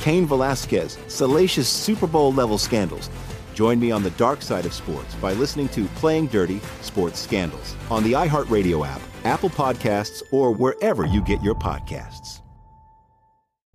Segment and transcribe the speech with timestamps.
[0.00, 3.10] Cain Velasquez, salacious Super Bowl level scandals.
[3.54, 7.76] Join me on the dark side of sports by listening to Playing Dirty Sports Scandals
[7.90, 12.40] on the iHeartRadio app, Apple Podcasts, or wherever you get your podcasts.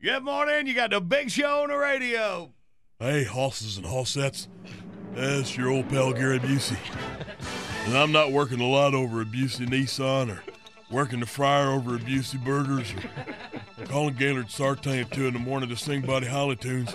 [0.01, 0.67] Good morning.
[0.67, 2.51] You got the big show on the radio.
[2.99, 4.47] Hey, hosses and hossettes.
[5.13, 6.77] That's your old pal Gary Busey.
[7.85, 10.41] And I'm not working a lot over at Busey Nissan or
[10.89, 15.39] working the fryer over at Busey Burgers or calling Gaylord Sartain at 2 in the
[15.39, 16.93] morning to sing Buddy Holly tunes.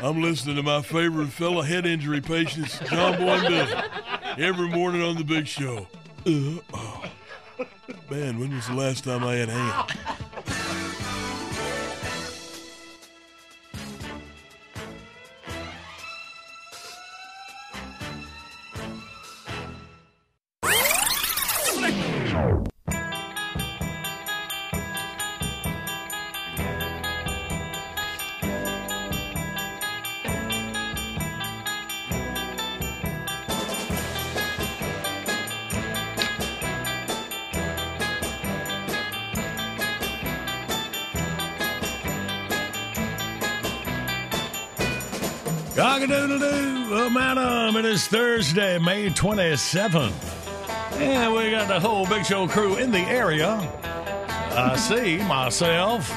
[0.00, 3.82] I'm listening to my favorite fellow head injury patients, John Boy and Billy,
[4.38, 5.86] every morning on the big show.
[6.26, 7.04] Uh, oh.
[8.10, 9.86] Man, when was the last time I had ham?
[47.34, 50.12] Madam, it is Thursday, May 27th.
[51.00, 53.56] And we got the whole Big Show crew in the area.
[54.50, 56.12] I see myself,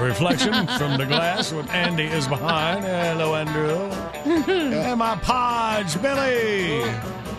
[0.00, 2.84] reflection from the glass with Andy is behind.
[2.84, 3.78] Hello, Andrew.
[4.52, 6.82] and my podge, Billy.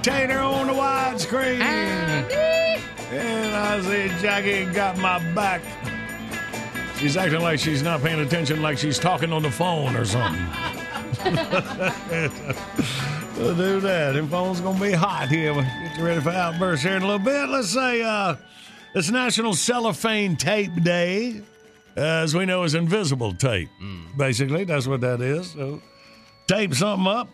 [0.01, 1.59] Tater on the widescreen.
[1.59, 5.61] And I see Jackie got my back.
[6.97, 10.47] She's acting like she's not paying attention, like she's talking on the phone or something.
[13.37, 14.11] we'll do that.
[14.13, 15.53] Them phone's gonna be hot here.
[15.53, 17.49] We'll get you ready for outbursts here in a little bit.
[17.49, 18.35] Let's say uh,
[18.93, 21.41] it's National Cellophane Tape Day.
[21.95, 23.69] Uh, as we know, is invisible tape.
[24.15, 25.51] Basically, that's what that is.
[25.51, 25.81] So,
[26.47, 27.29] tape something up.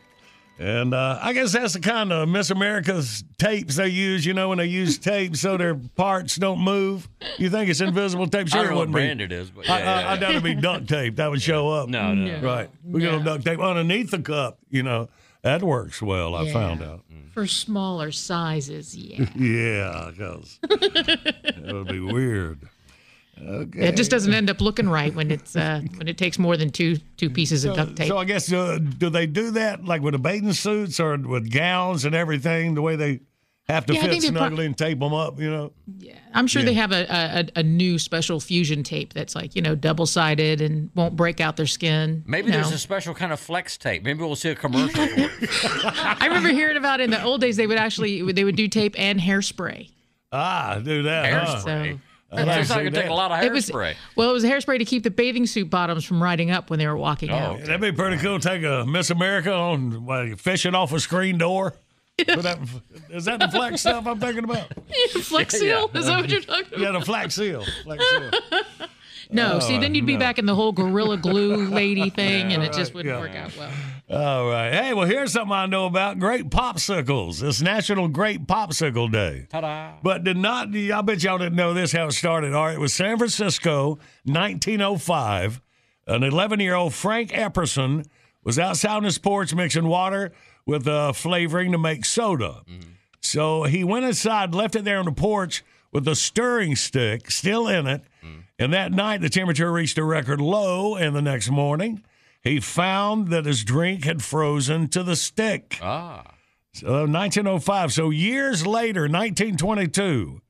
[0.59, 4.50] And uh, I guess that's the kind of Miss America's tapes they use, you know,
[4.50, 7.09] when they use tape so their parts don't move.
[7.38, 8.47] You think it's invisible tape?
[8.50, 9.25] Sure, I don't it what wouldn't brand be.
[9.25, 11.16] it is, but I, yeah, I, yeah, I doubt it'd be duct tape.
[11.16, 11.90] That would show up.
[11.90, 12.40] No, no.
[12.40, 12.69] Right.
[12.86, 15.09] We got a duct tape underneath the cup, you know.
[15.41, 16.53] That works well, I Yeah.
[16.53, 17.02] found out.
[17.34, 19.25] For smaller sizes, yeah.
[19.35, 22.59] Yeah, because that would be weird.
[23.45, 23.87] Okay.
[23.87, 26.69] It just doesn't end up looking right when it's uh, when it takes more than
[26.69, 28.07] two two pieces of duct tape.
[28.07, 31.51] So I guess uh, do they do that like with the bathing suits or with
[31.51, 32.73] gowns and everything?
[32.75, 33.19] The way they
[33.69, 35.71] have to Yeah, fit think they pro- snugly and tape them up, you know?
[35.97, 36.65] Yeah, I'm sure yeah.
[36.65, 37.05] they have a,
[37.55, 41.39] a a new special fusion tape that's like you know double sided and won't break
[41.39, 42.23] out their skin.
[42.27, 42.75] Maybe you there's know.
[42.75, 44.03] a special kind of flex tape.
[44.03, 45.01] Maybe we'll see a commercial.
[45.84, 47.55] I remember hearing about it in the old days.
[47.57, 49.89] They would actually they would do tape and hairspray.
[50.31, 51.31] Ah, do that.
[51.31, 51.55] huh?
[51.57, 51.99] Hairspray.
[52.34, 53.96] So I'd like Sounds to like it take a lot of it was hairspray.
[54.16, 56.88] well, it was hairspray to keep the bathing suit bottoms from riding up when they
[56.88, 57.35] were walking Oh.
[57.35, 57.59] out.
[57.62, 58.40] That'd be pretty cool.
[58.40, 61.76] Take a Miss America on like, fishing off a screen door.
[62.18, 62.59] Put that-
[63.09, 64.68] is that the flex stuff I'm thinking about?
[65.22, 65.90] Flex seal?
[65.94, 66.80] Is that what you're talking about?
[66.80, 67.64] Yeah, the flex seal.
[67.84, 68.32] Flex seal.
[69.30, 70.20] No, see, then you'd be oh, no.
[70.20, 73.20] back in the whole gorilla glue lady thing, and it just wouldn't yeah.
[73.20, 73.72] work out well.
[74.13, 74.71] All right.
[74.71, 77.41] Hey, well, here's something I know about great popsicles.
[77.41, 79.47] It's National Great Popsicle Day.
[79.49, 79.93] Ta-da.
[80.03, 82.53] But did not, I bet y'all didn't know this how it started.
[82.53, 85.61] All right, it was San Francisco, 1905.
[86.05, 88.05] An 11 year old Frank Epperson
[88.43, 90.31] was outside on his porch mixing water
[90.67, 92.61] with uh, flavoring to make soda.
[93.19, 97.67] So he went inside, left it there on the porch with a stirring stick still
[97.67, 98.03] in it.
[98.59, 100.95] And that night, the temperature reached a record low.
[100.95, 102.03] And the next morning,
[102.43, 105.79] he found that his drink had frozen to the stick.
[105.81, 106.23] Ah.
[106.73, 107.93] So 1905.
[107.93, 110.41] So years later, 1922,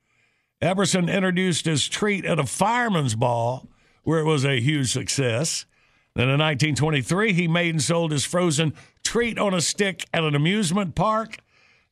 [0.61, 3.67] Epperson introduced his treat at a fireman's ball
[4.03, 5.65] where it was a huge success.
[6.15, 8.73] Then in 1923, he made and sold his frozen
[9.03, 11.37] treat on a stick at an amusement park.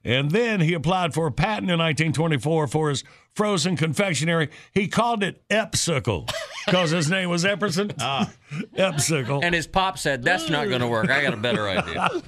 [0.04, 3.04] And then he applied for a patent in 1924 for his
[3.36, 4.50] frozen confectionery.
[4.74, 6.32] He called it Epsicle
[6.66, 7.94] because his name was Epperson.
[8.02, 8.32] Ah.
[8.76, 9.42] Epsicle.
[9.44, 11.10] And his pop said, That's not going to work.
[11.10, 12.10] I got a better idea.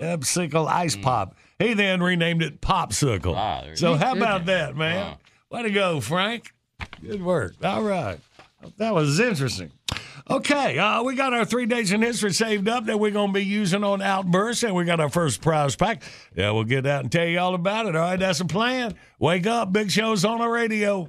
[0.00, 1.34] Epsicle Ice Pop.
[1.58, 3.34] He then renamed it Popsicle.
[3.36, 5.16] Ah, there you so how about that, man?
[5.50, 6.52] Way to go, Frank.
[7.02, 7.54] Good work.
[7.64, 8.20] All right.
[8.76, 9.72] That was interesting.
[10.30, 13.32] Okay, uh, we got our three days in history saved up that we're going to
[13.32, 16.02] be using on Outburst, and we got our first prize pack.
[16.36, 17.96] Yeah, we'll get out and tell you all about it.
[17.96, 18.94] All right, that's the plan.
[19.18, 21.06] Wake up, Big Show's on the radio.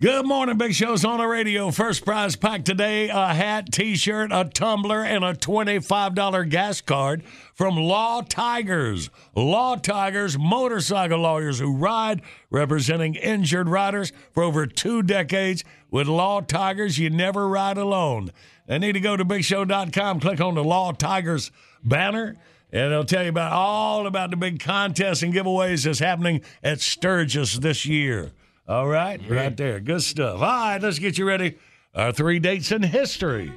[0.00, 1.70] Good morning, Big Show's on the radio.
[1.70, 7.22] First prize pack today a hat, t shirt, a tumbler, and a $25 gas card
[7.54, 9.10] from Law Tigers.
[9.36, 15.64] Law Tigers, motorcycle lawyers who ride, representing injured riders for over two decades.
[15.90, 18.30] With Law Tigers, you never ride alone.
[18.66, 21.52] They need to go to BigShow.com, click on the Law Tigers
[21.84, 22.36] banner.
[22.72, 26.80] And they'll tell you about all about the big contests and giveaways that's happening at
[26.80, 28.32] Sturgis this year.
[28.70, 29.80] All right, right there.
[29.80, 30.36] Good stuff.
[30.36, 31.58] All right, let's get you ready.
[31.92, 33.52] Our three dates in history.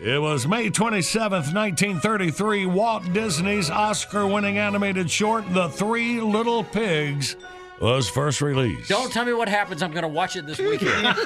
[0.00, 2.66] It was May 27th, 1933.
[2.66, 7.34] Walt Disney's Oscar winning animated short, The Three Little Pigs,
[7.80, 8.88] was first released.
[8.88, 9.82] Don't tell me what happens.
[9.82, 11.16] I'm going to watch it this weekend.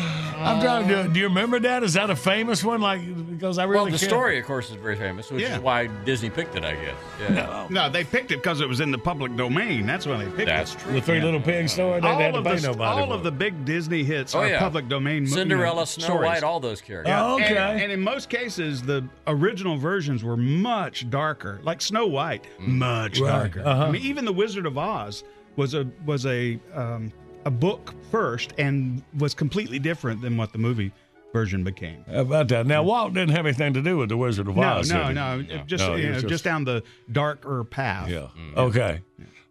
[0.40, 1.12] I'm trying to do it.
[1.12, 1.82] Do you remember that?
[1.82, 2.80] Is that a famous one?
[2.80, 3.00] Like,
[3.30, 5.56] because I really well, the can't- story, of course, is very famous, which Yeah.
[5.56, 6.94] is why Disney picked it, I guess.
[7.20, 7.66] Yeah.
[7.70, 9.86] No, they picked it because it was in the public domain.
[9.86, 10.78] That's why they picked That's it.
[10.80, 10.92] true.
[10.94, 12.00] The Three Little Pigs story.
[12.00, 13.00] They All had to of, pay the, nobody.
[13.00, 13.24] all for of it.
[13.24, 14.58] the big Disney hits Oh, are yeah.
[14.58, 15.24] public domain.
[15.24, 16.26] mo- you know, Cinderella, Snow stories.
[16.26, 17.14] White, all those characters.
[17.16, 17.56] Oh, okay.
[17.56, 21.60] And, and in most cases, the original versions were much darker.
[21.62, 23.62] Like Snow White, much Right, darker.
[23.68, 23.84] uh-huh.
[23.86, 25.24] I mean, even The Wizard of Oz
[25.56, 27.12] was a was a um,
[27.44, 30.92] a book first and was completely different than what the movie
[31.32, 32.04] version became.
[32.10, 32.66] How about that?
[32.66, 34.90] Now, Walt didn't have anything to do with the Wizard of Oz.
[34.90, 35.12] no, did he?
[35.14, 36.82] no, Just No, you know, just, just- down the
[37.12, 38.08] darker path.
[38.08, 38.28] Yeah.
[38.36, 38.54] Mm.
[38.54, 38.56] Mm.
[38.56, 39.00] Okay.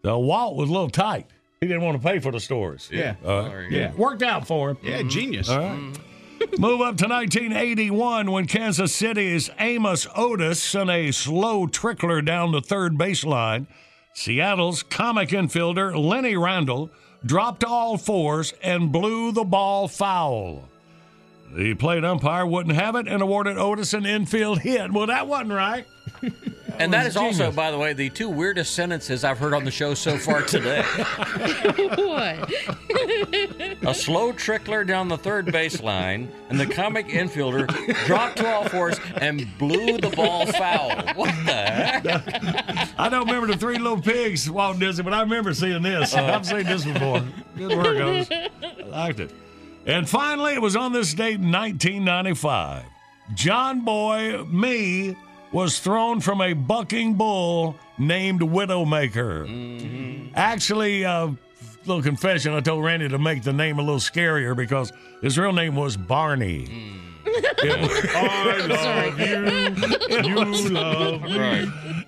[0.03, 1.27] So Walt was a little tight.
[1.61, 2.89] He didn't want to pay for the stories.
[2.91, 3.15] Yeah.
[3.25, 3.49] All right.
[3.49, 3.75] There you go.
[3.77, 3.91] Yeah.
[3.95, 4.77] Worked out for him.
[4.83, 5.49] Yeah, genius.
[5.49, 5.77] All right.
[5.77, 6.57] Mm.
[6.57, 12.61] Move up to 1981 when Kansas City's Amos Otis sent a slow trickler down the
[12.61, 13.67] third baseline.
[14.13, 16.91] Seattle's comic infielder Lenny Randle
[17.25, 20.63] dropped all fours and blew the ball foul.
[21.51, 24.91] The plate umpire wouldn't have it and awarded Otis an infield hit.
[24.91, 25.85] Well, that wasn't right.
[26.79, 29.53] And that is was is also, by the way, the two weirdest sentences I've heard
[29.53, 30.81] on the show so far today.
[31.97, 32.51] what?
[33.81, 37.67] A slow trickler down the third baseline, and the comic infielder
[38.05, 40.89] dropped to all fours and blew the ball foul.
[41.15, 42.99] What the heck?
[42.99, 46.15] I don't remember the Three Little Pigs, Walt Disney, but I remember seeing this.
[46.15, 46.23] Uh.
[46.23, 47.23] I've seen this before.
[47.57, 48.29] Good work, Otis.
[48.31, 49.31] I liked it.
[49.85, 52.83] And finally, it was on this date in 1995.
[53.33, 55.15] John Boy, me,
[55.51, 60.31] was thrown from a bucking bull named Widowmaker.
[60.35, 61.29] Actually, uh,
[61.85, 64.91] little confession, I told Randy to make the name a little scarier because
[65.21, 66.67] his real name was Barney.
[67.61, 70.29] It- I love you.
[70.29, 71.37] You love me.
[71.37, 71.67] Right.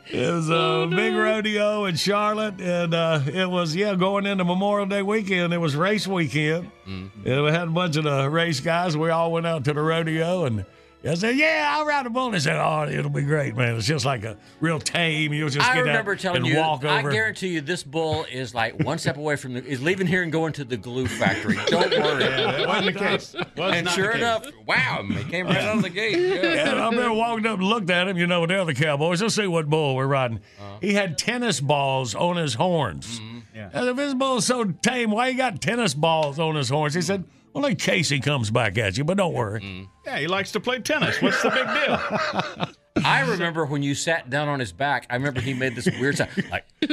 [0.10, 4.88] It was a big rodeo in Charlotte, and uh, it was yeah going into Memorial
[4.88, 5.54] Day weekend.
[5.54, 8.96] It was race weekend, and we had a bunch of the race guys.
[8.98, 10.66] We all went out to the rodeo, and
[11.04, 13.76] I said, "Yeah, I'll ride a bull." And they said, "Oh, it'll be great, man.
[13.76, 15.34] It's just like a real tame.
[15.34, 18.26] You'll just I get remember out telling and you, walk I guarantee you, this bull
[18.32, 21.08] is like one step away from the, is leaving here and going to the glue
[21.08, 21.58] factory.
[21.68, 22.24] Don't worry.
[22.24, 23.36] That wasn't the case.
[23.58, 24.22] Was and sure case.
[24.22, 26.20] enough, wow, he came right out of the gate.
[26.20, 26.70] Yeah.
[26.70, 29.22] And I remember walking up and looked at him, you know, with the other cowboys.
[29.22, 30.38] Let's see what bull we're riding.
[30.60, 30.78] Uh-huh.
[30.82, 33.20] He had tennis balls on his horns.
[33.20, 33.40] Mm-hmm.
[33.56, 33.70] Yeah.
[33.74, 36.94] And if his bull's so tame, why he got tennis balls on his horns?
[36.94, 39.62] He said, well, in case he comes back at you, but don't worry.
[39.62, 39.84] Mm-hmm.
[40.06, 41.22] Yeah, he likes to play tennis.
[41.22, 42.74] What's the big deal?
[43.04, 45.08] I remember when you sat down on his back.
[45.10, 46.88] I remember he made this weird sound, like he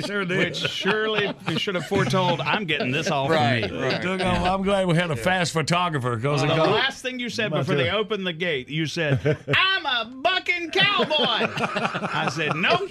[0.00, 0.38] sure did.
[0.38, 2.40] Which surely we should have foretold.
[2.40, 3.86] I'm getting this all right, from me.
[3.86, 4.02] right.
[4.02, 4.46] Took off.
[4.46, 7.90] I'm glad we had a fast photographer because The last thing you said before they
[7.90, 11.14] opened the gate, you said, "I'm a bucking cowboy.
[11.18, 12.90] I said, Nope,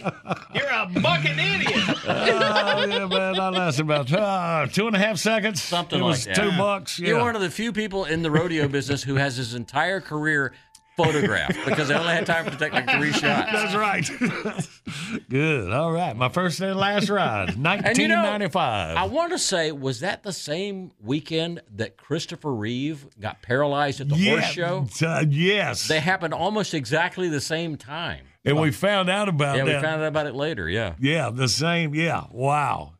[0.53, 1.97] you're a bucking idiot.
[2.07, 5.61] Oh, yeah, man, that lasted about uh, two and a half seconds.
[5.61, 6.35] Something it like was that.
[6.35, 6.99] Two bucks.
[6.99, 7.09] Yeah.
[7.09, 10.53] You're one of the few people in the rodeo business who has his entire career
[10.97, 13.51] photographed because they only had time to take like three shots.
[13.51, 14.09] That's right.
[15.29, 15.71] Good.
[15.71, 16.15] All right.
[16.15, 17.57] My first and last ride, And
[17.97, 18.97] you know, 1995.
[18.97, 24.09] I want to say, was that the same weekend that Christopher Reeve got paralyzed at
[24.09, 24.87] the yeah, horse show?
[25.07, 25.87] uh, yes.
[25.87, 28.25] They happened almost exactly the same time.
[28.43, 30.67] and we found out about Yeah, we found out about it later.
[30.69, 30.95] Yeah.
[30.99, 31.93] yeah, the same.
[31.93, 32.25] Yeah.
[32.31, 32.93] Wow.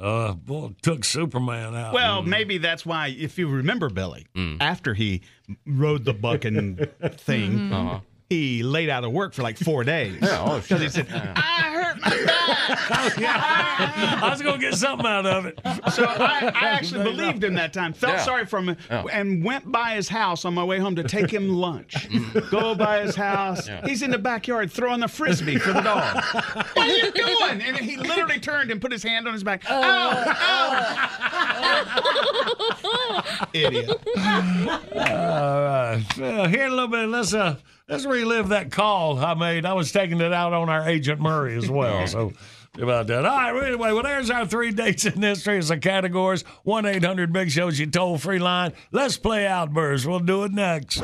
[0.00, 1.94] Uh, boy, took Superman out.
[1.94, 4.56] Well, maybe that's why, if you remember Billy, Mm.
[4.60, 5.22] after he
[5.66, 6.76] rode the bucking
[7.12, 8.00] thing, Uh-huh.
[8.28, 10.18] he laid out of work for like four days.
[10.22, 11.73] oh, Because he said, I hurt my back.
[12.02, 15.58] I was going to get something out of it.
[15.92, 17.92] So I, I actually believed him that time.
[17.92, 18.22] Felt Yeah.
[18.24, 19.04] sorry for him Yeah.
[19.12, 22.08] and went by his house on my way home to take him lunch.
[22.50, 23.68] Go by his house.
[23.68, 23.86] Yeah.
[23.86, 26.24] He's in the backyard throwing the frisbee for the dog.
[26.54, 27.62] what are you doing?
[27.62, 29.62] And he literally turned and put his hand on his back.
[29.70, 30.34] Ow!
[32.86, 33.46] Ow!
[33.52, 33.90] Idiot.
[34.16, 36.04] All right.
[36.18, 37.56] Well, here in a little bit, let's uh,
[37.88, 39.66] let's relive that call I made.
[39.66, 42.06] I was taking it out on our agent Murray as well.
[42.06, 42.32] So
[42.80, 43.24] about that.
[43.24, 43.52] All right.
[43.52, 45.58] Well, anyway, well, there's our three dates in history.
[45.58, 46.42] It's the categories.
[46.62, 48.72] One eight hundred Big Show's your toll free line.
[48.92, 50.06] Let's play Outburst.
[50.06, 51.02] We'll do it next.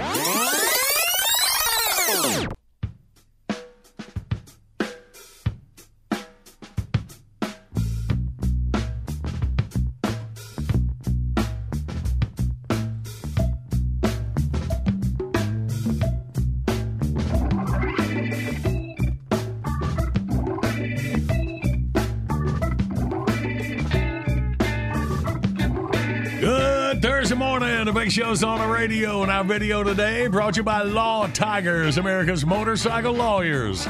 [28.20, 32.44] Show's on the radio, and our video today brought to you by Law Tigers, America's
[32.44, 33.88] motorcycle lawyers,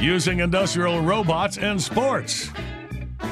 [0.00, 2.50] using industrial robots in sports.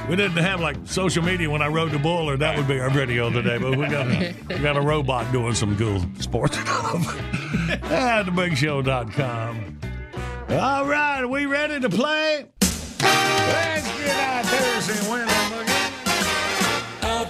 [0.08, 2.78] We didn't have like social media when I rode the bull, or that would be
[2.78, 3.58] our video today.
[3.58, 7.18] But we got a, we got a robot doing some cool sports stuff
[7.90, 9.80] at thebigshow.com.
[10.50, 12.46] All right, we ready to play?
[13.00, 15.69] Let's get out Thursday and.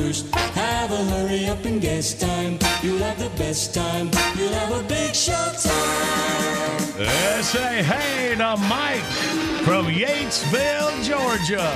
[0.00, 2.58] Outburst, have a hurry up and guess time.
[2.82, 4.10] You'll have the best time.
[4.36, 6.78] You'll have a big show time.
[6.98, 9.02] Let's uh, say hey to Mike
[9.64, 11.70] from Yatesville, Georgia.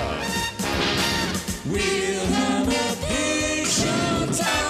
[1.66, 4.64] We'll have a big show time.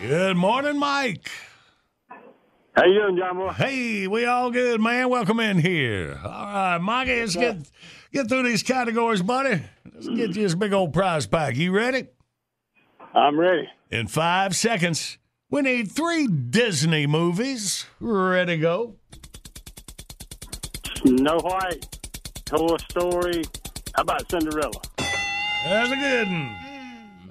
[0.00, 1.30] Good morning, Mike.
[2.74, 3.50] How you doing, John Boy?
[3.50, 5.10] Hey, we all good, man.
[5.10, 6.18] Welcome in here.
[6.24, 7.56] All right, Mikey, let's get
[8.12, 9.62] get through these categories, buddy.
[9.92, 11.56] Let's get you this big old prize pack.
[11.56, 12.08] You ready?
[13.14, 13.68] I'm ready.
[13.90, 15.18] In five seconds,
[15.50, 17.86] we need three Disney movies.
[17.98, 18.94] Ready to go?
[20.96, 21.98] Snow White,
[22.44, 23.42] Toy Story.
[23.94, 24.80] How about Cinderella?
[25.64, 26.56] That's a good one.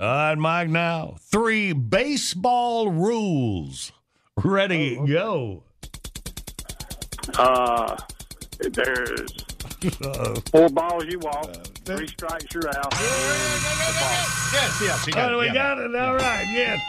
[0.01, 3.91] All right, Mike, now three baseball rules.
[4.37, 5.63] Ready, go.
[7.37, 7.97] Uh,
[8.59, 9.45] there's.
[10.51, 11.53] four balls you walk,
[11.85, 12.93] three strikes you're out.
[14.51, 15.05] Yes, yes.
[15.05, 15.53] He Oh, it, we yeah.
[15.53, 15.95] got it.
[15.95, 16.81] All right, yes.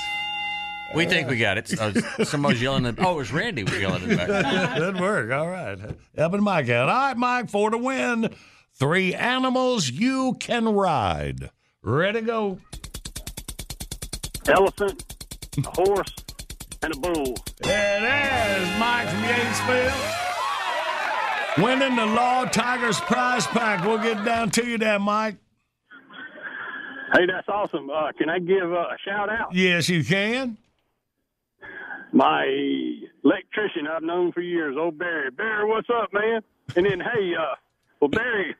[0.95, 1.73] We think we got it.
[1.79, 2.99] Uh, somebody's yelling at.
[2.99, 4.77] Oh, it was Randy was yelling at back.
[4.79, 5.31] Good work.
[5.31, 5.79] All right.
[6.17, 6.89] Helping Mike out.
[6.89, 8.35] All right, Mike, for the win.
[8.75, 11.51] Three animals you can ride.
[11.83, 12.59] Ready to go.
[14.49, 15.05] Elephant,
[15.59, 16.13] a horse,
[16.83, 17.37] and a bull.
[17.63, 20.30] There it is, Mike from Yatesville.
[21.63, 23.85] Winning the Law Tigers prize pack.
[23.85, 25.37] We'll get down to you there, Mike.
[27.13, 27.91] Hey, that's awesome.
[27.91, 29.55] Uh, can I give uh, a shout out?
[29.55, 30.57] Yes, you can.
[32.13, 32.45] My
[33.25, 35.31] electrician I've known for years, old Barry.
[35.31, 36.41] Barry, what's up, man?
[36.77, 37.55] And then, hey, uh,
[38.01, 38.55] well, Barry,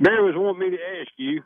[0.00, 1.42] Barry was wanting me to ask you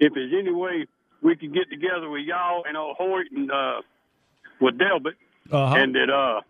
[0.00, 0.86] if there's any way
[1.22, 3.80] we could get together with y'all and old Hoyt and uh,
[4.60, 5.16] with Delbert,
[5.50, 5.74] Uh-huh.
[5.76, 6.40] and that uh,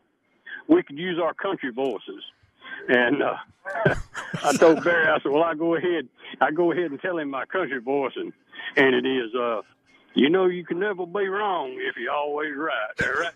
[0.69, 2.23] we could use our country voices.
[2.89, 3.37] And uh,
[4.45, 6.09] I told Barry, I said, well, I go ahead,
[6.41, 8.33] I go ahead and tell him my country voice, and
[8.77, 9.61] and it is, uh,
[10.15, 12.97] you know, you can never be wrong if you're always right.
[12.97, 13.33] There, right?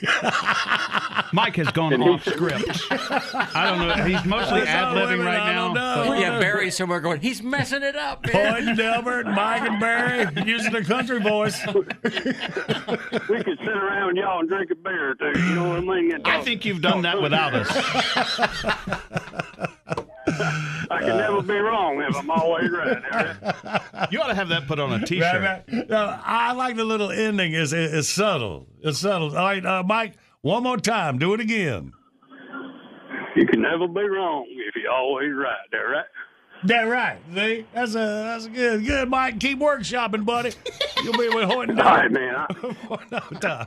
[1.32, 2.86] Mike has gone And off said- script.
[2.90, 4.04] I don't know.
[4.04, 6.12] He's mostly ad libbing right I don't now.
[6.12, 8.52] Uh, yeah, Barry's somewhere going, he's messing it up, man.
[8.54, 11.58] Boyd and Delbert, Mike and Barry using the country voice.
[13.28, 15.38] we could sit around y'all and drink a beer or two.
[15.40, 16.12] You know what I mean?
[16.14, 17.68] And I think you've done that without us.
[20.90, 22.96] I can never be wrong if I'm always right.
[23.12, 24.08] all right?
[24.12, 25.42] You ought to have that put on a Right, T-shirt.
[25.42, 25.88] right.
[25.88, 27.52] No, I like the little ending.
[27.54, 28.66] It's, it's subtle.
[28.82, 29.36] It's subtle.
[29.36, 31.18] All right, uh, Mike, one more time.
[31.18, 31.92] Do it again.
[33.36, 35.56] You can never be wrong if you're always right.
[35.72, 36.04] All right?
[36.64, 37.18] That right.
[37.34, 39.08] See, that's a that's a good good.
[39.08, 40.52] Mike, keep workshopping, buddy.
[41.02, 42.34] You'll be with Horton All right, man.
[42.36, 43.66] I, for no time.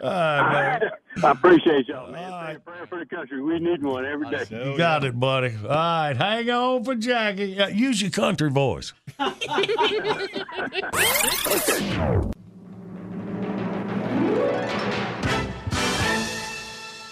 [0.00, 0.90] All right, man.
[1.24, 2.32] I appreciate y'all, man.
[2.32, 3.42] All Say a prayer for the country.
[3.42, 4.44] We need one every day.
[4.48, 5.54] You got it, buddy.
[5.64, 7.58] All right, hang on for Jackie.
[7.58, 8.92] Uh, use your country voice.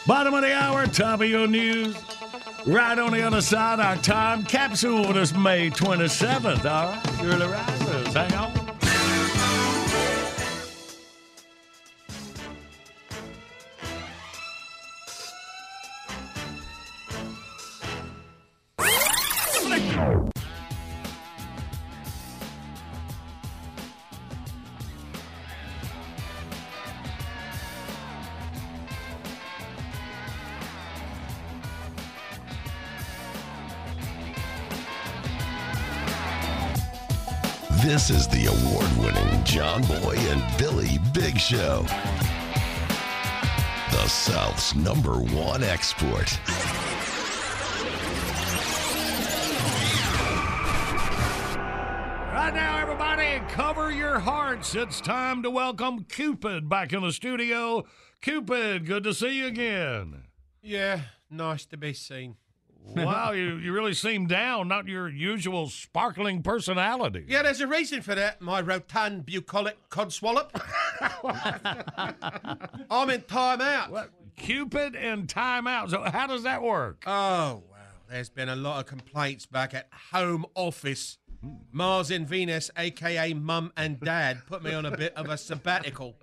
[0.06, 1.96] Bottom of the hour, top of your news.
[2.66, 6.64] Right on the other side, our time capsule this May 27th.
[6.64, 8.61] All right, Shirley Risers, hang on.
[38.12, 41.82] Is the award winning John Boy and Billy Big Show.
[43.90, 46.38] The South's number one export.
[52.32, 54.74] Right now, everybody, cover your hearts.
[54.74, 57.84] It's time to welcome Cupid back in the studio.
[58.20, 60.24] Cupid, good to see you again.
[60.60, 61.00] Yeah,
[61.30, 62.36] nice to be seen.
[62.84, 67.24] Wow, you, you really seem down, not your usual sparkling personality.
[67.26, 70.50] Yeah, there's a reason for that, my rotund bucolic codswallop.
[72.90, 73.90] I'm in time out.
[73.90, 74.10] What?
[74.36, 75.90] Cupid and timeout.
[75.90, 77.04] So, how does that work?
[77.06, 81.18] Oh, well, there's been a lot of complaints back at home office.
[81.40, 81.54] Hmm.
[81.70, 86.16] Mars and Venus, aka Mum and Dad, put me on a bit of a sabbatical.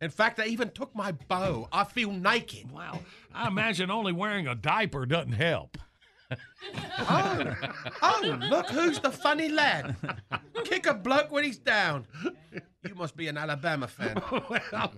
[0.00, 1.68] In fact, they even took my bow.
[1.72, 2.70] I feel naked.
[2.70, 3.00] Wow,
[3.34, 5.76] I imagine only wearing a diaper doesn't help.
[6.98, 7.54] Oh,
[8.02, 9.96] oh, look who's the funny lad.
[10.64, 12.06] Kick a bloke when he's down.
[12.52, 14.20] You must be an Alabama fan.
[14.30, 14.92] well,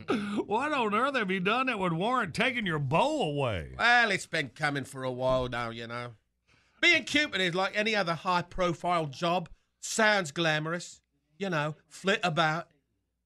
[0.46, 3.74] what on earth have you done that would warrant taking your bow away?
[3.78, 6.12] Well, it's been coming for a while now, you know.
[6.80, 9.48] Being Cupid is like any other high profile job.
[9.80, 11.00] Sounds glamorous.
[11.38, 12.68] You know, flit about,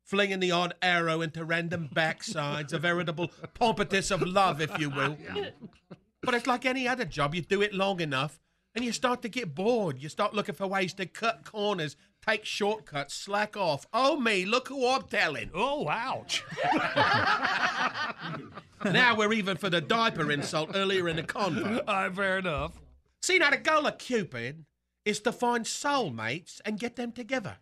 [0.05, 5.17] flinging the odd arrow into random backsides, a veritable pompatus of love, if you will.
[6.25, 7.35] But it's like any other job.
[7.35, 8.41] You do it long enough
[8.75, 10.03] and you start to get bored.
[10.03, 13.87] You start looking for ways to cut corners, take shortcuts, slack off.
[13.93, 15.51] Oh, me, look who I'm telling.
[15.55, 16.45] Oh, ouch.
[18.85, 21.81] Now we're even for the diaper insult earlier in the convo.
[21.89, 22.81] All right, fair enough.
[23.23, 24.67] See, now the goal of Cupid
[25.05, 27.57] is to find soulmates and get them together.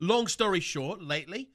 [0.00, 1.50] Long story short, lately,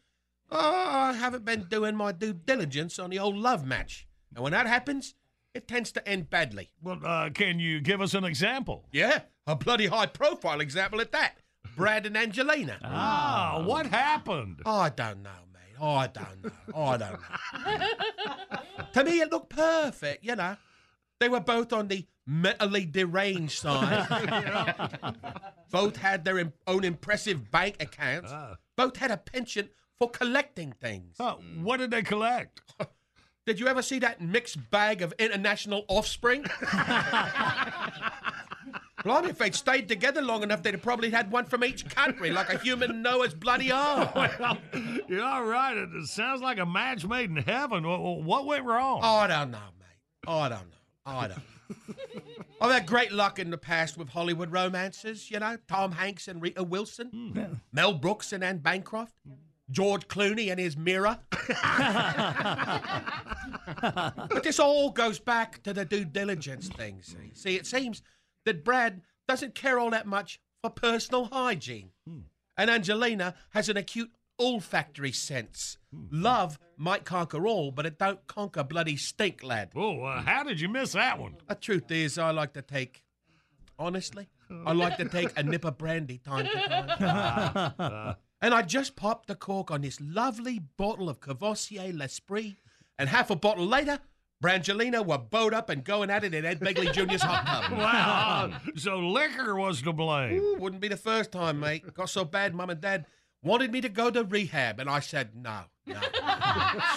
[0.49, 4.07] oh, I haven't been doing my due diligence on the old love match.
[4.33, 5.13] And when that happens,
[5.53, 6.71] it tends to end badly.
[6.81, 8.85] Well, uh, can you give us an example?
[8.91, 11.37] Yeah, a bloody high profile example at that.
[11.75, 12.77] Brad and Angelina.
[12.83, 14.61] Ah, what happened?
[14.65, 15.81] I don't know, mate.
[15.81, 16.75] I don't know.
[16.75, 17.19] I don't
[17.79, 18.85] know.
[18.93, 20.57] to me, it looked perfect, you know.
[21.19, 24.07] They were both on the mentally deranged side.
[25.71, 28.31] both had their im- own impressive bank accounts.
[28.75, 31.15] Both had a penchant for collecting things.
[31.19, 32.61] Uh, what did they collect?
[33.45, 36.45] Did you ever see that mixed bag of international offspring?
[39.03, 42.29] Blimey, if they'd stayed together long enough, they'd have probably had one from each country,
[42.29, 44.15] like a human Noah's bloody ark.
[44.39, 44.57] Well,
[45.07, 45.75] you're all right.
[45.75, 47.83] It sounds like a match made in heaven.
[47.83, 48.99] What, went wrong?
[49.03, 50.27] Oh, I don't know, mate.
[50.27, 50.77] I don't know.
[51.05, 51.43] I don't know.
[52.61, 56.41] I've had great luck in the past with Hollywood romances, you know, Tom Hanks and
[56.41, 57.53] Rita Wilson, hmm.
[57.71, 59.33] Mel Brooks and Anne Bancroft, hmm.
[59.71, 61.17] George Clooney and his mirror.
[64.29, 67.31] but this all goes back to the due diligence thing, see?
[67.33, 68.03] See, it seems
[68.45, 71.91] that Brad doesn't care all that much for personal hygiene.
[72.07, 72.19] Hmm.
[72.57, 75.77] And Angelina has an acute olfactory sense.
[75.93, 76.05] Hmm.
[76.11, 79.71] Love might conquer all, but it don't conquer bloody stink, lad.
[79.75, 81.37] Oh, uh, how did you miss that one?
[81.47, 83.03] The truth is, I like to take,
[83.79, 84.27] honestly,
[84.65, 87.73] I like to take a nip of brandy time to time.
[87.91, 92.57] Uh, and I just popped the cork on this lovely bottle of Courvoisier L'Esprit,
[92.97, 93.99] and half a bottle later,
[94.41, 97.71] Brangelina were bowed up and going at it in Ed Begley Jr.'s hot tub.
[97.77, 98.53] Wow.
[98.75, 100.39] so liquor was to blame.
[100.39, 101.93] Ooh, wouldn't be the first time, mate.
[101.93, 103.05] Got so bad, Mum and Dad
[103.43, 105.61] wanted me to go to rehab, and I said no.
[105.85, 105.99] no.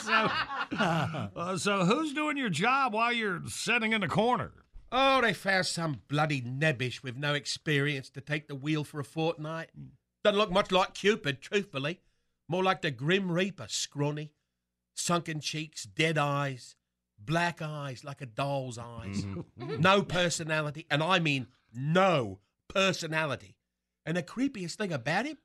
[0.03, 0.31] so,
[0.79, 4.53] uh, so who's doing your job while you're sitting in the corner?
[4.91, 9.05] Oh, they found some bloody nebbish with no experience to take the wheel for a
[9.05, 9.71] fortnight.
[10.25, 12.01] Doesn't look much like Cupid, truthfully.
[12.49, 14.33] More like the Grim Reaper, scrawny.
[14.95, 16.77] Sunken cheeks, dead eyes,
[17.19, 19.25] black eyes like a doll's eyes.
[19.25, 19.41] Mm-hmm.
[19.63, 19.81] Mm-hmm.
[19.81, 23.57] no personality, and I mean no personality.
[24.07, 25.39] And the creepiest thing about him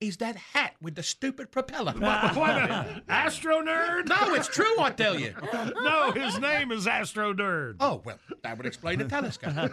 [0.00, 1.94] is that hat with the stupid propeller.
[1.98, 4.08] What, what a Astro Nerd?
[4.08, 5.34] No, it's true, I tell you.
[5.52, 7.76] no, his name is Astro Nerd.
[7.80, 9.72] Oh, well, that would explain the telescope.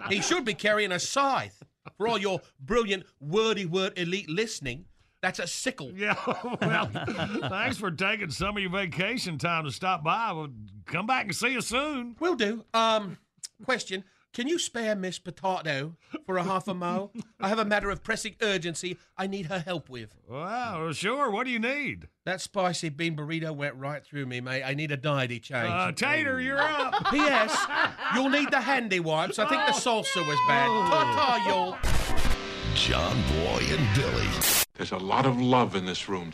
[0.10, 1.62] he should be carrying a scythe.
[1.96, 4.86] For all your brilliant wordy word elite listening,
[5.20, 5.92] that's a sickle.
[5.94, 6.16] Yeah,
[6.60, 6.90] well,
[7.48, 10.32] thanks for taking some of your vacation time to stop by.
[10.32, 10.48] We'll
[10.86, 12.16] come back and see you soon.
[12.18, 12.64] We'll do.
[12.74, 13.18] Um,
[13.64, 14.04] question.
[14.32, 17.12] Can you spare Miss Potato for a half a mile?
[17.38, 20.14] I have a matter of pressing urgency I need her help with.
[20.26, 21.30] Wow, sure.
[21.30, 22.08] What do you need?
[22.24, 24.62] That spicy bean burrito went right through me, mate.
[24.62, 25.68] I need a deity change.
[25.68, 26.94] Uh, Tater, you're up.
[27.10, 27.54] P.S.
[28.14, 29.38] You'll need the handy wipes.
[29.38, 30.68] I think the salsa was bad.
[30.68, 31.76] Ta-ta, y'all.
[32.74, 34.28] John Boy and Billy.
[34.76, 36.32] There's a lot of love in this room.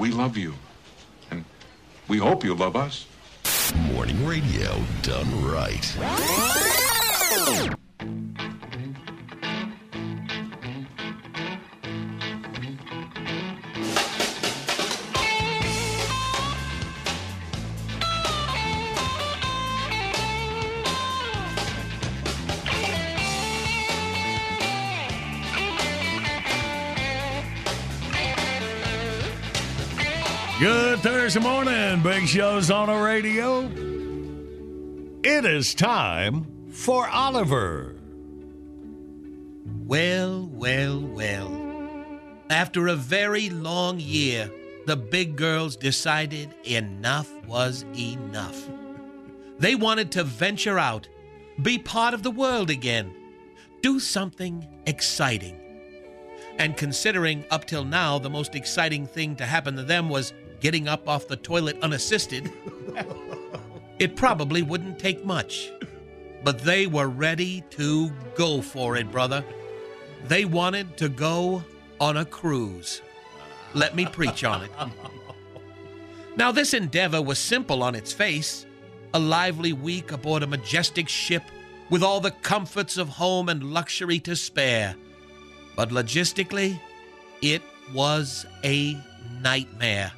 [0.00, 0.54] We love you.
[1.30, 1.44] And
[2.08, 3.06] we hope you love us.
[3.92, 6.69] Morning radio done right.
[30.60, 32.02] Good Thursday morning.
[32.02, 33.62] Big show's on the radio.
[35.24, 37.94] It is time for Oliver.
[39.84, 41.52] Well, well, well.
[42.48, 44.50] After a very long year,
[44.86, 48.66] the big girls decided enough was enough.
[49.58, 51.06] They wanted to venture out,
[51.60, 53.12] be part of the world again,
[53.82, 55.60] do something exciting.
[56.58, 60.88] And considering up till now the most exciting thing to happen to them was getting
[60.88, 62.50] up off the toilet unassisted,
[63.98, 65.70] it probably wouldn't take much.
[66.42, 69.44] But they were ready to go for it, brother.
[70.26, 71.62] They wanted to go
[72.00, 73.02] on a cruise.
[73.74, 74.70] Let me preach on it.
[76.36, 78.66] Now, this endeavor was simple on its face
[79.12, 81.42] a lively week aboard a majestic ship
[81.90, 84.94] with all the comforts of home and luxury to spare.
[85.76, 86.78] But logistically,
[87.42, 88.96] it was a
[89.40, 90.12] nightmare.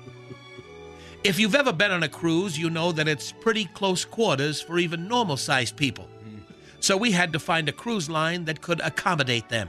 [1.24, 4.78] If you've ever been on a cruise, you know that it's pretty close quarters for
[4.78, 6.08] even normal sized people.
[6.82, 9.68] So we had to find a cruise line that could accommodate them.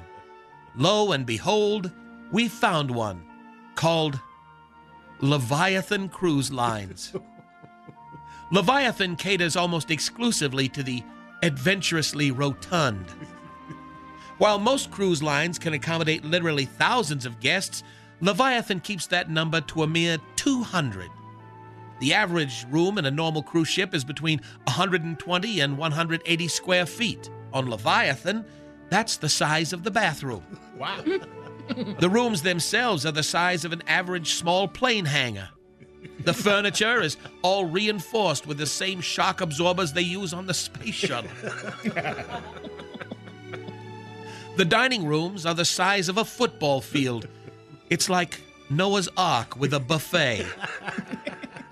[0.76, 1.92] Lo and behold,
[2.32, 3.24] we found one
[3.76, 4.20] called
[5.20, 7.14] Leviathan Cruise Lines.
[8.52, 11.04] Leviathan caters almost exclusively to the
[11.44, 13.06] adventurously rotund.
[14.40, 17.84] While most cruise lines can accommodate literally thousands of guests,
[18.22, 21.12] Leviathan keeps that number to a mere 200.
[22.04, 27.30] The average room in a normal cruise ship is between 120 and 180 square feet.
[27.54, 28.44] On Leviathan,
[28.90, 30.44] that's the size of the bathroom.
[30.78, 31.02] Wow.
[32.00, 35.48] The rooms themselves are the size of an average small plane hangar.
[36.26, 40.96] The furniture is all reinforced with the same shock absorbers they use on the space
[40.96, 41.32] shuttle.
[44.58, 47.30] The dining rooms are the size of a football field.
[47.90, 50.46] It's like Noah's Ark with a buffet.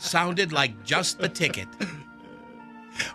[0.01, 1.67] Sounded like just the ticket.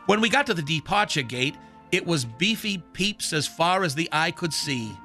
[0.06, 1.56] When we got to the departure gate,
[1.90, 4.96] it was beefy peeps as far as the eye could see.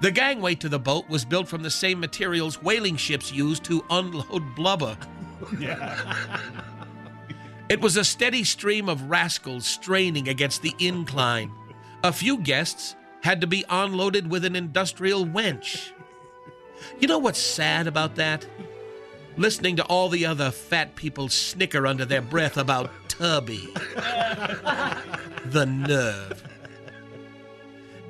[0.00, 3.84] The gangway to the boat was built from the same materials whaling ships use to
[3.90, 4.96] unload blubber.
[7.68, 11.52] It was a steady stream of rascals straining against the incline.
[12.02, 15.92] A few guests had to be unloaded with an industrial wench.
[16.98, 18.46] You know what's sad about that?
[19.36, 23.68] Listening to all the other fat people snicker under their breath about Tubby.
[25.46, 26.42] the nerve.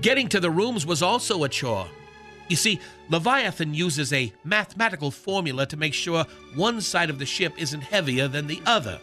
[0.02, 1.88] Getting to the rooms was also a chore.
[2.48, 7.54] You see, Leviathan uses a mathematical formula to make sure one side of the ship
[7.56, 9.00] isn't heavier than the other.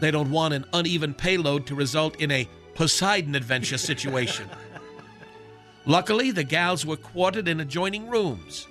[0.00, 4.48] They don't want an uneven payload to result in a Poseidon adventure situation.
[5.86, 8.67] Luckily, the gals were quartered in adjoining rooms.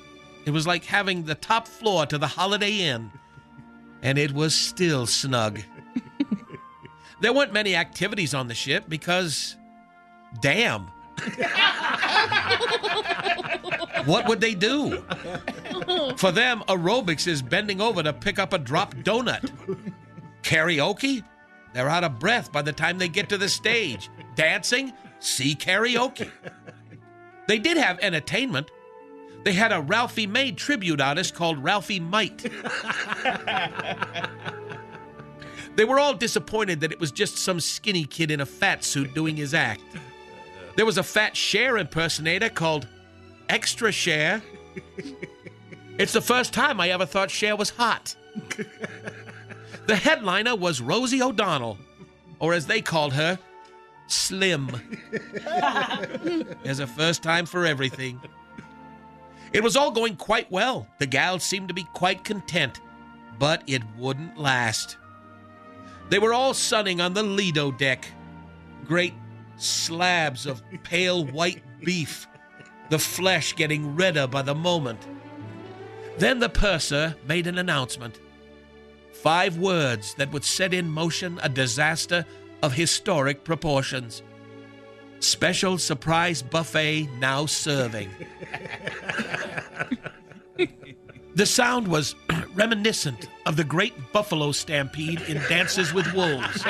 [0.48, 3.12] It was like having the top floor to the Holiday Inn,
[4.02, 5.60] and it was still snug.
[7.20, 9.56] There weren't many activities on the ship because,
[10.40, 10.84] damn.
[14.06, 15.04] what would they do?
[16.18, 19.50] For them, aerobics is bending over to pick up a dropped donut.
[20.44, 21.24] Karaoke?
[21.74, 24.12] They're out of breath by the time they get to the stage.
[24.36, 24.94] Dancing?
[25.18, 26.30] See karaoke.
[27.48, 28.70] They did have entertainment.
[29.48, 32.52] They had a Ralphie May tribute artist called Ralphie Might.
[35.78, 39.14] they were all disappointed that it was just some skinny kid in a fat suit
[39.14, 39.84] doing his act.
[40.76, 42.90] There was a fat Cher impersonator called
[43.48, 44.42] Extra Cher.
[45.98, 48.18] It's the first time I ever thought Cher was hot.
[49.86, 51.78] The headliner was Rosie O'Donnell,
[52.40, 53.40] or as they called her,
[54.08, 54.70] Slim.
[56.64, 58.20] There's a first time for everything.
[59.54, 60.88] It was all going quite well.
[61.00, 62.82] The gals seemed to be quite content,
[63.40, 64.98] but it wouldn't last.
[66.10, 68.08] They were all sunning on the Lido deck.
[68.86, 69.14] Great
[69.58, 72.28] slabs of pale white beef,
[72.90, 75.06] the flesh getting redder by the moment.
[76.18, 78.20] Then the purser made an announcement.
[79.14, 82.26] Five words that would set in motion a disaster
[82.64, 84.22] of historic proportions.
[85.20, 88.10] Special surprise buffet now serving.
[91.36, 92.16] the sound was
[92.54, 96.64] reminiscent of the great buffalo stampede in Dances with Wolves.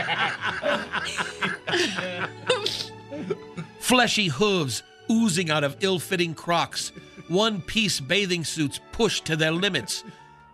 [3.79, 6.91] Fleshy hooves oozing out of ill fitting Crocs,
[7.27, 10.03] one piece bathing suits pushed to their limits.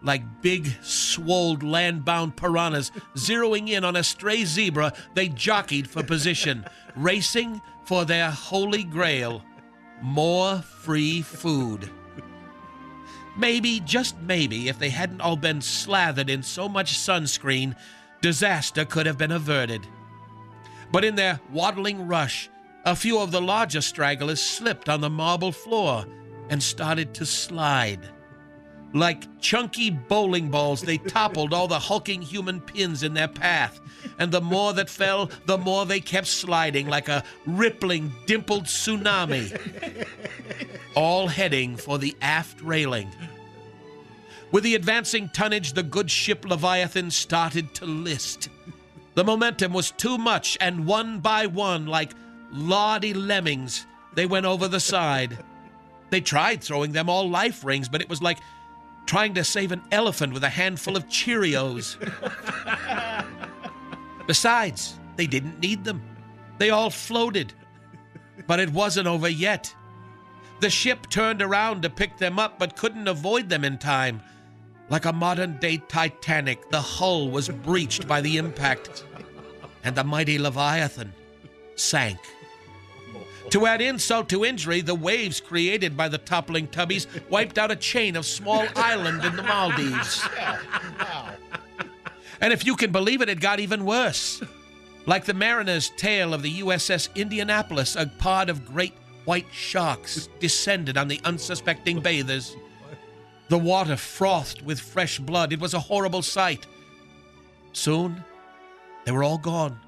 [0.02, 6.04] Like big, swolled, land bound piranhas zeroing in on a stray zebra, they jockeyed for
[6.04, 7.62] position, racing
[7.94, 9.44] for their holy grail
[10.02, 11.92] more free food.
[13.38, 17.76] Maybe, just maybe, if they hadn't all been slathered in so much sunscreen,
[18.20, 19.86] disaster could have been averted.
[20.92, 22.50] But in their waddling rush,
[22.84, 26.04] a few of the larger stragglers slipped on the marble floor
[26.50, 28.10] and started to slide.
[28.94, 33.82] Like chunky bowling balls, they toppled all the hulking human pins in their path.
[34.20, 40.08] And the more that fell, the more they kept sliding like a rippling, dimpled tsunami.
[40.96, 43.10] All heading for the aft railing.
[44.52, 48.50] With the advancing tonnage, the good ship Leviathan started to list.
[49.16, 52.12] The momentum was too much, and one by one, like
[52.52, 55.40] lardy lemmings, they went over the side.
[56.12, 58.38] They tried throwing them all life rings, but it was like
[59.06, 61.98] trying to save an elephant with a handful of Cheerios.
[64.28, 66.02] Besides, they didn't need them.
[66.58, 67.54] They all floated.
[68.48, 69.74] But it wasn't over yet.
[70.60, 74.22] The ship turned around to pick them up, but couldn't avoid them in time.
[74.90, 79.06] Like a modern day Titanic, the hull was breached by the impact,
[79.84, 81.14] and the mighty Leviathan
[81.76, 82.20] sank.
[83.54, 87.76] To add insult to injury, the waves created by the toppling tubbies wiped out a
[87.76, 90.28] chain of small island in the Maldives.
[92.42, 94.42] And if you can believe it, it got even worse.
[95.06, 100.98] Like the mariner's tale of the USS Indianapolis, a pod of great white sharks descended
[100.98, 102.56] on the unsuspecting bathers.
[103.50, 105.54] The water frothed with fresh blood.
[105.54, 106.66] It was a horrible sight.
[107.72, 108.24] Soon,
[109.06, 109.80] they were all gone.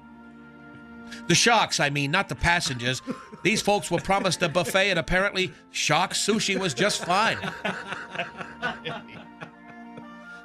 [1.28, 3.02] The sharks, I mean, not the passengers.
[3.46, 7.38] These folks were promised a buffet, and apparently, shock sushi was just fine.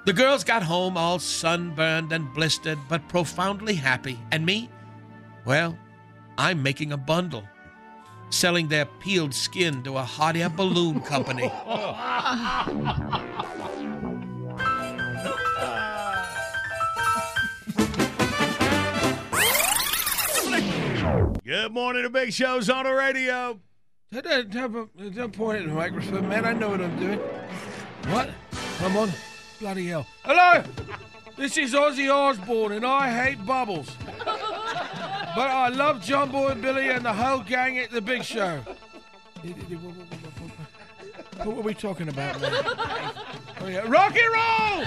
[0.06, 4.20] The girls got home all sunburned and blistered, but profoundly happy.
[4.32, 4.70] And me?
[5.46, 5.76] Well,
[6.38, 7.44] I'm making a bundle,
[8.30, 11.52] selling their peeled skin to a hot air balloon company.
[21.52, 23.60] Good morning, the big show's on the radio.
[24.10, 26.46] Don't point at the microphone, man.
[26.46, 27.20] I know what I'm doing.
[28.08, 28.30] What?
[28.78, 29.12] Come on.
[29.60, 30.08] Bloody hell.
[30.24, 30.64] Hello!
[31.36, 33.98] This is Ozzy Osbourne, and I hate bubbles.
[34.24, 38.62] But I love Boy and Billy and the whole gang at the big show.
[41.44, 42.54] What were we talking about, man?
[43.60, 43.84] Oh, yeah.
[43.90, 44.86] Rock and roll!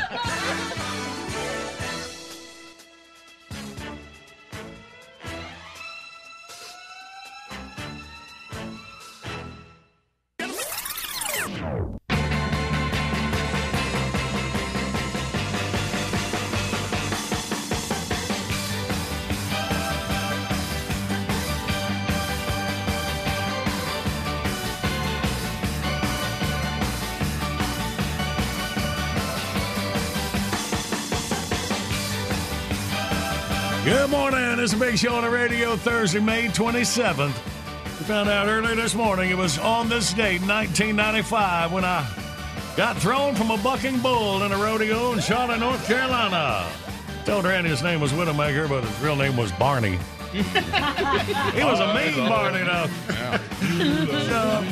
[34.72, 37.26] A big show on the radio Thursday, May 27th.
[37.26, 42.06] We found out earlier this morning it was on this date, 1995, when I
[42.76, 46.66] got thrown from a bucking bull in a rodeo in Charlotte, North Carolina.
[47.24, 49.98] Told Randy his name was Widowmaker, but his real name was Barney.
[50.32, 52.86] he was a mean oh, Barney, though.
[54.26, 54.64] so,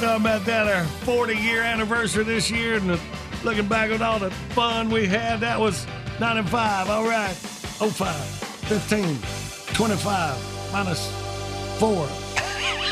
[0.00, 2.98] talking about uh, that, our 40 year anniversary this year, and
[3.42, 5.86] looking back on all the fun we had, that was
[6.18, 6.88] 95.
[6.88, 7.36] All right.
[7.74, 9.18] 05, 15,
[9.74, 11.08] 25, minus
[11.78, 12.08] 4.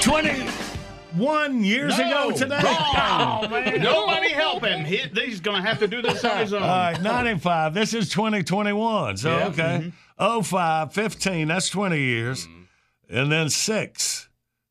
[0.02, 2.61] 21 years No, ago today.
[2.62, 3.80] Oh, wrong.
[3.80, 4.85] Nobody help him.
[4.85, 6.62] He, he's going to have to do this on his own.
[6.62, 7.72] All right, 95.
[7.74, 9.16] This is 2021.
[9.16, 9.46] So, Yeah.
[9.48, 9.62] okay.
[9.62, 9.88] Mm-hmm.
[10.18, 12.46] Oh five, 15, that's 20 years.
[12.46, 13.16] Mm-hmm.
[13.16, 14.28] And then 6.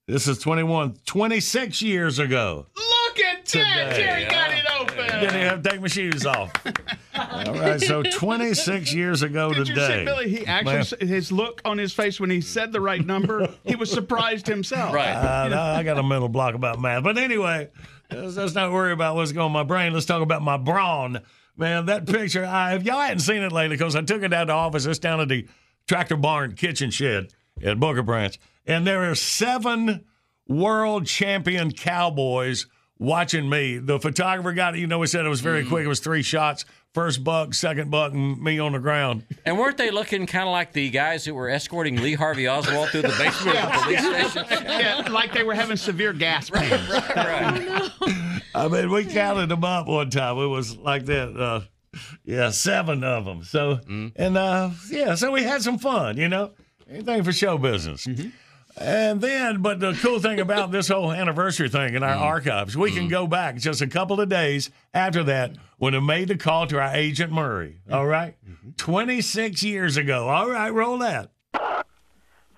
[0.08, 2.68] This is 21, 26 years ago.
[2.76, 3.46] Look at that.
[3.46, 4.81] Today, Jerry got it open.
[5.22, 6.52] Didn't even have to take my shoes off.
[7.16, 10.30] All right, so 26 years ago Did you see, Billy?
[10.30, 13.92] He actually, his look on his face when he said the right number, he was
[13.92, 14.94] surprised himself.
[14.94, 17.04] Uh, no, I got a mental block about math.
[17.04, 17.70] But anyway,
[18.12, 19.94] let's, let's not worry about what's going on in my brain.
[19.94, 21.22] Let's talk about my brawn.
[21.58, 24.48] Man, that picture, I, if y'all hadn't seen it lately, because I took it down
[24.48, 25.48] to the office, it's down at the
[25.88, 28.40] tractor barn kitchen shed at Booker Branch.
[28.66, 30.06] And there are seven
[30.48, 32.68] world champion cowboys
[33.02, 33.80] watching me.
[33.80, 35.84] The photographer got it, you know, we said it was very quick.
[35.84, 39.26] It was three shots first buck, second buck, and me on the ground.
[39.46, 42.90] And weren't they looking kind of like the guys who were escorting Lee Harvey Oswald
[42.90, 44.66] through the basement of the police station?
[44.66, 46.70] yeah, like they were having severe gas pain.
[48.54, 50.38] I mean, we counted them up one time.
[50.38, 51.36] It was like that.
[51.40, 51.62] Uh,
[52.24, 53.44] yeah, seven of them.
[53.44, 56.52] So, and uh, yeah, so we had some fun, you know,
[56.90, 58.08] anything for show business.
[58.78, 62.22] And then, but the cool thing about this whole anniversary thing in our mm.
[62.22, 63.10] archives, we can mm.
[63.10, 66.80] go back just a couple of days after that when it made the call to
[66.80, 67.80] our agent Murray.
[67.86, 67.94] Mm-hmm.
[67.94, 68.36] All right?
[68.48, 68.72] Mm-hmm.
[68.78, 70.28] 26 years ago.
[70.30, 71.32] All right, roll that.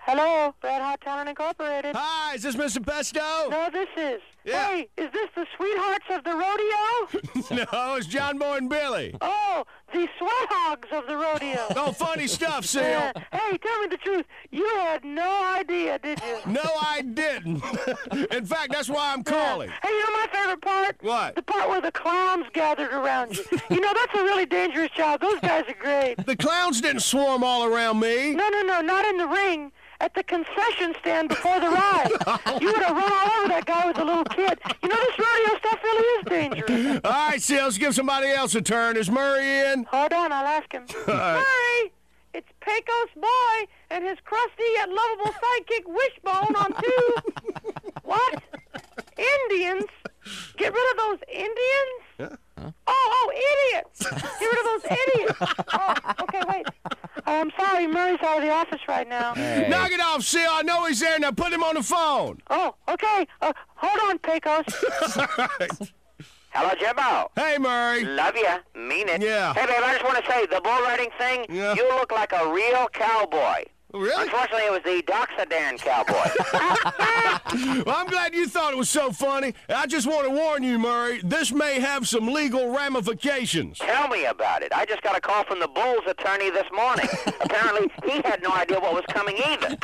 [0.06, 1.96] Hello, Red Hot Talent Incorporated.
[1.96, 2.86] Hi, is this Mr.
[2.86, 3.22] Pesto?
[3.50, 4.20] No, this is.
[4.44, 7.66] Hey, is this the Sweethearts of the Rodeo?
[7.72, 9.16] no, it's John Boy and Billy.
[9.22, 9.63] oh,
[9.94, 11.68] the Sweat Hogs of the Rodeo.
[11.78, 12.82] Oh, funny stuff, Seal.
[12.84, 13.12] Yeah.
[13.32, 14.26] Hey, tell me the truth.
[14.52, 16.52] You had no idea, did you?
[16.52, 17.63] No, I didn't.
[18.32, 19.70] In fact, that's why I'm calling.
[19.70, 20.98] Hey, you know my favorite part?
[21.02, 21.36] What?
[21.36, 23.44] The part where the clowns gathered around you.
[23.70, 25.22] you know, that's a really dangerous job.
[25.22, 26.26] Those guys are great.
[26.26, 28.34] The clowns didn't swarm all around me.
[28.34, 29.72] No, no, no, not in the ring.
[30.04, 32.10] At the concession stand before the ride.
[32.62, 34.60] you would have run all over that guy with a little kid.
[34.82, 37.02] You know, this rodeo stuff really is dangerous.
[37.06, 38.98] All right, Seal, let's give somebody else a turn.
[38.98, 39.86] Is Murray in?
[39.86, 40.86] Hold on, I'll ask him.
[41.08, 41.36] Right.
[41.36, 41.94] Murray,
[42.34, 47.16] it's Pecos Boy and his crusty yet lovable sidekick Wishbone on two.
[48.04, 48.44] what?
[49.18, 49.86] Indians?
[50.58, 52.42] Get rid of those Indians?
[52.58, 53.32] Oh, oh,
[53.72, 54.04] idiots!
[54.04, 55.38] Get rid of those idiots!
[55.74, 56.66] Oh, okay, wait.
[57.28, 59.34] Oh, I'm sorry, Murray's out of the office right now.
[59.34, 60.49] Knock it off, Seal.
[60.52, 61.19] I know he's there.
[61.19, 62.39] Now put him on the phone.
[62.49, 63.28] Oh, okay.
[63.41, 64.65] Uh, hold on, Pecos.
[66.56, 67.32] Hello, Jimbo.
[67.36, 68.06] Hey, Murray.
[68.06, 68.60] Love ya.
[68.76, 69.21] Mean it.
[69.23, 69.54] Yeah.
[69.56, 71.73] Hey, babe, I just want to say, the bull riding thing, Yeah.
[71.76, 73.63] you look like a real cowboy.
[73.93, 74.23] Really?
[74.23, 77.84] Unfortunately, it was the Doxadan cowboy.
[77.86, 79.53] well, I'm glad you thought it was so funny.
[79.69, 83.77] I just want to warn you, Murray, this may have some legal ramifications.
[83.77, 84.73] Tell me about it.
[84.73, 87.08] I just got a call from the Bulls attorney this morning.
[87.41, 89.77] Apparently, he had no idea what was coming either.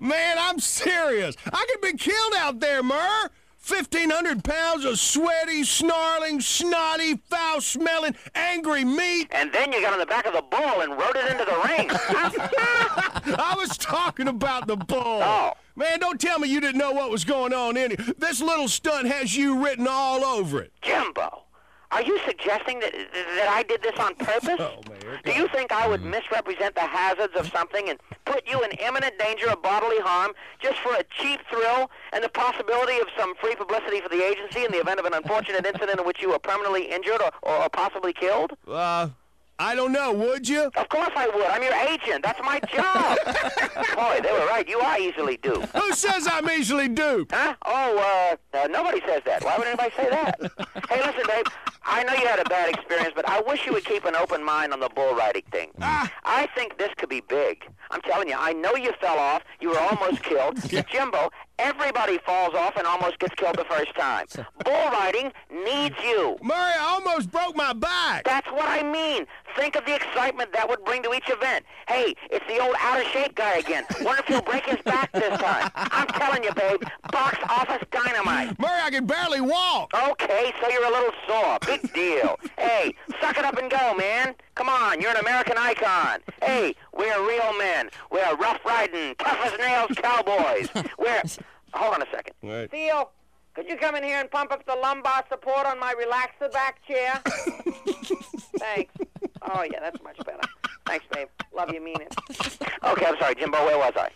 [0.00, 1.34] Man, I'm serious.
[1.52, 3.30] I could be killed out there, Murr.
[3.66, 9.28] 1,500 pounds of sweaty, snarling, snotty, foul smelling, angry meat.
[9.30, 11.60] And then you got on the back of the bull and rode it into the
[11.68, 11.88] ring.
[13.38, 15.20] I was talking about the bull.
[15.22, 15.52] Oh.
[15.76, 18.20] Man, don't tell me you didn't know what was going on in it.
[18.20, 20.72] This little stunt has you written all over it.
[20.82, 21.44] Jimbo,
[21.92, 24.60] are you suggesting that that I did this on purpose?
[25.24, 29.18] Do you think I would misrepresent the hazards of something and put you in imminent
[29.18, 33.54] danger of bodily harm just for a cheap thrill and the possibility of some free
[33.54, 36.38] publicity for the agency in the event of an unfortunate incident in which you were
[36.38, 38.52] permanently injured or, or possibly killed?
[38.66, 39.08] Uh,
[39.62, 40.72] I don't know, would you?
[40.74, 41.46] Of course I would.
[41.46, 42.24] I'm your agent.
[42.24, 43.16] That's my job.
[43.94, 44.66] Boy, they were right.
[44.68, 45.68] You are easily duped.
[45.76, 47.30] Who says I'm easily duped?
[47.32, 47.54] Huh?
[47.64, 49.44] Oh, uh, uh, nobody says that.
[49.44, 50.40] Why would anybody say that?
[50.90, 51.46] hey, listen, babe.
[51.84, 54.42] I know you had a bad experience, but I wish you would keep an open
[54.42, 55.70] mind on the bull riding thing.
[55.80, 56.10] Ah.
[56.24, 57.64] I think this could be big.
[57.92, 59.42] I'm telling you, I know you fell off.
[59.60, 60.58] You were almost killed.
[60.90, 61.30] Jimbo,
[61.62, 64.26] everybody falls off and almost gets killed the first time.
[64.64, 66.36] Bull riding needs you.
[66.42, 68.24] Murray, I almost broke my back.
[68.24, 69.26] That's what I mean.
[69.56, 71.64] Think of the excitement that would bring to each event.
[71.86, 73.84] Hey, it's the old out of shape guy again.
[74.00, 75.70] Wonder if he'll break his back this time.
[75.74, 78.12] I'm telling you, babe, box office dynamite.
[78.12, 78.58] dynamite.
[78.58, 79.92] Murray, I can barely walk.
[80.10, 81.58] Okay, so you're a little sore.
[81.66, 82.38] Big deal.
[82.58, 84.34] hey, suck it up and go, man.
[84.54, 86.20] Come on, you're an American icon.
[86.42, 87.88] Hey, we're real men.
[88.10, 90.68] We're rough riding, tough as nails cowboys.
[90.98, 91.22] We're.
[91.74, 92.34] Hold on a second.
[92.42, 92.70] Right.
[92.70, 93.10] Theo,
[93.54, 96.84] could you come in here and pump up the lumbar support on my relaxer back
[96.86, 97.20] chair?
[98.58, 98.92] Thanks.
[99.42, 100.40] Oh, yeah, that's much better.
[100.86, 101.28] Thanks, babe.
[101.54, 102.14] Love you, mean it.
[102.84, 103.64] Okay, I'm sorry, Jimbo.
[103.64, 104.10] Where was I?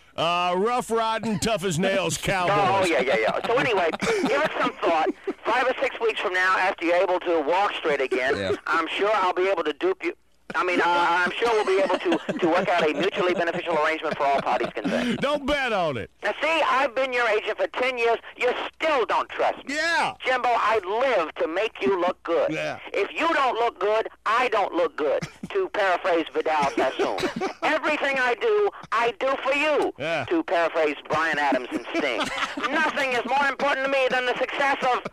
[0.51, 2.55] Uh, rough riding, tough as nails cowboys.
[2.57, 3.47] Oh, yeah, yeah, yeah.
[3.47, 5.07] So anyway, give it some thought.
[5.45, 8.55] Five or six weeks from now, after you're able to walk straight again, Yeah.
[8.67, 10.13] I'm sure I'll be able to dupe you.
[10.57, 13.77] I mean, uh, I'm sure we'll be able to, to work out a mutually beneficial
[13.77, 15.17] arrangement for all parties concerned.
[15.19, 16.09] Don't bet on it.
[16.23, 18.17] Now, see, I've been your agent for 10 years.
[18.37, 19.75] You still don't trust me.
[19.75, 20.13] Yeah.
[20.25, 22.51] Jimbo, I live to make you look good.
[22.51, 22.79] Yeah.
[22.91, 27.17] If you don't look good, I don't look good, to paraphrase Vidal Sassoon.
[27.63, 30.25] Everything I do, I do for you, Yeah.
[30.25, 32.17] to paraphrase Bryan Adams and Sting.
[32.71, 35.03] Nothing is more important to me than the success of...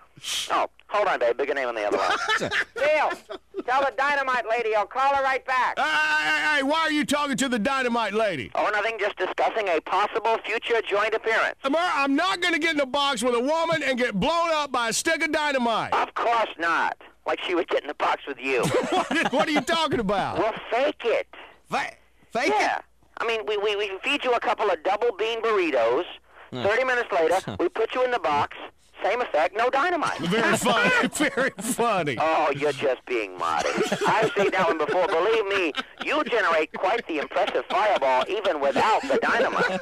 [0.50, 1.36] Oh, hold on, babe.
[1.36, 2.50] Bigger name on the other line.
[2.74, 3.10] Bill,
[3.66, 5.78] tell the dynamite lady I'll call her right back.
[5.78, 8.50] Hey, hey, hey, why are you talking to the dynamite lady?
[8.54, 11.56] Oh, nothing, just discussing a possible future joint appearance.
[11.68, 14.50] Murray, I'm not going to get in a box with a woman and get blown
[14.52, 15.92] up by a stick of dynamite.
[15.92, 16.96] Of course not.
[17.26, 18.62] Like she would get in the box with you.
[18.90, 20.38] what, what are you talking about?
[20.38, 21.26] We'll fake it.
[21.70, 22.48] fake it?
[22.50, 22.80] yeah.
[23.18, 26.04] I mean, we, we, we feed you a couple of double bean burritos.
[26.52, 28.56] 30 minutes later, we put you in the box.
[29.04, 30.18] Same effect, no dynamite.
[30.20, 31.08] Very funny.
[31.12, 32.16] Very funny.
[32.18, 34.02] Oh, you're just being modest.
[34.08, 35.06] I've seen that one before.
[35.06, 39.78] Believe me, you generate quite the impressive fireball even without the dynamite.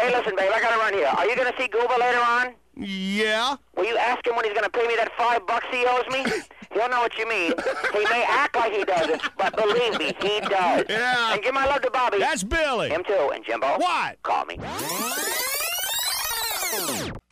[0.00, 1.08] hey, listen, babe, I gotta run here.
[1.08, 2.54] Are you gonna see Goober later on?
[2.74, 3.56] Yeah.
[3.76, 6.24] Will you ask him when he's gonna pay me that five bucks he owes me?
[6.72, 7.52] He'll know what you mean.
[7.92, 10.86] He may act like he doesn't, but believe me, he does.
[10.88, 11.34] Yeah.
[11.34, 12.18] And give my love to Bobby.
[12.18, 12.88] That's Billy.
[12.88, 13.30] Him too.
[13.34, 13.78] And Jimbo.
[13.78, 14.22] What?
[14.22, 14.58] Call me.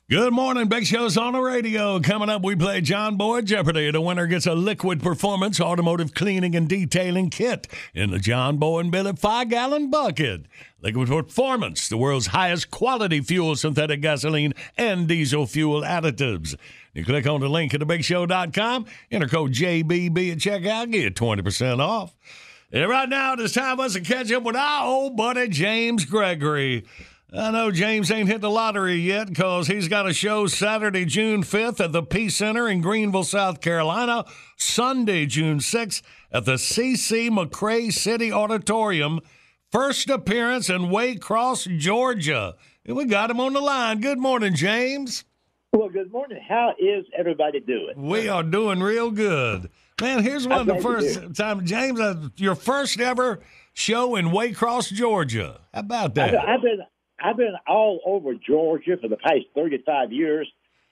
[0.09, 1.99] Good morning, Big Show's on the radio.
[1.99, 3.91] Coming up, we play John Boy Jeopardy.
[3.91, 8.79] The winner gets a liquid performance automotive cleaning and detailing kit in the John Boy
[8.79, 10.43] and Billy five gallon bucket.
[10.81, 16.55] Liquid Performance, the world's highest quality fuel, synthetic gasoline, and diesel fuel additives.
[16.95, 22.15] You click on the link at thebigshow.com, enter code JBB at checkout, get 20% off.
[22.71, 25.49] And right now, it is time for us to catch up with our old buddy
[25.49, 26.85] James Gregory.
[27.33, 31.43] I know James ain't hit the lottery yet because he's got a show Saturday, June
[31.43, 34.25] 5th at the Peace Center in Greenville, South Carolina,
[34.57, 37.29] Sunday, June 6th at the C.C.
[37.29, 39.21] McCrae City Auditorium.
[39.73, 42.55] First appearance in Waycross, Georgia.
[42.85, 44.01] And we got him on the line.
[44.01, 45.25] Good morning, James.
[45.73, 46.41] Well, good morning.
[46.49, 47.95] How is everybody doing?
[47.97, 49.69] We are doing real good.
[50.01, 53.41] Man, here's one of the I'm glad to first time, James, uh, your first ever
[53.73, 55.61] show in Waycross, Georgia.
[55.75, 56.37] How about that?
[56.39, 56.81] I've been
[57.21, 60.51] I've been all over Georgia for the past thirty five years.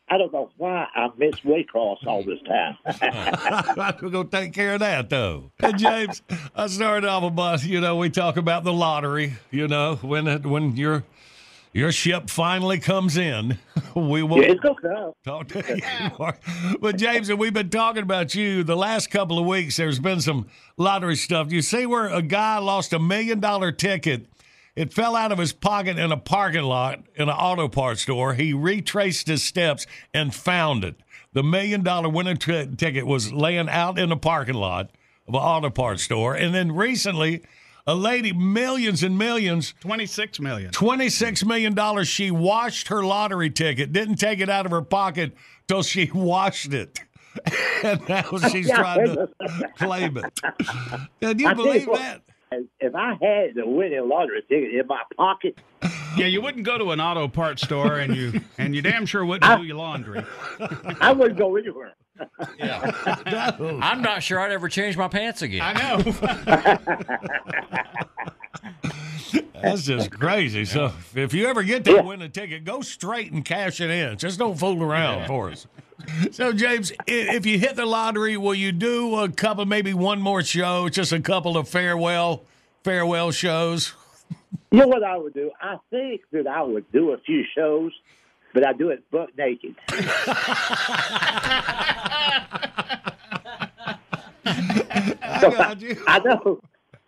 [0.09, 2.77] I don't know why I miss Waycross all this time.
[4.03, 5.51] We're going to take care of that, though.
[5.61, 6.21] And James,
[6.55, 10.45] I started off about, you know, we talk about the lottery, you know, when it,
[10.45, 11.05] when your
[11.73, 13.59] your ship finally comes in,
[13.97, 15.13] we will Yeah, it's gonna come.
[15.25, 16.37] talk to you more.
[16.81, 19.79] But James, and we've been talking about you the last couple of weeks.
[19.79, 20.47] There's been some
[20.77, 21.51] lottery stuff.
[21.51, 24.27] You see where a guy lost a million dollar ticket.
[24.77, 28.35] It fell out of his pocket in a parking lot in an auto parts store.
[28.35, 30.97] He retraced his steps and found it.
[31.33, 34.91] The million dollar winning t- ticket was laying out in the parking lot
[35.29, 36.35] of an auto parts store.
[36.35, 37.43] And then recently,
[37.87, 40.71] a lady, millions and millions, 26 million.
[40.73, 42.05] $26 million.
[42.05, 45.35] She washed her lottery ticket, didn't take it out of her pocket
[45.69, 46.99] till she washed it.
[47.83, 49.29] And now she's Yeah, trying to
[49.77, 50.41] claim it.
[51.21, 52.23] Can you I believe that?
[52.81, 55.59] If I had the winning lottery ticket in my pocket,
[56.17, 59.25] Yeah, you wouldn't go to an auto parts store and you and you damn sure
[59.25, 60.25] wouldn't do your laundry.
[61.01, 61.95] I wouldn't go anywhere.
[62.59, 62.93] Yeah,
[63.83, 65.63] I'm not sure I'd ever change my pants again.
[65.63, 65.99] I know.
[69.61, 70.65] That's just crazy.
[70.65, 74.17] So if you ever get to win a ticket, go straight and cash it in.
[74.19, 75.67] Just don't fool around for us.
[76.33, 80.43] So James, if you hit the lottery, will you do a couple, maybe one more
[80.43, 82.43] show, just a couple of farewell
[82.83, 83.95] farewell shows?
[84.71, 85.51] You know what I would do?
[85.61, 87.93] I think that I would do a few shows,
[88.53, 89.77] but I do it butt naked.
[94.45, 96.03] I got you.
[96.07, 96.61] I know,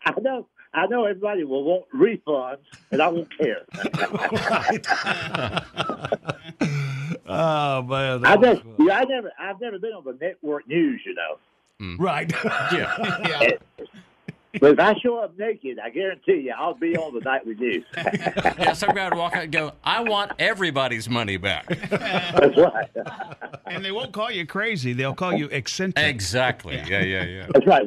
[0.05, 1.05] I know, I know.
[1.05, 2.59] Everybody will want refunds,
[2.91, 3.67] and I won't care.
[7.29, 10.69] Oh man, I that was just, yeah, I never, I've never been on the network
[10.69, 11.01] news.
[11.05, 11.39] You know,
[11.79, 12.03] hmm.
[12.03, 12.33] right.
[12.45, 13.51] yeah.
[14.59, 17.59] But if I show up naked, I guarantee you I'll be on the night with
[17.61, 17.85] you.
[17.95, 21.69] yeah, some guy would walk out and go, I want everybody's money back.
[21.69, 22.89] That's right.
[23.67, 26.07] And they won't call you crazy; they'll call you eccentric.
[26.07, 26.77] Exactly.
[26.77, 27.47] Yeah, yeah, yeah.
[27.53, 27.83] That's right.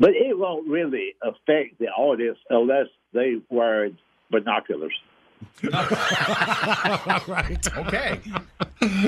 [0.00, 3.90] But it won't really affect the audience unless they wear
[4.30, 4.94] binoculars.
[7.28, 7.68] Right.
[7.76, 8.20] Okay.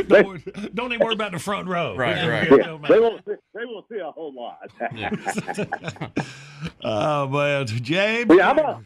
[0.09, 1.95] don't, don't even worry about the front row.
[1.97, 2.51] Right, right.
[2.51, 3.25] Yeah, they won't.
[3.25, 4.71] See, they won't see a whole lot.
[6.85, 8.31] Oh man, James.
[8.35, 8.83] Yeah, I'm all,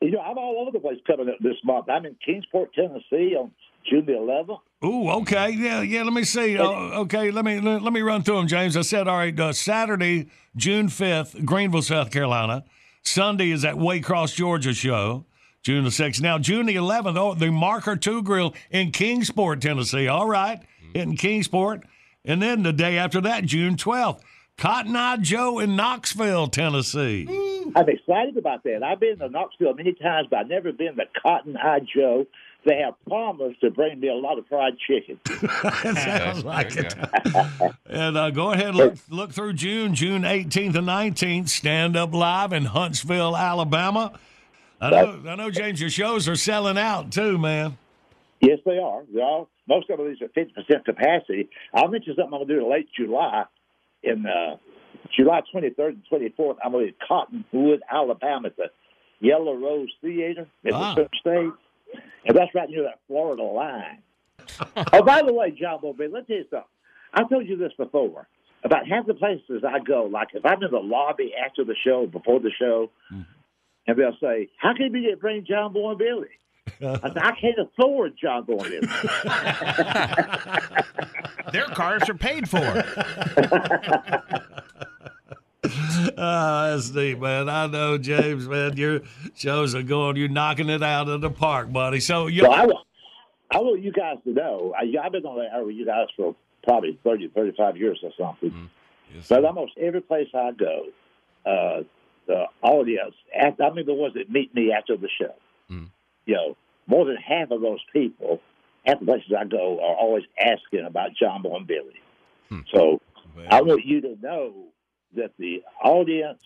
[0.00, 1.88] you know, I'm all over the place coming up this month.
[1.88, 3.52] I'm in Kingsport, Tennessee on
[3.88, 4.58] June the 11th.
[4.84, 6.02] Ooh, okay, yeah, yeah.
[6.02, 6.58] Let me see.
[6.58, 6.66] Uh,
[7.02, 8.76] okay, let me let, let me run through them, James.
[8.76, 9.38] I said, all right.
[9.38, 12.64] Uh, Saturday, June fifth, Greenville, South Carolina.
[13.02, 15.24] Sunday is at Waycross, Georgia show.
[15.64, 16.20] June the sixth.
[16.20, 20.06] Now, June the eleventh, oh, the Marker Two Grill in Kingsport, Tennessee.
[20.06, 20.62] All right,
[20.94, 21.84] in Kingsport,
[22.24, 24.22] and then the day after that, June twelfth,
[24.58, 27.26] Cotton Eye Joe in Knoxville, Tennessee.
[27.74, 28.82] I'm excited about that.
[28.82, 32.26] I've been to Knoxville many times, but I've never been to Cotton Eye Joe.
[32.66, 35.18] They have promised to bring me a lot of fried chicken.
[35.94, 36.94] Sounds like it.
[37.86, 41.48] and uh, go ahead look look through June, June 18th and 19th.
[41.48, 44.12] Stand up live in Huntsville, Alabama.
[44.80, 45.80] I know, I know, James.
[45.80, 47.78] Your shows are selling out too, man.
[48.40, 49.02] Yes, they are.
[49.12, 51.48] They're all, most of these are 50% capacity.
[51.72, 53.44] I'll mention something I'm going to do in late July.
[54.02, 54.56] In uh,
[55.16, 58.66] July 23rd and 24th, I'm going to be in Cottonwood, Alabama at the
[59.20, 60.94] Yellow Rose Theater at Ah.
[60.94, 61.52] the Stage.
[62.26, 64.02] And that's right near that Florida line.
[64.92, 66.68] oh, by the way, John Bobby, let's tell you something.
[67.14, 68.26] I told you this before.
[68.64, 72.06] About half the places I go, like if I'm in the lobby after the show,
[72.06, 72.90] before the show,
[73.86, 76.28] and they'll say, "How can you bring John Boy and Billy?"
[76.80, 78.82] I said, "I can't afford John Boy and Billy."
[81.52, 82.58] Their cars are paid for.
[86.18, 87.48] Ah, that's neat, man.
[87.48, 88.76] I know, James, man.
[88.76, 89.00] Your
[89.34, 90.16] shows are going.
[90.16, 92.00] You're knocking it out of the park, buddy.
[92.00, 92.42] So you.
[92.42, 92.86] So I want,
[93.50, 96.08] I want you guys to know, I, I've been on the air with you guys
[96.16, 98.70] for probably 30, 35 years or something.
[99.28, 100.86] but almost every place I go,
[101.46, 101.82] uh,
[102.26, 105.34] the audience, after, I mean the ones that meet me after the show,
[105.70, 105.88] mm.
[106.26, 106.56] you know,
[106.86, 108.40] more than half of those people
[108.86, 112.00] at the places I go are always asking about John Boy and Billy.
[112.48, 112.60] Hmm.
[112.72, 113.00] So
[113.50, 114.52] I want you to know
[115.16, 116.42] that the audience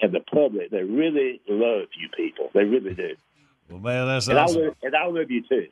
[0.00, 2.50] and the public, they really love you people.
[2.54, 3.14] They really do.
[3.70, 4.60] Well, man, that's and, awesome.
[4.60, 5.68] I love, and I love you too.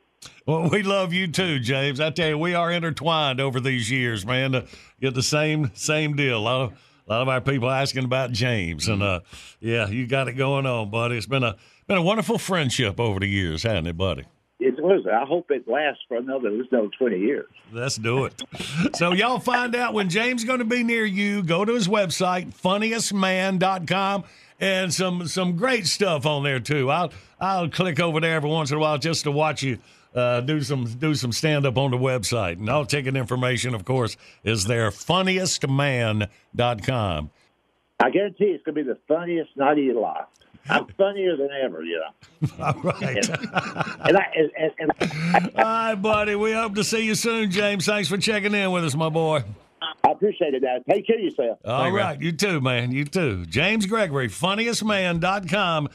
[0.47, 1.99] Well, we love you too, James.
[1.99, 4.53] I tell you, we are intertwined over these years, man.
[4.53, 4.65] To
[4.99, 6.37] get the same same deal.
[6.37, 9.21] A lot of a lot of our people asking about James, and uh,
[9.59, 11.17] yeah, you got it going on, buddy.
[11.17, 11.55] It's been a
[11.87, 14.25] been a wonderful friendship over the years, hasn't it, buddy?
[14.59, 15.07] It was.
[15.11, 17.49] I hope it lasts for another, another 20 years.
[17.71, 18.43] Let's do it.
[18.95, 21.41] so y'all find out when James going to be near you.
[21.41, 24.23] Go to his website, funniestman.com,
[24.59, 26.91] and some some great stuff on there too.
[26.91, 29.79] I'll I'll click over there every once in a while just to watch you
[30.13, 32.59] uh, do some do some stand up on the website.
[32.59, 34.91] And all ticket information, of course, is there.
[34.91, 37.29] Funniestman.com.
[38.03, 40.25] I guarantee it's going to be the funniest night of your life.
[40.69, 42.09] I'm funnier than ever, you know.
[42.65, 43.29] All right.
[44.05, 46.35] And I, and, and, and All right, buddy.
[46.35, 47.85] We hope to see you soon, James.
[47.85, 49.43] Thanks for checking in with us, my boy.
[49.81, 50.83] I appreciate it, Dad.
[50.89, 51.59] Take care of yourself.
[51.65, 52.91] All right, you too, man.
[52.91, 53.45] You too.
[53.47, 55.89] James Gregory, funniestman.com.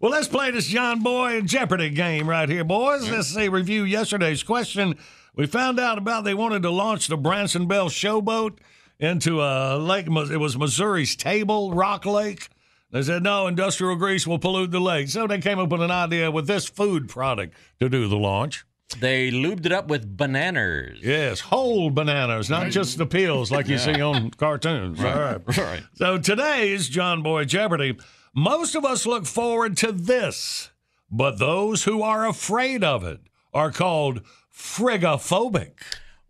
[0.00, 3.10] Well, let's play this John Boy Jeopardy game right here, boys.
[3.10, 4.96] Let's see, review yesterday's question.
[5.34, 8.58] We found out about they wanted to launch the Branson Belle Showboat
[8.98, 10.06] into a lake.
[10.06, 12.48] It was Missouri's Table Rock Lake.
[12.92, 15.08] They said, no, industrial grease will pollute the lake.
[15.08, 18.64] So they came up with an idea with this food product to do the launch.
[18.98, 20.98] They lubed it up with bananas.
[21.02, 22.70] Yes, whole bananas, not mm.
[22.70, 23.94] just the peels like you Yeah.
[23.94, 25.00] see on cartoons.
[25.00, 25.56] Right, All right.
[25.58, 25.82] right.
[25.94, 27.96] So today's John Boy Jeopardy.
[28.34, 30.70] Most of us look forward to this,
[31.10, 33.20] but those who are afraid of it
[33.54, 34.22] are called
[34.52, 35.72] frigophobic.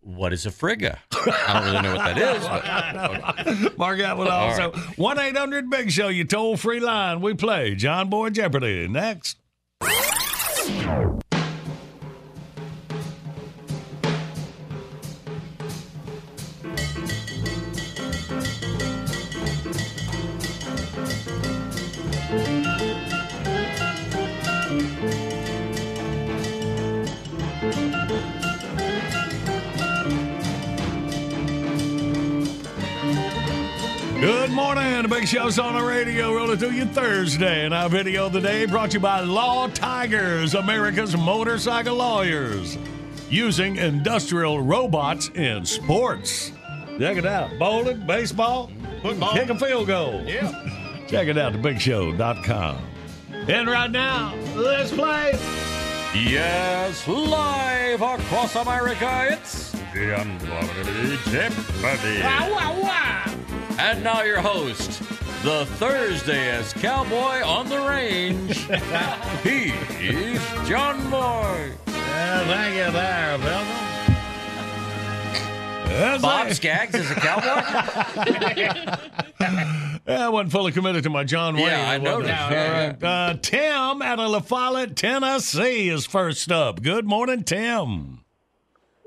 [0.03, 0.99] What is a frigga?
[1.11, 3.63] I don't really know what that is.
[3.63, 4.55] But, Mark that one All.
[4.55, 7.21] So 1 800 Big Show, you toll free line.
[7.21, 8.87] We play John Boy Jeopardy.
[8.87, 9.37] Next.
[35.21, 35.27] Morning.
[35.27, 36.33] Big Show's on the radio.
[36.33, 37.65] Rolling to you Thursday.
[37.65, 42.77] And our video of the day brought to you by Law Tigers, America's motorcycle lawyers,
[43.29, 46.51] using industrial robots in sports.
[46.97, 47.51] Check it out.
[47.59, 49.33] Bowling, baseball, Football.
[49.33, 50.23] kick a field goal.
[50.25, 50.51] Yeah.
[51.07, 52.77] Check it out, thebigshow.com.
[53.47, 55.31] And right now, let's play.
[56.13, 62.21] Yes, live across America, it's the Unlimited Jeopardy.
[63.79, 64.99] And now your host,
[65.43, 68.57] the Thursdayest cowboy on the range.
[69.43, 69.71] he
[70.05, 71.71] is John Boy.
[71.87, 73.65] Yeah, thank you there, Bill.
[75.99, 76.55] That's Bob it.
[76.55, 78.97] Skaggs is a cowboy.
[80.07, 81.67] Yeah, I wasn't fully committed to my John Wayne.
[81.67, 82.41] Yeah, I wasn't noticed.
[82.41, 83.03] All Yeah, right.
[83.03, 86.81] Uh, Tim out of La Follette, Tennessee is first up.
[86.81, 88.21] Good morning, Tim.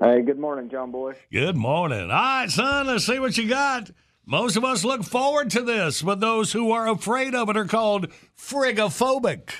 [0.01, 1.15] Hey, good morning, John Boy.
[1.33, 2.03] Good morning.
[2.03, 3.91] All right, son, let's see what you got.
[4.25, 7.65] Most of us look forward to this, but those who are afraid of it are
[7.65, 8.07] called
[8.37, 9.51] frigophobic.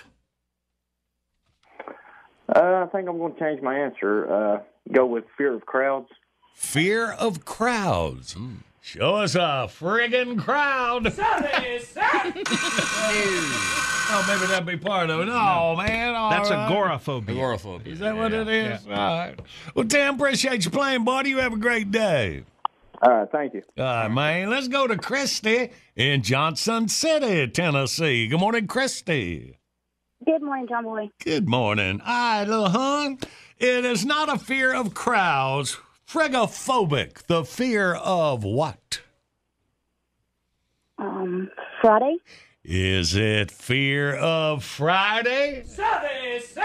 [2.53, 4.32] Uh, I think I'm going to change my answer.
[4.32, 4.59] Uh,
[4.91, 6.07] go with fear of crowds.
[6.55, 8.36] Fear of crowds.
[8.82, 11.07] Show us a friggin' crowd.
[11.07, 11.11] oh,
[14.28, 15.30] maybe that'd be part of it.
[15.30, 16.13] Oh, man.
[16.13, 16.70] all That's right.
[16.72, 17.36] agoraphobia.
[17.36, 17.93] Agoraphobia.
[17.93, 18.86] Is that what it is?
[18.86, 19.36] All right.
[19.74, 21.32] Well, Tim, appreciate you playing, buddy.
[21.32, 22.43] You have a great day.
[23.01, 23.61] All right, thank you.
[23.77, 24.49] All right, man.
[24.49, 28.27] Let's go to Christy in Johnson City, Tennessee.
[28.27, 29.59] Good morning, Christy.
[30.25, 31.09] Good morning, John Boy.
[31.23, 32.01] Good morning.
[32.01, 33.19] All right, little hun.
[33.59, 35.77] It is not a fear of crowds.
[36.07, 37.25] Frigophobic.
[37.27, 39.01] The fear of what?
[40.97, 41.49] Um,
[41.81, 42.17] Friday.
[42.63, 45.63] Is it fear of Friday?
[45.65, 46.63] Saturday, sir.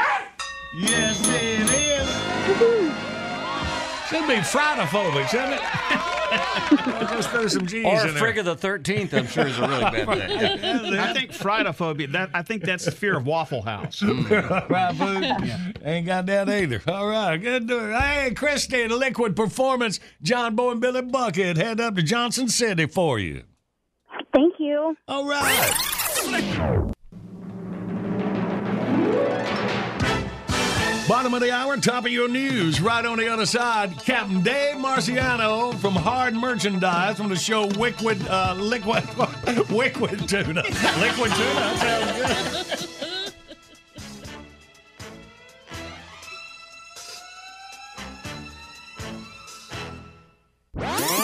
[0.78, 3.00] Yes, it is.
[4.08, 6.06] Should be Fridophobic, shouldn't it?
[7.10, 8.16] Just throw some G's Or in there.
[8.18, 10.98] Frigga the 13th, I'm sure, is a really bad thing.
[10.98, 12.12] I think fridophobia.
[12.12, 14.00] That I think that's the fear of Waffle House.
[14.10, 14.68] Mm.
[14.70, 15.80] right, food.
[15.84, 16.82] Ain't got that either.
[16.88, 17.66] All right, good.
[17.68, 18.00] to it.
[18.00, 22.86] Hey, Christy, the Liquid Performance, John Boy and Billy Bucket, head up to Johnson City
[22.86, 23.42] for you.
[24.32, 24.96] Thank you.
[25.08, 26.92] All right.
[31.11, 32.80] Bottom of the hour, top of your news.
[32.80, 38.28] Right on the other side, Captain Dave Marciano from Hard Merchandise from the show Wicked
[38.28, 39.02] uh, Liquid
[39.70, 40.62] Wicked Tuna.
[40.62, 41.76] Liquid Tuna.
[41.78, 42.92] Sounds
[50.74, 51.16] good.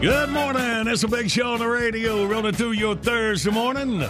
[0.00, 0.88] Good morning.
[0.88, 4.02] It's a big show on the radio rolling through your Thursday morning.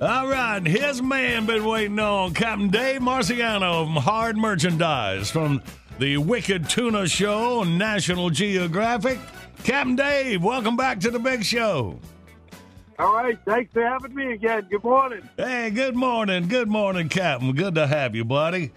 [0.00, 5.60] All right, his man been waiting on Captain Dave Marciano from Hard Merchandise from
[5.98, 9.18] the Wicked Tuna Show on National Geographic.
[9.64, 11.98] Captain Dave, welcome back to the big show.
[13.00, 14.68] All right, thanks for having me again.
[14.70, 15.28] Good morning.
[15.36, 16.46] Hey, good morning.
[16.46, 17.52] Good morning, Captain.
[17.52, 18.70] Good to have you, buddy.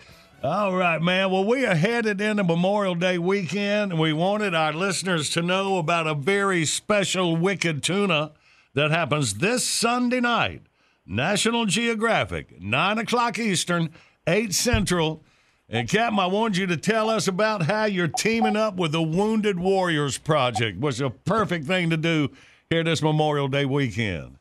[0.44, 1.32] All right, man.
[1.32, 5.80] Well, we are headed into Memorial Day weekend, and we wanted our listeners to know
[5.80, 8.34] about a very special Wicked Tuna
[8.76, 10.62] that happens this Sunday night.
[11.08, 13.90] National Geographic, 9 o'clock Eastern,
[14.28, 15.24] 8 Central.
[15.70, 19.02] And, Captain, I wanted you to tell us about how you're teaming up with the
[19.02, 22.30] Wounded Warriors Project, which is a perfect thing to do
[22.70, 24.38] here this Memorial Day weekend.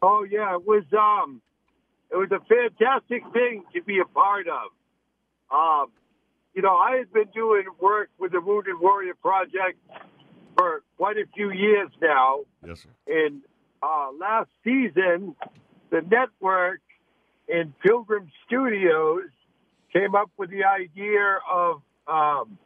[0.00, 1.42] Oh yeah, it was um,
[2.12, 4.77] it was a fantastic thing to be a part of.
[5.50, 5.86] Um,
[6.54, 9.78] you know, I had been doing work with the Wounded Warrior Project
[10.56, 12.40] for quite a few years now.
[12.66, 12.88] Yes, sir.
[13.06, 13.42] And
[13.82, 15.36] uh, last season,
[15.90, 16.80] the network
[17.48, 19.30] and Pilgrim Studios
[19.92, 22.58] came up with the idea of, um,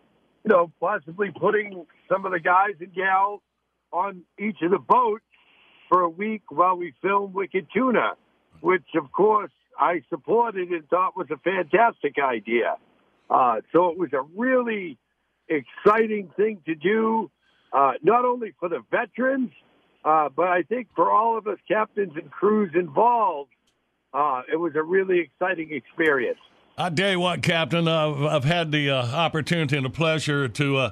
[0.44, 3.40] you know, possibly putting some of the guys and gals
[3.92, 5.24] on each of the boats
[5.88, 8.12] for a week while we filmed Wicked Tuna,
[8.60, 12.76] which, of course, I supported and thought was a fantastic idea.
[13.30, 14.98] Uh, so it was a really
[15.48, 17.30] exciting thing to do,
[17.72, 19.50] uh, not only for the veterans,
[20.04, 23.50] uh, but I think for all of us captains and crews involved,
[24.12, 26.38] uh, it was a really exciting experience.
[26.76, 30.76] I tell you what, Captain, I've, I've had the uh, opportunity and the pleasure to
[30.76, 30.90] uh,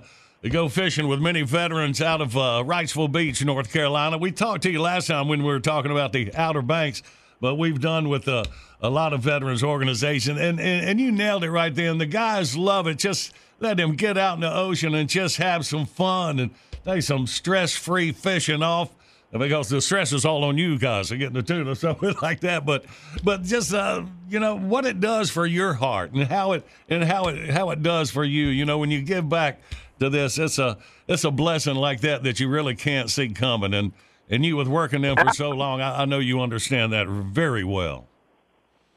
[0.51, 4.17] go fishing with many veterans out of Wrightsville Beach, North Carolina.
[4.17, 7.03] We talked to you last time when we were talking about the Outer Banks,
[7.41, 8.45] but we've done with uh,
[8.81, 11.99] a lot of veterans organization, and, and and you nailed it right then.
[11.99, 12.99] The guys love it.
[12.99, 16.51] Just let them get out in the ocean and just have some fun and
[16.85, 18.91] take some stress-free fishing off
[19.39, 22.67] because the stress is all on you guys of getting the tuna, something like that.
[22.67, 22.85] But
[23.23, 27.05] but just uh, you know what it does for your heart and how it and
[27.05, 28.47] how it how it does for you.
[28.47, 29.61] You know when you give back
[30.01, 33.75] to this, it's a it's a blessing like that that you really can't see coming.
[33.75, 33.93] And
[34.31, 37.65] and you with working them for so long, I, I know you understand that very
[37.65, 38.07] well.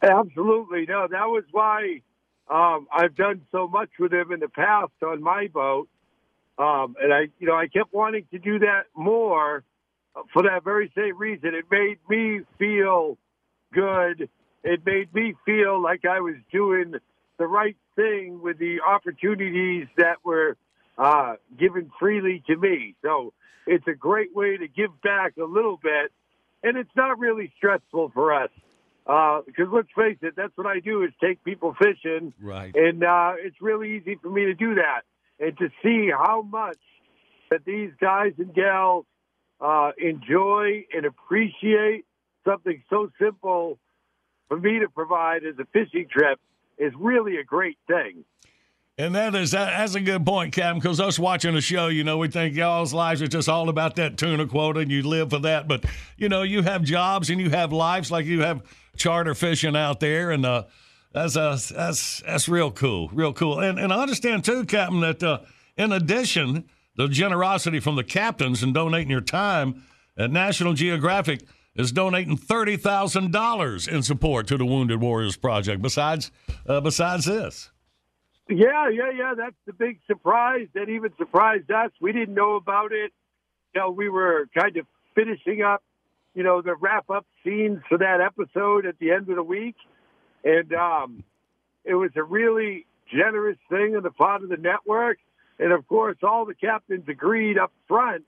[0.01, 0.85] Absolutely.
[0.87, 2.01] No, that was why
[2.49, 5.89] um, I've done so much with him in the past on my boat.
[6.57, 9.63] Um, and I, you know, I kept wanting to do that more
[10.31, 11.55] for that very same reason.
[11.55, 13.17] It made me feel
[13.73, 14.29] good.
[14.63, 16.93] It made me feel like I was doing
[17.39, 20.57] the right thing with the opportunities that were
[20.97, 22.95] uh, given freely to me.
[23.01, 23.33] So
[23.67, 26.11] it's a great way to give back a little bit,
[26.63, 28.49] and it's not really stressful for us.
[29.05, 32.73] Because let's face it, that's what I do is take people fishing, right?
[32.75, 35.01] And uh, it's really easy for me to do that,
[35.39, 36.77] and to see how much
[37.49, 39.05] that these guys and gals
[39.59, 42.05] uh, enjoy and appreciate
[42.45, 43.77] something so simple
[44.47, 46.39] for me to provide as a fishing trip
[46.77, 48.25] is really a great thing.
[48.95, 50.79] And that is that, that's a good point, Captain.
[50.79, 53.95] Because us watching the show, you know, we think y'all's lives are just all about
[53.95, 55.67] that tuna quota, and you live for that.
[55.67, 55.85] But
[56.15, 58.61] you know, you have jobs and you have lives, like you have
[58.95, 60.65] charter fishing out there, and uh,
[61.11, 63.59] that's uh, that's that's real cool, real cool.
[63.59, 65.39] And and I understand too, Captain, that uh,
[65.75, 66.65] in addition,
[66.95, 69.83] the generosity from the captains and donating your time
[70.15, 71.41] at National Geographic
[71.75, 75.81] is donating thirty thousand dollars in support to the Wounded Warriors Project.
[75.81, 76.29] Besides,
[76.67, 77.71] uh, besides this.
[78.53, 79.33] Yeah, yeah, yeah.
[79.35, 81.89] That's the big surprise that even surprised us.
[81.99, 83.11] We didn't know about it.
[83.75, 84.85] Know, we were kind of
[85.15, 85.81] finishing up,
[86.35, 89.75] you know, the wrap up scenes for that episode at the end of the week.
[90.43, 91.23] And um,
[91.83, 95.17] it was a really generous thing on the part of the network.
[95.57, 98.23] And of course, all the captains agreed up front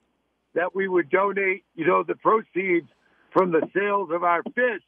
[0.55, 2.87] that we would donate, you know, the proceeds
[3.31, 4.81] from the sales of our fish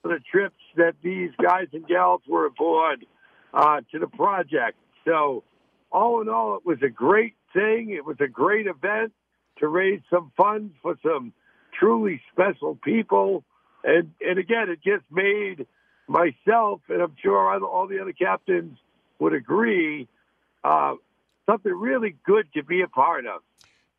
[0.00, 3.06] for the trips that these guys and gals were aboard
[3.52, 4.78] uh, to the project.
[5.04, 5.44] So,
[5.90, 7.90] all in all, it was a great thing.
[7.90, 9.12] It was a great event
[9.58, 11.32] to raise some funds for some
[11.78, 13.44] truly special people.
[13.84, 15.66] And, and again, it just made
[16.08, 18.78] myself, and I'm sure all the other captains
[19.18, 20.08] would agree,
[20.64, 20.94] uh,
[21.46, 23.42] something really good to be a part of.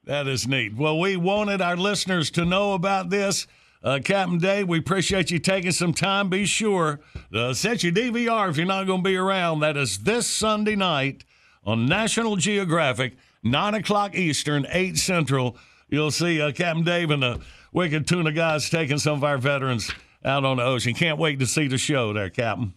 [0.06, 0.76] That is neat.
[0.76, 3.48] Well, we wanted our listeners to know about this.
[3.84, 6.30] Uh, Captain Dave, we appreciate you taking some time.
[6.30, 7.02] Be sure
[7.34, 9.60] to set your DVR if you're not going to be around.
[9.60, 11.26] That is this Sunday night
[11.66, 15.58] on National Geographic, 9 o'clock Eastern, 8 Central.
[15.90, 17.42] You'll see uh, Captain Dave and the
[17.74, 19.92] Wicked Tuna guys taking some of our veterans
[20.24, 20.94] out on the ocean.
[20.94, 22.74] Can't wait to see the show there, Captain.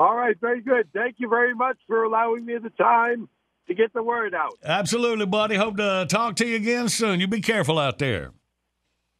[0.00, 0.88] All right, very good.
[0.94, 3.28] Thank you very much for allowing me the time
[3.66, 4.54] to get the word out.
[4.64, 5.56] Absolutely, buddy.
[5.56, 7.20] Hope to talk to you again soon.
[7.20, 8.32] You be careful out there.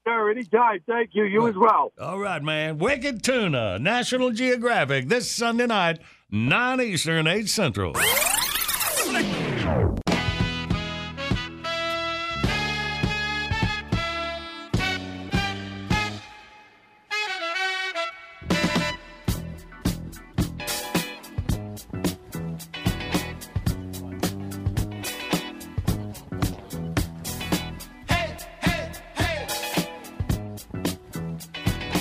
[0.09, 0.81] Sir, anytime.
[0.87, 1.25] Thank you.
[1.25, 1.93] You as well.
[2.01, 2.79] All right, man.
[2.79, 5.99] Wicked Tuna, National Geographic, this Sunday night,
[6.31, 7.93] 9 Eastern, 8 Central.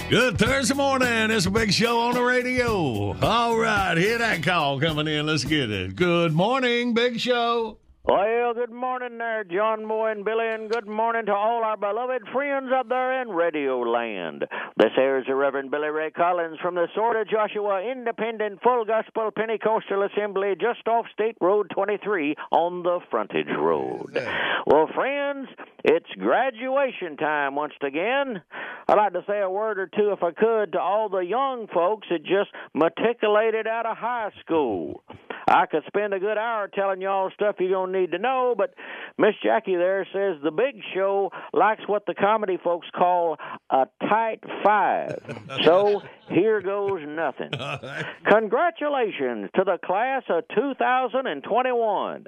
[0.09, 1.31] Good Thursday morning.
[1.31, 3.13] It's a big show on the radio.
[3.21, 5.25] All right, hear that call coming in.
[5.25, 5.97] Let's get it.
[5.97, 7.79] Good morning, Big Show.
[8.07, 12.21] Well, good morning there, John Boy and Billy, and good morning to all our beloved
[12.31, 14.45] friends up there in Radio Land.
[14.77, 18.85] This here is the Reverend Billy Ray Collins from the Sword of Joshua Independent Full
[18.85, 24.17] Gospel Pentecostal Assembly just off State Road 23 on the frontage road.
[24.65, 25.49] Well, friends,
[25.83, 28.41] it's graduation time once again.
[28.87, 31.67] I'd like to say a word or two, if I could, to all the young
[31.73, 35.03] folks that just matriculated out of high school.
[35.47, 38.53] I could spend a good hour telling y'all stuff you're going to need to know,
[38.57, 38.73] but
[39.17, 43.37] Miss Jackie there says the big show likes what the comedy folks call
[43.69, 45.21] a tight five.
[45.63, 47.51] so here goes nothing.
[48.29, 52.25] Congratulations to the class of 2021.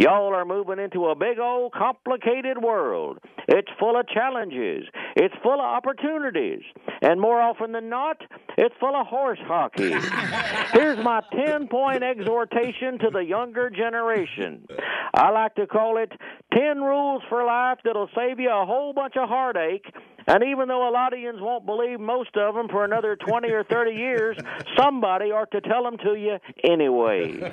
[0.00, 3.18] Y'all are moving into a big old complicated world.
[3.48, 4.84] It's full of challenges.
[5.16, 6.62] It's full of opportunities.
[7.02, 8.22] And more often than not,
[8.56, 9.92] it's full of horse hockey.
[10.72, 14.66] Here's my 10 point exhortation to the younger generation.
[15.14, 16.12] I like to call it
[16.54, 19.86] 10 rules for life that'll save you a whole bunch of heartache.
[20.26, 23.50] And even though a lot of yous won't believe most of them for another 20
[23.50, 24.36] or 30 years,
[24.78, 27.52] somebody ought to tell them to you anyway.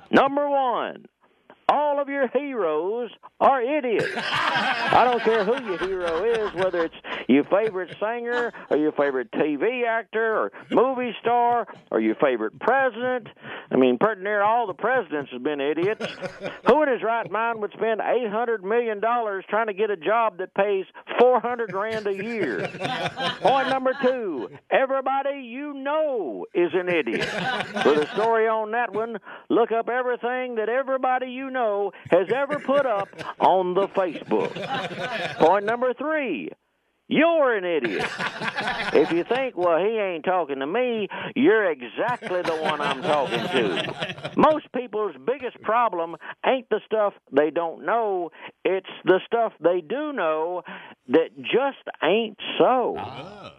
[0.10, 1.06] Number one,
[1.68, 3.10] all of your heroes
[3.40, 4.12] are idiots.
[4.16, 6.94] I don't care who your hero is, whether it's
[7.28, 13.28] your favorite singer or your favorite TV actor or movie star or your favorite president.
[13.70, 16.06] I mean, pretty near all the presidents have been idiots.
[16.66, 19.96] Who in his right mind would spend eight hundred million dollars trying to get a
[19.96, 20.84] job that pays
[21.18, 22.68] four hundred grand a year?
[23.40, 27.24] Point number two: everybody you know is an idiot.
[27.24, 32.58] For the story on that one, look up everything that everybody you know has ever
[32.58, 33.08] put up
[33.40, 34.52] on the Facebook.
[35.38, 36.50] Point number three.
[37.06, 38.08] You're an idiot.
[38.94, 43.40] If you think, well, he ain't talking to me, you're exactly the one I'm talking
[43.40, 44.32] to.
[44.36, 48.30] Most people's biggest problem ain't the stuff they don't know,
[48.64, 50.62] it's the stuff they do know
[51.08, 52.96] that just ain't so.
[52.98, 53.52] Ah.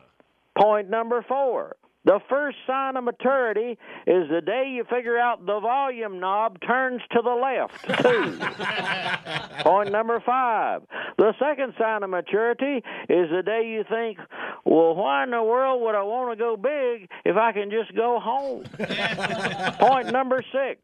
[0.58, 1.76] Point number four.
[2.06, 7.02] The first sign of maturity is the day you figure out the volume knob turns
[7.12, 9.64] to the left, too.
[9.64, 10.84] Point number five.
[11.18, 14.20] The second sign of maturity is the day you think,
[14.66, 17.96] well, why in the world would I want to go big if I can just
[17.96, 18.64] go home?
[19.80, 20.82] Point number six.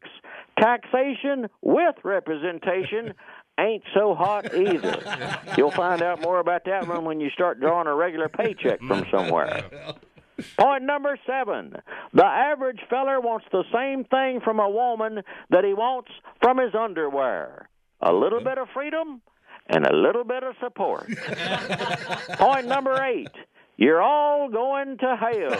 [0.58, 3.14] Taxation with representation
[3.60, 5.38] ain't so hot either.
[5.56, 9.06] You'll find out more about that one when you start drawing a regular paycheck from
[9.10, 9.64] somewhere.
[10.58, 11.76] Point number seven.
[12.14, 16.10] The average feller wants the same thing from a woman that he wants
[16.42, 17.68] from his underwear.
[18.00, 19.22] A little bit of freedom
[19.68, 21.06] and a little bit of support.
[22.38, 23.30] Point number eight.
[23.76, 25.50] You're all going to hell.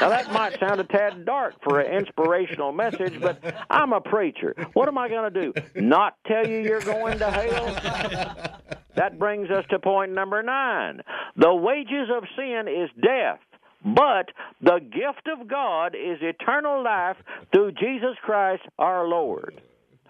[0.00, 4.54] Now, that might sound a tad dark for an inspirational message, but I'm a preacher.
[4.72, 5.52] What am I going to do?
[5.80, 8.60] Not tell you you're going to hell?
[8.96, 11.00] That brings us to point number nine.
[11.36, 13.38] The wages of sin is death.
[13.84, 17.16] But the gift of God is eternal life
[17.52, 19.60] through Jesus Christ our Lord.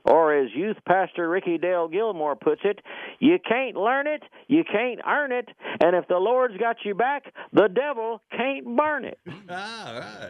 [0.05, 2.81] Or as youth pastor Ricky Dale Gilmore puts it,
[3.19, 5.49] you can't learn it, you can't earn it,
[5.83, 9.19] and if the Lord's got you back, the devil can't burn it.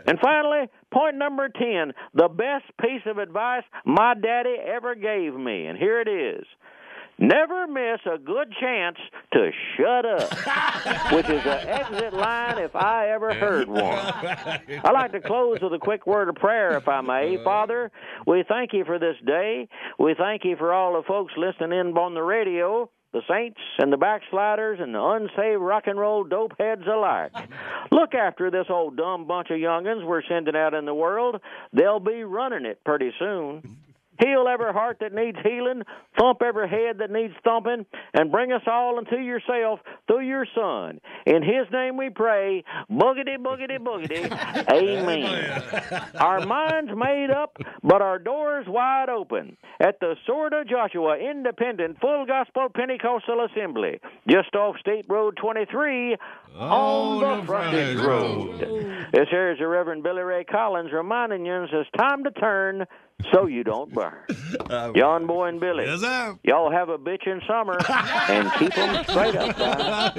[0.07, 5.66] And finally, point number 10, the best piece of advice my daddy ever gave me,
[5.66, 6.45] and here it is.
[7.21, 8.97] Never miss a good chance
[9.35, 10.33] to shut up,
[11.12, 13.83] which is an exit line if I ever heard one.
[13.83, 17.35] I'd like to close with a quick word of prayer, if I may.
[17.35, 17.45] Uh-huh.
[17.45, 17.93] Father,
[18.27, 19.68] we thank you for this day.
[19.99, 22.91] We thank you for all the folks listening in on the radio.
[23.12, 27.33] The saints and the backsliders and the unsaved rock and roll dope heads alike.
[27.35, 27.87] Uh-huh.
[27.91, 31.37] Look after this old dumb bunch of youngins we're sending out in the world.
[31.75, 33.77] They'll be running it pretty soon.
[34.21, 35.83] Heal every heart that needs healing,
[36.18, 41.01] thump every head that needs thumping, and bring us all unto yourself through your Son.
[41.27, 42.64] In His name we pray.
[42.91, 44.31] Boogity, boogity, boogity.
[44.71, 46.03] Amen.
[46.16, 52.01] Our minds made up, but our doors wide open at the Sword of Joshua Independent
[52.01, 56.16] Full Gospel Pentecostal Assembly, just off State Road 23
[56.57, 58.59] on, the frontage road.
[59.12, 62.84] This here is the Reverend Billy Ray Collins reminding you it's time to turn
[63.32, 64.14] so you don't burn.
[64.96, 66.38] John Boy and Billy, Yes, sir.
[66.44, 67.78] y'all have a bitchin' summer
[68.28, 70.14] and keep 'em straight up.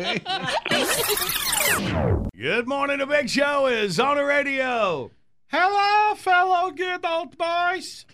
[2.37, 2.97] Good morning.
[2.99, 5.11] The Big Show is on the radio.
[5.47, 8.05] Hello, fellow good old boys.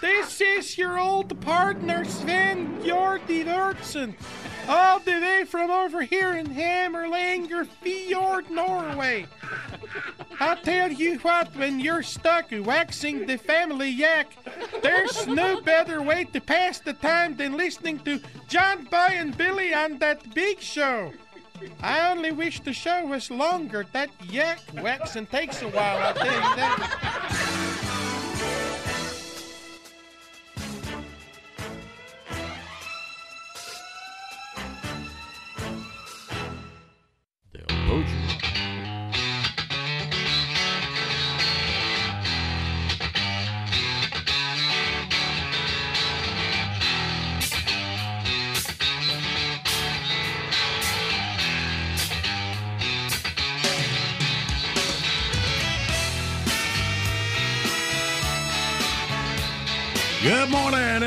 [0.00, 4.14] This is your old partner Sven Jordi Lurtzen,
[4.68, 9.26] all the way from over here in Hammerlanger Fjord, Norway.
[10.38, 14.36] I tell you what, when you're stuck waxing the family yak,
[14.82, 19.72] there's no better way to pass the time than listening to John Boy and Billy
[19.74, 21.12] on that big show.
[21.82, 23.84] I only wish the show was longer.
[23.92, 27.87] That yak waxing takes a while, I'll tell you that.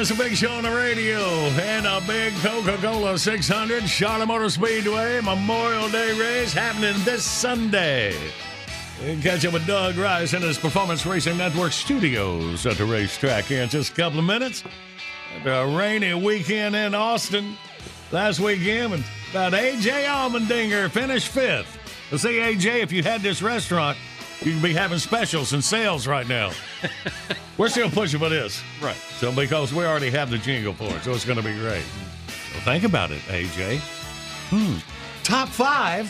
[0.01, 4.49] It's a big show on the radio and a big Coca Cola 600 Charlotte Motor
[4.49, 8.15] Speedway Memorial Day race happening this Sunday.
[9.21, 13.61] Catch up with Doug Rice in his Performance Racing Network studios at the racetrack here
[13.61, 14.63] in just a couple of minutes.
[15.37, 17.55] After a rainy weekend in Austin
[18.11, 21.77] last weekend, and about AJ Allmendinger finished fifth.
[22.09, 23.99] To see AJ, if you had this restaurant,
[24.43, 26.51] you can be having specials and sales right now.
[27.57, 28.61] We're still pushing for this.
[28.81, 28.95] Right.
[28.95, 31.83] So because we already have the jingle for it, so it's going to be great.
[32.53, 33.77] So think about it, AJ.
[34.49, 34.77] Hmm.
[35.23, 36.09] Top five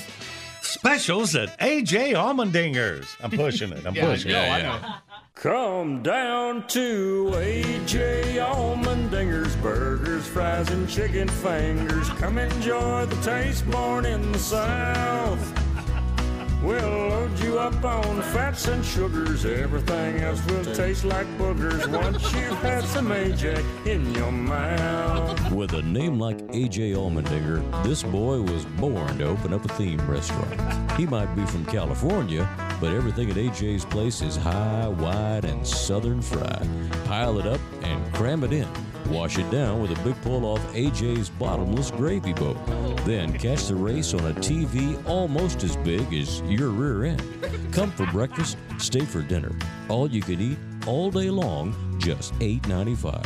[0.62, 3.08] specials at AJ Allmendingers.
[3.22, 3.86] I'm pushing it.
[3.86, 4.36] I'm pushing it.
[4.36, 5.00] Yeah,
[5.36, 12.08] Come down to AJ Allmendinger's Burgers, fries, and chicken fingers.
[12.12, 15.61] Come enjoy the taste born in the South.
[16.62, 19.46] We'll load you up on fats and sugars.
[19.46, 25.52] Everything else will taste like boogers once you've had some AJ in your mouth.
[25.52, 30.00] With a name like AJ Allmendinger, this boy was born to open up a theme
[30.08, 30.92] restaurant.
[30.92, 32.48] He might be from California,
[32.80, 36.68] but everything at AJ's place is high, wide, and southern fried.
[37.06, 38.68] Pile it up and cram it in.
[39.10, 42.58] Wash it down with a big pull off AJ's bottomless gravy boat.
[43.06, 47.74] Then catch the race on a TV almost as big as your rear end.
[47.74, 49.52] Come for breakfast, stay for dinner.
[49.90, 53.22] All you can eat all day long, just $8.95.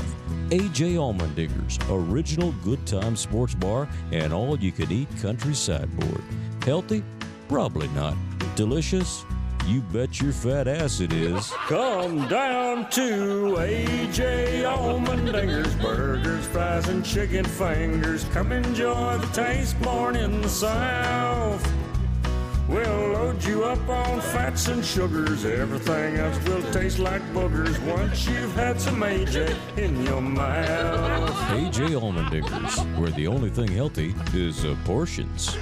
[0.49, 6.23] AJ Allmendinger's original good time sports bar and all you can eat country sideboard.
[6.63, 7.03] Healthy?
[7.47, 8.15] Probably not.
[8.55, 9.25] Delicious?
[9.65, 11.51] You bet your fat ass it is.
[11.67, 18.25] Come down to AJ Allmendinger's Burgers, fries, and chicken fingers.
[18.25, 21.67] Come enjoy the taste born in the South.
[22.67, 25.45] We'll load you up on fats and sugars.
[25.45, 31.29] Everything else will taste like boogers once you've had some AJ in your mouth.
[31.49, 35.57] AJ Allmendingers, where the only thing healthy is uh, portions.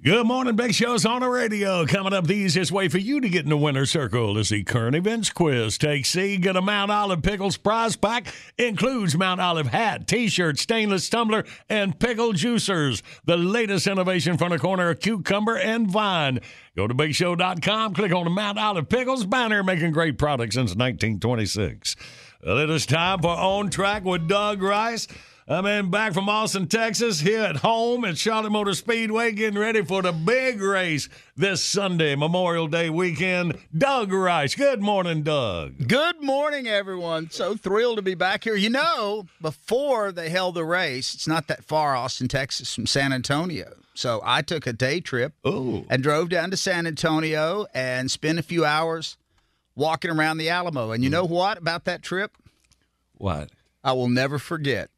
[0.00, 1.84] Good morning, Big Show's on the radio.
[1.84, 4.62] Coming up, the easiest way for you to get in the winner's circle is the
[4.62, 5.76] current events quiz.
[5.76, 8.32] Take C, get a Mount Olive Pickles prize pack.
[8.56, 13.02] Includes Mount Olive hat, t-shirt, stainless tumbler, and pickle juicers.
[13.24, 16.38] The latest innovation from the corner of cucumber and vine.
[16.76, 21.96] Go to BigShow.com, click on the Mount Olive Pickles banner, making great products since 1926.
[22.46, 25.08] Well, it is time for On Track with Doug Rice.
[25.50, 29.82] I'm in back from Austin, Texas, here at home at Charlotte Motor Speedway, getting ready
[29.82, 33.56] for the big race this Sunday, Memorial Day weekend.
[33.74, 34.54] Doug Rice.
[34.54, 35.88] Good morning, Doug.
[35.88, 37.30] Good morning, everyone.
[37.30, 38.56] So thrilled to be back here.
[38.56, 43.10] You know, before they held the race, it's not that far, Austin, Texas, from San
[43.14, 43.72] Antonio.
[43.94, 48.42] So I took a day trip and drove down to San Antonio and spent a
[48.42, 49.16] few hours
[49.74, 50.90] walking around the Alamo.
[50.92, 51.14] And you mm.
[51.14, 52.36] know what about that trip?
[53.14, 53.48] What?
[53.82, 54.90] I will never forget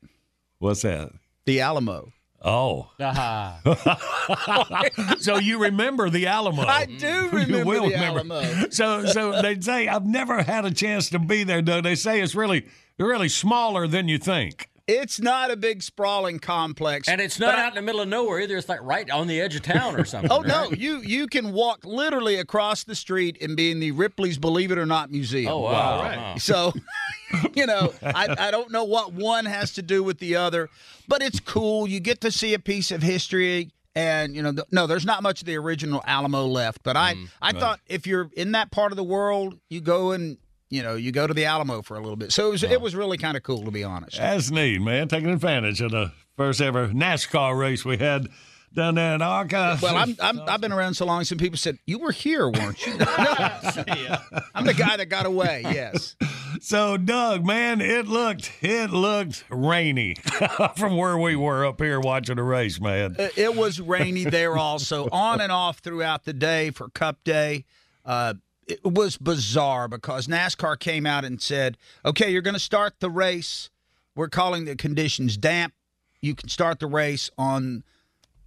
[0.60, 1.10] What's that?
[1.46, 2.12] the Alamo.
[2.42, 2.90] Oh.
[3.00, 4.84] Uh-huh.
[5.18, 6.62] so you remember the Alamo?
[6.62, 8.42] I do You remember will the Alamo.
[8.70, 11.60] So, so they say I've never had a chance to be there.
[11.62, 11.80] though.
[11.80, 12.66] They say it's really,
[12.98, 14.68] really smaller than you think.
[14.90, 18.40] It's not a big sprawling complex, And it's not out in the middle of nowhere
[18.40, 18.56] either.
[18.56, 20.30] It's like right on the edge of town or something.
[20.30, 20.78] Oh no, right?
[20.78, 24.78] you you can walk literally across the street and be in the Ripley's Believe It
[24.78, 25.52] or Not Museum.
[25.52, 25.70] Oh, wow.
[25.70, 26.18] All right.
[26.18, 26.38] Uh-huh.
[26.38, 26.72] So,
[27.54, 30.68] you know, I, I don't know what one has to do with the other,
[31.06, 31.86] but it's cool.
[31.86, 33.70] You get to see a piece of history.
[33.96, 36.82] And you know, th- no, there's not much of the original Alamo left.
[36.84, 37.28] But I, mm.
[37.42, 37.60] I right.
[37.60, 40.38] thought if you're in that part of the world, you go and
[40.70, 42.32] you know, you go to the Alamo for a little bit.
[42.32, 44.16] So it was, it was really kind of cool to be honest.
[44.16, 45.08] That's neat, man.
[45.08, 48.28] Taking advantage of the first ever NASCAR race we had
[48.72, 49.84] down there in Arkansas.
[49.84, 51.24] Well, I'm, I'm I've been around so long.
[51.24, 52.94] Some people said you were here, weren't you?
[53.00, 53.06] No,
[54.54, 55.62] I'm the guy that got away.
[55.64, 56.16] Yes.
[56.60, 60.14] So, Doug, man, it looked it looked rainy
[60.76, 63.16] from where we were up here watching the race, man.
[63.18, 67.64] It it was rainy there also, on and off throughout the day for Cup Day.
[68.04, 68.34] Uh,
[68.70, 73.10] it was bizarre because NASCAR came out and said, "Okay, you're going to start the
[73.10, 73.70] race.
[74.14, 75.74] We're calling the conditions damp.
[76.20, 77.84] You can start the race on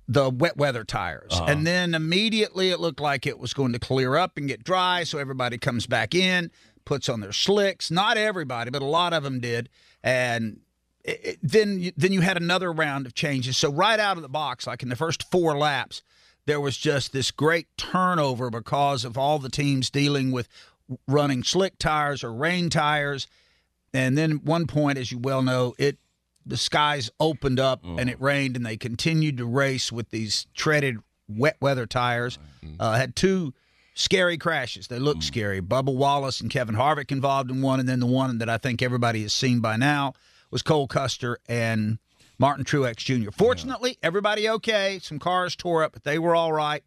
[0.07, 1.45] the wet weather tires." Uh-huh.
[1.47, 5.03] And then immediately it looked like it was going to clear up and get dry,
[5.03, 6.51] so everybody comes back in,
[6.85, 7.89] puts on their slicks.
[7.91, 9.69] Not everybody, but a lot of them did,
[10.03, 10.59] and
[11.03, 13.57] it, it- then you, then you had another round of changes.
[13.57, 16.01] So right out of the box, like in the first four laps,
[16.45, 20.47] there was just this great turnover because of all the teams dealing with
[21.07, 23.27] running slick tires or rain tires.
[23.93, 25.97] And then at one point, as you well know, it
[26.45, 27.99] the skies opened up mm.
[27.99, 30.97] and it rained, and they continued to race with these treaded
[31.29, 32.37] wet weather tires.
[32.63, 32.75] Mm-hmm.
[32.81, 33.53] Uh, had two
[33.93, 34.87] scary crashes.
[34.87, 35.27] They looked mm.
[35.27, 35.61] scary.
[35.61, 38.81] Bubba Wallace and Kevin Harvick involved in one, and then the one that I think
[38.81, 40.13] everybody has seen by now
[40.51, 41.97] was Cole Custer and
[42.39, 43.31] Martin Truex Jr.
[43.31, 44.99] Fortunately, everybody okay.
[45.01, 46.83] Some cars tore up, but they were all right.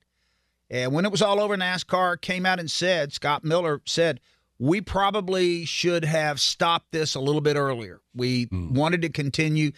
[0.68, 4.20] And when it was all over, NASCAR came out and said, Scott Miller said,
[4.58, 8.00] we probably should have stopped this a little bit earlier.
[8.14, 8.74] We hmm.
[8.74, 9.72] wanted to continue.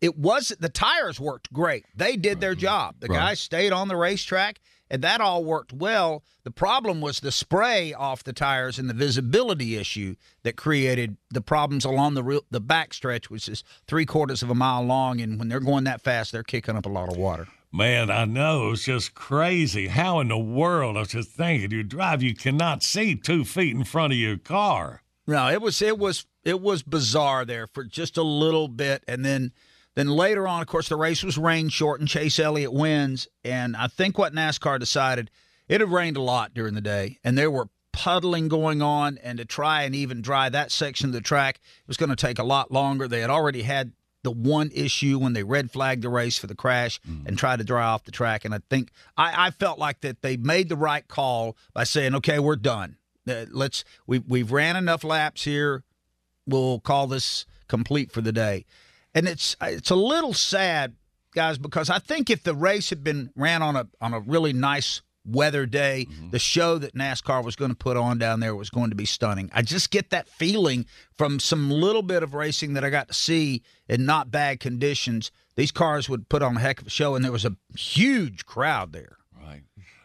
[0.00, 1.86] It was the tires worked great.
[1.94, 2.96] They did their job.
[2.98, 3.16] The Right.
[3.16, 4.60] guys stayed on the racetrack
[4.90, 6.22] and that all worked well.
[6.44, 11.40] The problem was the spray off the tires and the visibility issue that created the
[11.40, 15.20] problems along the real, the backstretch, which is three quarters of a mile long.
[15.20, 17.48] And when they're going that fast, they're kicking up a lot of water.
[17.72, 18.70] Man, I know.
[18.70, 19.88] It's just crazy.
[19.88, 20.96] How in the world?
[20.96, 24.36] I was just thinking, you drive, you cannot see two feet in front of your
[24.36, 25.02] car.
[25.26, 29.24] No, it was it was it was bizarre there for just a little bit, and
[29.24, 29.52] then
[29.94, 33.86] then later on, of course, the race was rain and Chase Elliott wins, and I
[33.86, 35.30] think what NASCAR decided
[35.68, 39.38] it had rained a lot during the day, and there were puddling going on, and
[39.38, 42.40] to try and even dry that section of the track it was going to take
[42.40, 43.06] a lot longer.
[43.06, 43.92] They had already had
[44.24, 47.64] the one issue when they red flagged the race for the crash and tried to
[47.64, 50.76] dry off the track, and I think I, I felt like that they made the
[50.76, 52.96] right call by saying, "Okay, we're done."
[53.28, 55.84] Uh, let's we we've ran enough laps here.
[56.46, 58.64] We'll call this complete for the day.
[59.14, 60.94] And it's it's a little sad,
[61.34, 64.52] guys, because I think if the race had been ran on a on a really
[64.52, 66.30] nice weather day, mm-hmm.
[66.30, 69.06] the show that NASCAR was going to put on down there was going to be
[69.06, 69.50] stunning.
[69.54, 70.86] I just get that feeling
[71.16, 75.30] from some little bit of racing that I got to see in not bad conditions.
[75.56, 78.44] These cars would put on a heck of a show, and there was a huge
[78.44, 79.16] crowd there.
[79.40, 79.62] Right.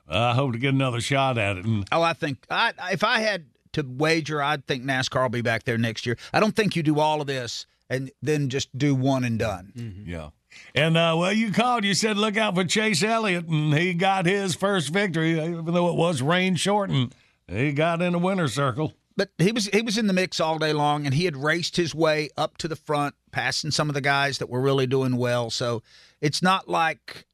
[0.07, 1.66] I hope to get another shot at it.
[1.66, 5.41] And Oh, I think I, if I had to wager, I'd think NASCAR will be
[5.41, 6.18] back there next year.
[6.34, 10.03] I don't think you do all of this and then just do one and done.
[10.05, 10.29] Yeah.
[10.75, 11.83] And uh, well, you called.
[11.85, 15.89] You said look out for Chase Elliott, and he got his first victory, even though
[15.89, 17.13] it was rain shortened.
[17.47, 18.93] He got in the winner's circle.
[19.15, 21.75] But he was he was in the mix all day long, and he had raced
[21.77, 25.17] his way up to the front, passing some of the guys that were really doing
[25.17, 25.49] well.
[25.49, 25.83] So
[26.21, 27.25] it's not like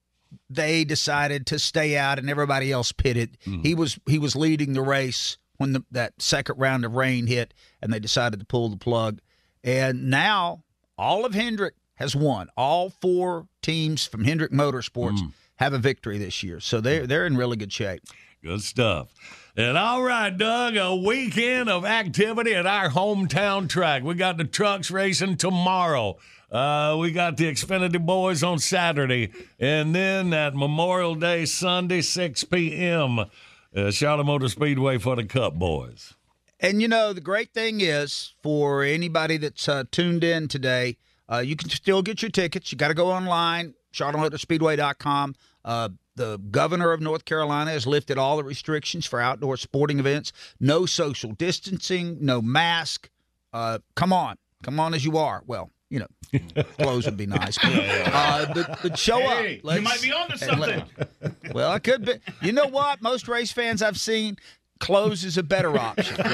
[0.49, 3.38] they decided to stay out and everybody else pitted.
[3.62, 7.53] He was he was leading the race when the, that second round of rain hit,
[7.82, 9.20] and they decided to pull the plug.
[9.66, 10.63] And now
[10.97, 12.47] all of Hendrick has won.
[12.55, 15.20] All four teams from Hendrick Motorsports
[15.55, 18.03] have a victory this year, so they're they're in really good shape.
[18.43, 19.07] Good stuff.
[19.57, 24.03] And all right, Doug, a weekend of activity at our hometown track.
[24.03, 26.18] We got the trucks racing tomorrow.
[26.51, 29.32] Uh, we got the Xfinity Boys on Saturday.
[29.59, 33.20] And then at Memorial Day, Sunday, 6 p.m.,
[33.76, 36.13] uh, Charlotte Motor Speedway for the Cup Boys.
[36.60, 40.97] And you know, the great thing is for anybody that's uh, tuned in today,
[41.32, 42.72] uh, you can still get your tickets.
[42.72, 45.36] You got to go online, charlottemotorspeedway.com.
[45.64, 50.32] Uh, the governor of North Carolina has lifted all the restrictions for outdoor sporting events.
[50.60, 53.10] No social distancing, no mask.
[53.51, 55.43] Uh, come on, come on as you are.
[55.45, 56.08] Well, you know,
[56.78, 57.58] clothes would be nice.
[57.58, 59.76] But, uh, but, but show Hey, up.
[59.76, 62.14] you might be onto and let- well, I could be.
[62.41, 63.01] You know what?
[63.01, 64.38] Most race fans I've seen,
[64.80, 66.16] clothes is a better option.
[66.18, 66.30] The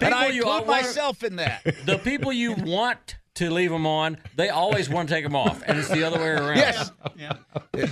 [0.00, 1.62] and I people you include myself in that.
[1.84, 5.62] The people you want to leave them on, they always want to take them off,
[5.66, 6.56] and it's the other way around.
[6.56, 6.90] Yes.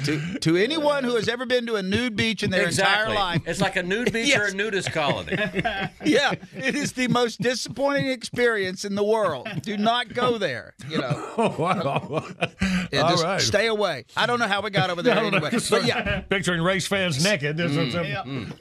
[0.04, 3.12] to, to anyone who has ever been to a nude beach in their exactly.
[3.12, 5.32] entire life, It's like a nude beach or a nudist colony.
[6.04, 9.48] yeah, it is the most disappointing experience in the world.
[9.62, 10.74] Do not go there.
[10.88, 11.34] You know,
[12.92, 13.40] Yeah, All just right.
[13.40, 14.04] stay away.
[14.16, 16.20] I don't know how we got over there I don't know, anyway, but yeah.
[16.22, 17.56] Picturing race fans naked.
[17.56, 17.94] This is-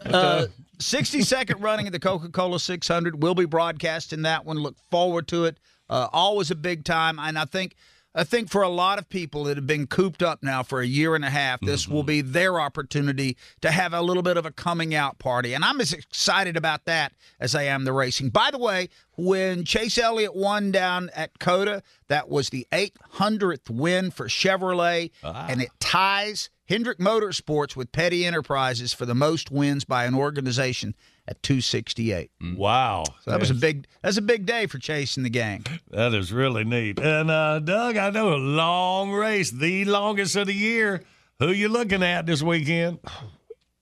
[0.05, 0.47] Uh,
[0.79, 3.21] 60 second running of the Coca Cola 600.
[3.23, 4.57] We'll be broadcasting that one.
[4.57, 5.57] Look forward to it.
[5.89, 7.75] Uh, always a big time, and I think.
[8.15, 10.87] I think for a lot of people that have been cooped up now for a
[10.87, 14.45] year and a half, this will be their opportunity to have a little bit of
[14.45, 15.53] a coming out party.
[15.53, 18.29] And I'm as excited about that as I am the racing.
[18.29, 24.09] By the way, when Chase Elliott won down at COTA, that was the 800th win
[24.09, 25.11] for Chevrolet,
[25.51, 30.95] and it ties Hendrick Motorsports with Petty Enterprises for the most wins by an organization
[31.27, 32.31] at 268.
[32.55, 33.03] Wow.
[33.21, 35.65] So that was a big that's a big day for Chase and the gang.
[35.91, 36.99] That is really neat.
[36.99, 41.03] And uh, Doug, I know a long race, the longest of the year.
[41.39, 42.99] Who you looking at this weekend?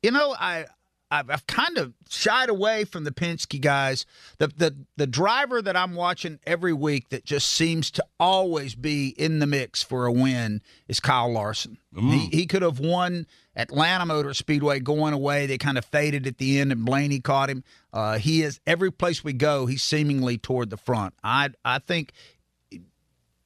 [0.03, 0.65] You know, I
[1.11, 4.05] I've, I've kind of shied away from the Penske guys.
[4.39, 9.09] The the the driver that I'm watching every week that just seems to always be
[9.09, 11.77] in the mix for a win is Kyle Larson.
[11.95, 15.45] He he could have won Atlanta Motor Speedway going away.
[15.45, 17.63] They kind of faded at the end, and Blaney caught him.
[17.93, 19.65] Uh, he is every place we go.
[19.65, 21.13] He's seemingly toward the front.
[21.23, 22.11] I I think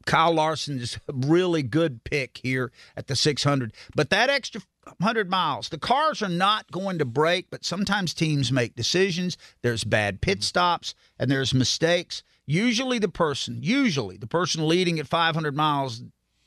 [0.10, 3.74] Kyle Larson is a really good pick here at the 600.
[3.96, 4.62] But that extra
[4.98, 9.38] 100 miles, the cars are not going to break, but sometimes teams make decisions.
[9.62, 10.44] There's bad pit mm-hmm.
[10.44, 12.24] stops and there's mistakes.
[12.46, 16.04] Usually the person, usually the person leading at 500 miles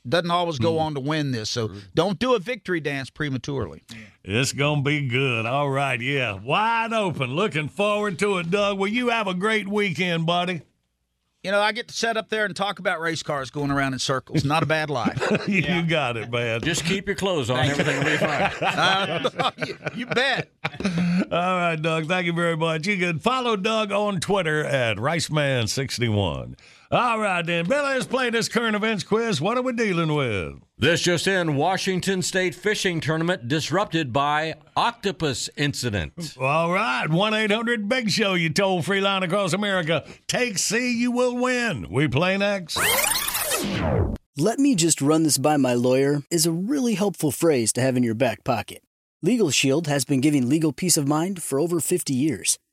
[0.07, 0.81] doesn't always go mm-hmm.
[0.81, 1.49] on to win this.
[1.49, 3.83] So don't do a victory dance prematurely.
[4.23, 5.45] It's going to be good.
[5.45, 5.99] All right.
[5.99, 6.33] Yeah.
[6.33, 7.35] Wide open.
[7.35, 8.77] Looking forward to it, Doug.
[8.77, 10.61] Well, you have a great weekend, buddy.
[11.43, 13.91] You know, I get to sit up there and talk about race cars going around
[13.91, 14.45] in circles.
[14.45, 15.45] Not a bad life.
[15.47, 16.61] you got it, man.
[16.61, 17.59] Just keep your clothes on.
[17.59, 18.51] Everything will be fine.
[18.63, 20.49] Uh, you, you bet.
[21.31, 22.07] All right, Doug.
[22.07, 22.87] Thank you very much.
[22.87, 26.55] You can follow Doug on Twitter at Riceman61.
[26.93, 27.65] All right, then.
[27.65, 29.41] Billy, let's play this current events quiz.
[29.41, 30.61] What are we dealing with?
[30.77, 36.37] This just in Washington State fishing tournament disrupted by octopus incident.
[36.39, 37.09] All right.
[37.09, 40.05] 1 800 Big Show, you toll free line across America.
[40.27, 41.87] Take C, you will win.
[41.89, 42.77] We play next.
[44.37, 47.97] Let me just run this by my lawyer is a really helpful phrase to have
[47.97, 48.83] in your back pocket.
[49.23, 52.59] Legal Shield has been giving legal peace of mind for over 50 years.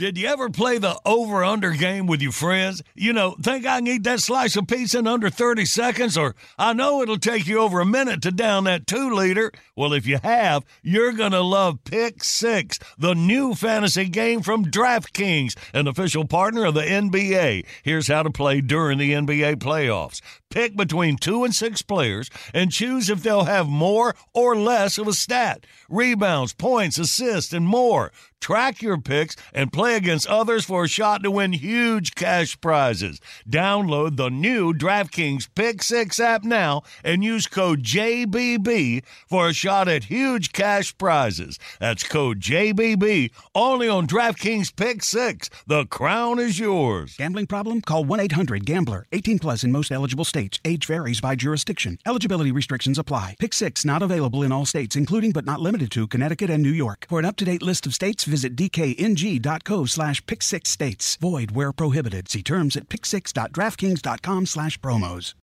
[0.00, 2.82] Did you ever play the over under game with your friends?
[2.94, 6.34] You know, think I can eat that slice of pizza in under 30 seconds, or
[6.58, 9.52] I know it'll take you over a minute to down that two liter.
[9.76, 14.64] Well, if you have, you're going to love Pick Six, the new fantasy game from
[14.64, 17.66] DraftKings, an official partner of the NBA.
[17.82, 20.22] Here's how to play during the NBA playoffs.
[20.48, 25.06] Pick between two and six players and choose if they'll have more or less of
[25.06, 28.10] a stat rebounds, points, assists, and more.
[28.40, 33.20] Track your picks and play against others for a shot to win huge cash prizes.
[33.48, 39.88] Download the new DraftKings Pick 6 app now and use code JBB for a shot
[39.88, 41.58] at huge cash prizes.
[41.80, 45.50] That's code JBB only on DraftKings Pick 6.
[45.66, 47.16] The crown is yours.
[47.18, 47.82] Gambling problem?
[47.82, 49.06] Call 1 800 Gambler.
[49.12, 50.58] 18 plus in most eligible states.
[50.64, 51.98] Age varies by jurisdiction.
[52.06, 53.36] Eligibility restrictions apply.
[53.38, 56.70] Pick 6 not available in all states, including but not limited to Connecticut and New
[56.70, 57.06] York.
[57.08, 61.16] For an up to date list of states, visit dkng.co slash pick six states.
[61.16, 62.28] Void where prohibited.
[62.28, 65.34] See terms at pick6.draftkings.com slash promos.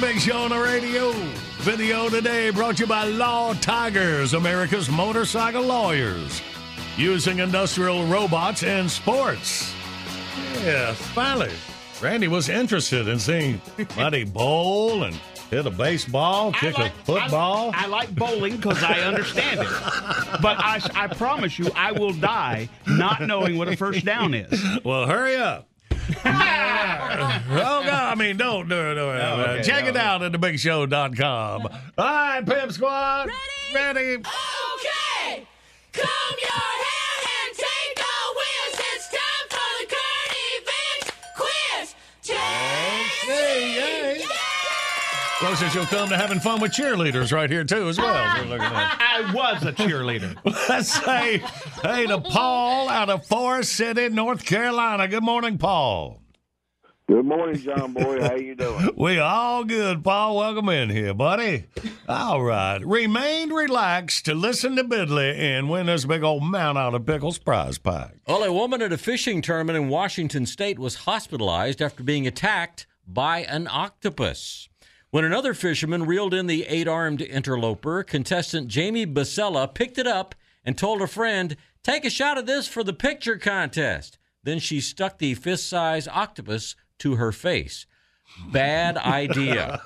[0.00, 1.12] Big show on the radio.
[1.58, 6.40] Video today brought to you by Law Tigers, America's motorcycle lawyers,
[6.96, 9.74] using industrial robots in sports.
[10.62, 11.52] Yeah, finally,
[12.00, 13.60] Randy was interested in seeing
[13.94, 15.14] Buddy bowl and
[15.50, 17.72] hit a baseball, kick a football.
[17.74, 19.68] I, like bowling because I understand it.
[20.40, 24.62] But I, I promise you, I will die not knowing what a first down is.
[24.82, 25.69] Well, hurry up.
[26.16, 27.88] Oh, God.
[27.88, 28.94] I mean, don't do it.
[28.94, 29.20] Do it.
[29.20, 29.98] Oh, okay, Check it okay.
[29.98, 31.62] out at thebigshow.com.
[31.62, 33.28] All right, Pimp Squad.
[33.74, 33.96] Ready?
[33.96, 34.16] Ready.
[34.16, 35.46] Okay,
[35.92, 36.89] comb your hair
[45.40, 48.12] Closest you'll come to having fun with cheerleaders right here, too, as well.
[48.14, 48.40] Ah.
[48.42, 49.00] So look at.
[49.00, 50.36] I was a cheerleader.
[50.68, 51.38] Let's say
[51.82, 55.08] hey to Paul out of Forest City, North Carolina.
[55.08, 56.20] Good morning, Paul.
[57.08, 58.20] Good morning, John Boy.
[58.20, 58.90] How you doing?
[58.98, 60.36] We all good, Paul.
[60.36, 61.64] Welcome in here, buddy.
[62.06, 62.84] All right.
[62.84, 67.78] Remain relaxed to listen to Bidley and win this big old Mount Olive Pickles prize
[67.78, 68.16] pack.
[68.28, 72.86] Well, a woman at a fishing tournament in Washington state was hospitalized after being attacked
[73.08, 74.68] by an octopus.
[75.10, 80.36] When another fisherman reeled in the eight armed interloper, contestant Jamie Basella picked it up
[80.64, 84.18] and told a friend, Take a shot of this for the picture contest.
[84.44, 87.86] Then she stuck the fist sized octopus to her face.
[88.52, 89.80] Bad idea.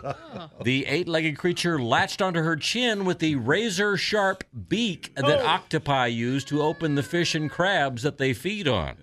[0.62, 5.46] The eight legged creature latched onto her chin with the razor sharp beak that oh.
[5.46, 8.96] octopi use to open the fish and crabs that they feed on.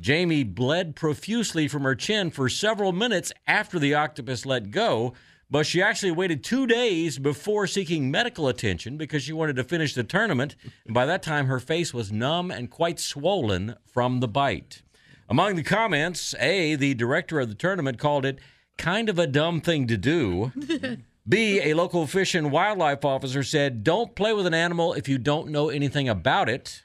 [0.00, 5.12] Jamie bled profusely from her chin for several minutes after the octopus let go,
[5.50, 9.94] but she actually waited two days before seeking medical attention because she wanted to finish
[9.94, 10.54] the tournament.
[10.84, 14.82] And by that time, her face was numb and quite swollen from the bite.
[15.28, 18.38] Among the comments, A, the director of the tournament called it
[18.78, 20.52] kind of a dumb thing to do.
[21.28, 25.18] B, a local fish and wildlife officer said, don't play with an animal if you
[25.18, 26.82] don't know anything about it.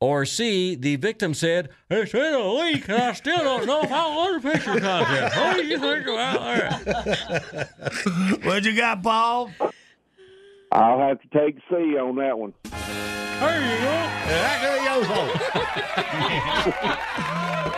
[0.00, 4.14] Or C, the victim said, It's in a leak and I still don't know how
[4.14, 5.36] water picture contest.
[5.36, 8.40] What do you think about that?
[8.44, 9.50] what you got, Paul?
[10.70, 12.52] I'll have to take C on that one.
[12.64, 13.92] There you go.
[14.26, 15.06] That goes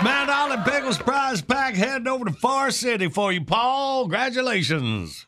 [0.02, 4.02] Mount Olive Pickles prize pack heading over to Forest City for you, Paul.
[4.02, 5.24] Congratulations.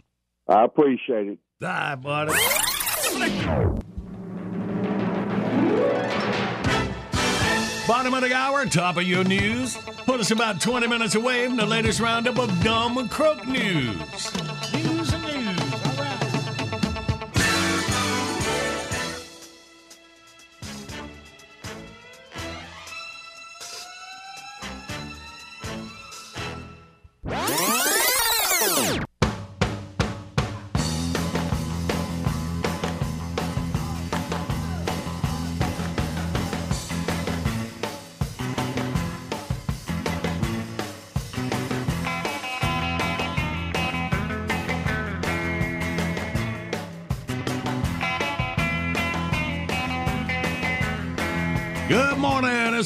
[0.48, 1.38] I appreciate it.
[1.60, 2.32] Bye, buddy.
[7.90, 9.76] Bottom of the hour, top of your news.
[10.06, 14.30] Put us about 20 minutes away from the latest roundup of dumb crook news.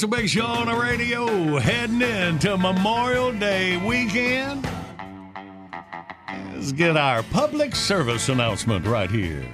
[0.04, 4.68] It's a big show on the radio heading into Memorial Day weekend.
[6.52, 9.46] Let's get our public service announcement right here.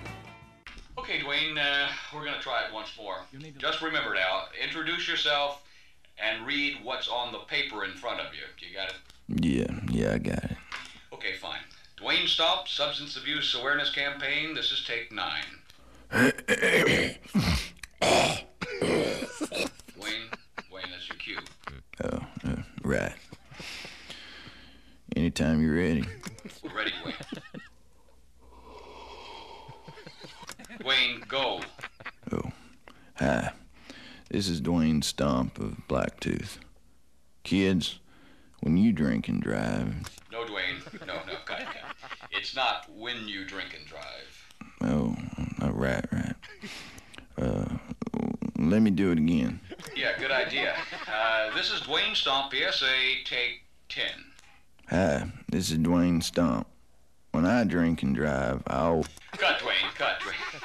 [0.99, 3.19] Okay, Dwayne, uh, we're going to try it once more.
[3.59, 5.63] Just remember now, introduce yourself
[6.19, 8.43] and read what's on the paper in front of you.
[8.59, 8.97] Do you got it?
[9.45, 10.57] Yeah, yeah, I got it.
[11.13, 11.61] Okay, fine.
[11.97, 14.55] Dwayne Stomp, Substance Abuse Awareness Campaign.
[14.57, 15.45] This is take nine.
[20.01, 20.25] Dwayne,
[20.71, 21.37] Dwayne, that's your cue.
[22.03, 23.13] Oh, uh, right.
[25.17, 26.05] Anytime you're ready.
[26.63, 27.15] We're ready, Dwayne.
[30.81, 31.61] Dwayne, go.
[32.33, 32.51] Oh,
[33.17, 33.51] hi,
[34.31, 36.59] this is Dwayne Stomp of Blacktooth.
[37.43, 37.99] Kids,
[38.61, 39.95] when you drink and drive,
[40.33, 41.07] No, Dwayne.
[41.07, 41.63] No, no, cut.
[42.31, 44.47] It's not when you drink and drive.
[44.83, 45.17] oh,
[45.71, 46.35] right, right.
[47.37, 47.77] Uh,
[48.59, 49.61] let me do it again.
[49.97, 50.75] Yeah, good idea.
[51.13, 54.05] Uh, this is Dwayne Stomp, PSA, take 10.
[54.89, 56.67] Hi, this is Dwayne Stomp.
[57.33, 59.05] When I drink and drive, I'll.
[59.33, 60.61] Cut, Dwayne, cut, Dwayne.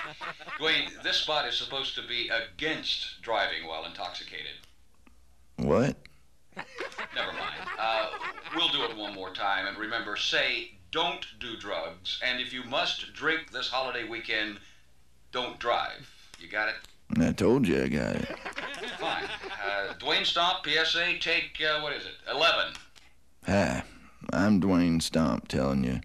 [0.59, 4.57] Dwayne, this spot is supposed to be against driving while intoxicated.
[5.57, 5.95] What?
[7.15, 7.69] Never mind.
[7.79, 8.09] Uh,
[8.55, 9.67] we'll do it one more time.
[9.67, 12.19] And remember, say, don't do drugs.
[12.23, 14.59] And if you must drink this holiday weekend,
[15.31, 16.09] don't drive.
[16.39, 16.75] You got it?
[17.19, 18.27] I told you I got it.
[18.99, 19.23] Fine.
[19.23, 22.73] Uh, Dwayne Stomp, PSA, take, uh, what is it, 11.
[23.45, 23.83] Hi,
[24.33, 26.01] I'm Dwayne Stomp telling you.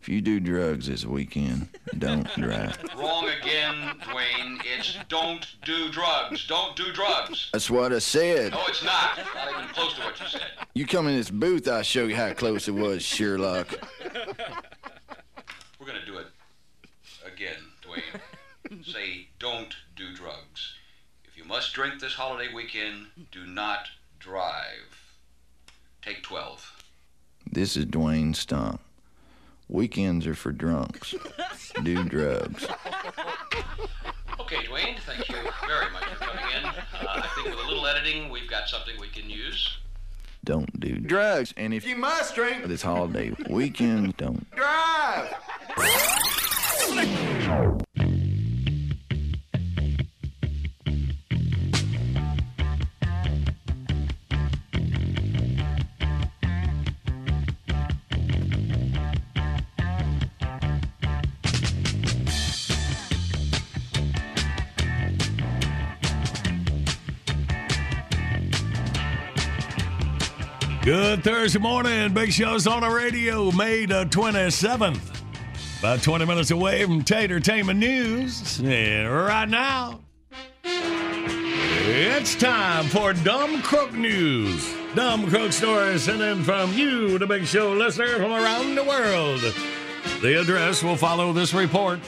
[0.00, 1.68] If you do drugs this weekend,
[1.98, 2.78] don't drive.
[2.96, 4.58] Wrong again, Dwayne.
[4.64, 6.46] It's don't do drugs.
[6.46, 7.50] Don't do drugs.
[7.52, 8.52] That's what I said.
[8.52, 9.18] No, it's not.
[9.34, 10.40] Not even close to what you said.
[10.72, 13.74] You come in this booth, I'll show you how close it was, Sherlock.
[15.78, 16.28] We're going to do it
[17.26, 18.84] again, Dwayne.
[18.84, 20.74] Say, don't do drugs.
[21.60, 23.88] If you must drink this holiday weekend, do not
[24.18, 25.12] drive.
[26.00, 26.84] Take 12.
[27.52, 28.80] This is Dwayne Stomp.
[29.68, 31.14] Weekends are for drunks.
[31.82, 32.64] Do drugs.
[34.40, 35.34] Okay, Dwayne, thank you
[35.66, 36.64] very much for coming in.
[36.64, 39.76] Uh, I think with a little editing, we've got something we can use.
[40.42, 41.52] Don't do drugs.
[41.58, 42.64] And if You must drink.
[42.68, 44.50] this holiday weekend, don't.
[44.52, 45.34] Drive!
[70.90, 72.12] Good Thursday morning.
[72.12, 75.22] Big Show's on the radio, May the 27th.
[75.78, 78.58] About 20 minutes away from Tatertainment News.
[78.58, 80.00] And right now,
[80.64, 84.68] it's time for Dumb Crook News.
[84.96, 89.42] Dumb Crook stories sent in from you, the Big Show listener from around the world.
[90.22, 92.00] The address will follow this report.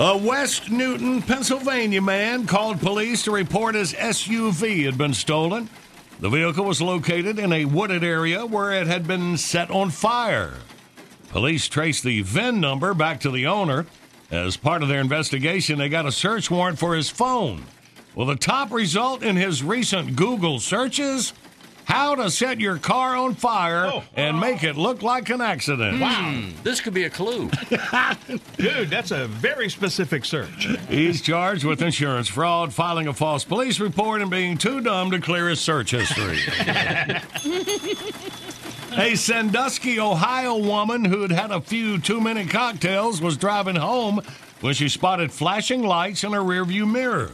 [0.00, 5.70] A West Newton, Pennsylvania man called police to report his SUV had been stolen.
[6.20, 10.54] The vehicle was located in a wooded area where it had been set on fire.
[11.30, 13.86] Police traced the VIN number back to the owner.
[14.30, 17.64] As part of their investigation, they got a search warrant for his phone.
[18.14, 21.32] Well, the top result in his recent Google searches
[21.84, 24.02] how to set your car on fire oh.
[24.14, 26.00] and make it look like an accident.
[26.00, 26.32] Wow.
[26.32, 27.50] Hmm, this could be a clue.
[28.56, 30.66] Dude, that's a very specific search.
[30.88, 35.20] He's charged with insurance fraud, filing a false police report, and being too dumb to
[35.20, 36.38] clear his search history.
[38.96, 44.20] A Sandusky, Ohio woman who'd had a few too many cocktails was driving home
[44.60, 47.32] when she spotted flashing lights in her rearview mirror.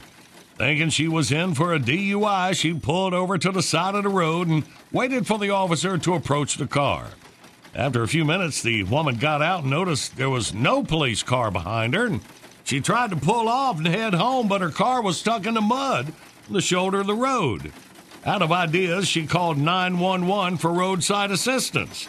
[0.60, 4.10] Thinking she was in for a DUI, she pulled over to the side of the
[4.10, 4.62] road and
[4.92, 7.06] waited for the officer to approach the car.
[7.74, 11.50] After a few minutes, the woman got out and noticed there was no police car
[11.50, 12.04] behind her.
[12.04, 12.20] And
[12.62, 15.62] she tried to pull off and head home, but her car was stuck in the
[15.62, 16.12] mud
[16.46, 17.72] on the shoulder of the road.
[18.26, 22.06] Out of ideas, she called 911 for roadside assistance.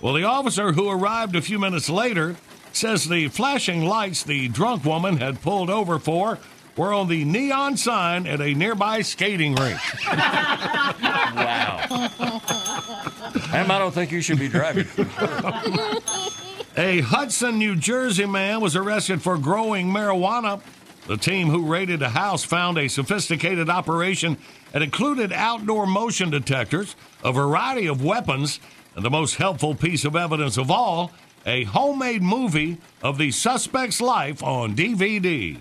[0.00, 2.36] Well, the officer who arrived a few minutes later
[2.72, 6.38] says the flashing lights the drunk woman had pulled over for
[6.76, 9.78] were on the neon sign at a nearby skating rink.
[10.06, 11.80] wow.
[13.52, 14.86] Em, I don't think you should be driving.
[16.76, 20.60] A Hudson, New Jersey man was arrested for growing marijuana.
[21.08, 24.38] The team who raided a house found a sophisticated operation
[24.72, 26.94] that included outdoor motion detectors,
[27.24, 28.60] a variety of weapons,
[28.94, 31.10] and the most helpful piece of evidence of all
[31.44, 35.58] a homemade movie of the suspect's life on DVD.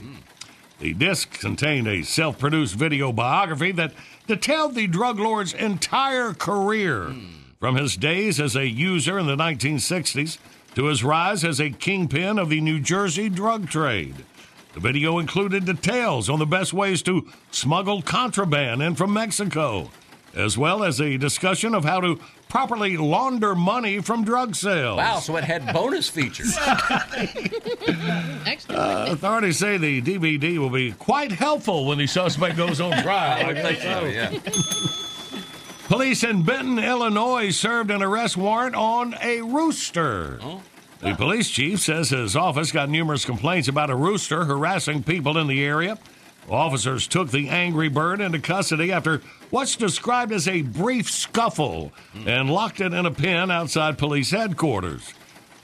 [0.80, 3.91] The disc contained a self produced video biography that
[4.27, 7.14] detailed the drug lord's entire career,
[7.60, 10.38] from his days as a user in the 1960s
[10.76, 14.15] to his rise as a kingpin of the New Jersey drug trade.
[14.73, 19.89] The video included details on the best ways to smuggle contraband in from Mexico,
[20.34, 24.98] as well as a discussion of how to properly launder money from drug sales.
[24.98, 26.58] Wow, so it had bonus features.
[28.70, 33.46] Uh, authorities say the DVD will be quite helpful when the suspect goes on trial.
[33.50, 34.40] I think so, yeah.
[35.88, 40.40] Police in Benton, Illinois served an arrest warrant on a rooster.
[41.02, 45.48] The police chief says his office got numerous complaints about a rooster harassing people in
[45.48, 45.98] the area.
[46.50, 51.92] Officers took the angry bird into custody after what's described as a brief scuffle
[52.26, 55.14] and locked it in a pen outside police headquarters.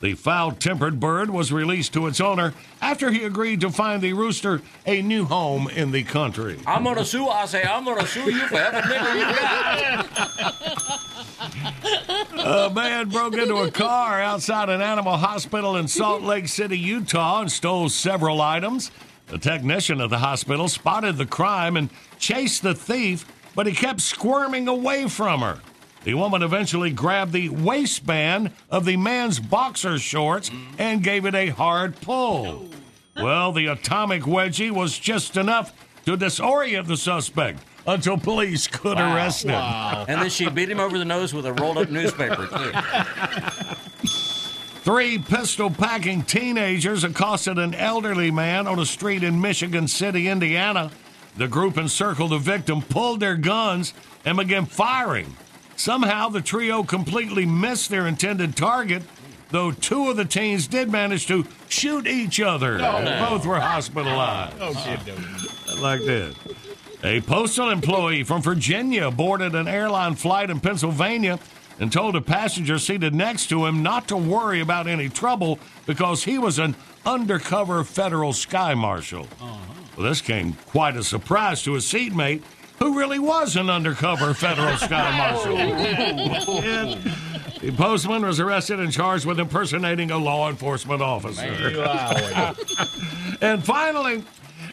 [0.01, 4.13] The foul tempered bird was released to its owner after he agreed to find the
[4.13, 6.59] rooster a new home in the country.
[6.67, 7.27] I'm going to sue.
[7.27, 10.05] I say, I'm going to sue you for every nickel you got.
[12.37, 17.41] A man broke into a car outside an animal hospital in Salt Lake City, Utah,
[17.41, 18.91] and stole several items.
[19.27, 21.89] The technician at the hospital spotted the crime and
[22.19, 23.25] chased the thief,
[23.55, 25.59] but he kept squirming away from her.
[26.03, 31.47] The woman eventually grabbed the waistband of the man's boxer shorts and gave it a
[31.49, 32.69] hard pull.
[33.15, 35.73] Well, the atomic wedgie was just enough
[36.05, 39.15] to disorient the suspect until police could Wow.
[39.15, 39.55] arrest him.
[39.55, 42.71] And then she beat him over the nose with a rolled up newspaper, too.
[44.83, 50.91] Three pistol packing teenagers accosted an elderly man on a street in Michigan City, Indiana.
[51.37, 53.93] The group encircled the victim, pulled their guns,
[54.23, 55.35] and began firing.
[55.75, 59.03] Somehow, the trio completely missed their intended target,
[59.51, 62.75] though two of the teens did manage to shoot each other.
[62.75, 63.27] Oh, no.
[63.29, 64.57] Both were hospitalized.
[65.81, 66.35] like this.
[67.03, 71.37] A postal employee from Virginia boarded an airline flight in Pennsylvania
[71.79, 76.23] and told a passenger seated next to him not to worry about any trouble because
[76.23, 76.75] he was an
[77.05, 79.27] undercover federal sky marshal.
[79.95, 82.43] Well, this came quite a surprise to his seatmate,
[82.79, 85.55] who really was an undercover federal sky marshal.
[87.61, 91.43] The postman was arrested and charged with impersonating a law enforcement officer.
[93.41, 94.23] and finally,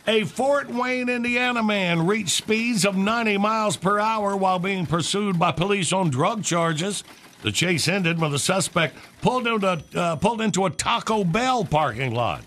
[0.07, 5.39] a Fort Wayne, Indiana man reached speeds of 90 miles per hour while being pursued
[5.39, 7.05] by police on drug charges.
[7.43, 12.15] The chase ended when the suspect pulled into, uh, pulled into a Taco Bell parking
[12.15, 12.43] lot.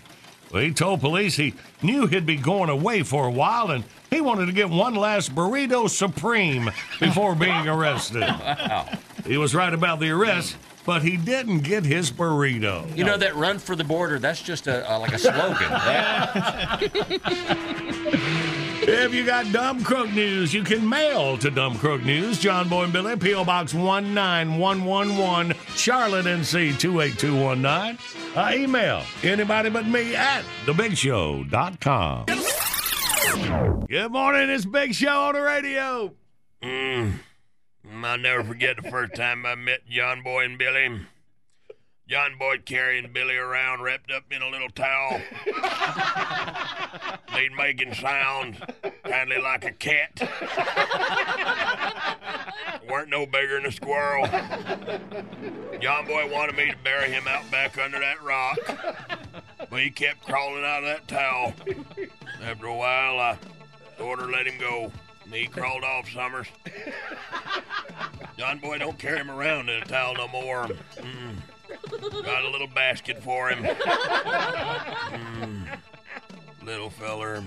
[0.52, 4.20] Well, he told police he knew he'd be going away for a while and he
[4.20, 6.70] wanted to get one last burrito supreme
[7.00, 8.22] before being arrested.
[9.26, 12.96] He was right about the arrest, but he didn't get his burrito.
[12.96, 14.20] You know that run for the border?
[14.20, 15.68] That's just a, a like a slogan.
[18.88, 22.84] If you got Dumb Crook News, you can mail to Dumb Crook News, John Boy
[22.84, 23.44] and Billy, P.O.
[23.44, 27.98] Box 19111, Charlotte, NC 28219.
[28.36, 32.26] Uh, email anybody but me at thebigshow.com.
[33.88, 36.14] Good morning, it's Big Show on the radio.
[36.62, 37.14] Mm.
[38.04, 41.00] I'll never forget the first time I met John Boy and Billy.
[42.08, 45.20] John Boy carrying Billy around wrapped up in a little towel.
[47.34, 48.58] They'd making sounds,
[49.02, 50.12] kindly like a cat.
[52.88, 54.24] Weren't no bigger than a squirrel.
[55.80, 58.58] John Boy wanted me to bury him out back under that rock,
[59.68, 61.54] but he kept crawling out of that towel.
[62.40, 63.36] After a while, I
[63.98, 64.92] sort of let him go.
[65.32, 66.46] He crawled off, Summers.
[68.38, 70.68] John Boy don't carry him around in a towel no more.
[70.96, 71.36] Mm.
[72.24, 73.64] Got a little basket for him.
[73.64, 75.78] Mm.
[76.62, 77.42] Little feller.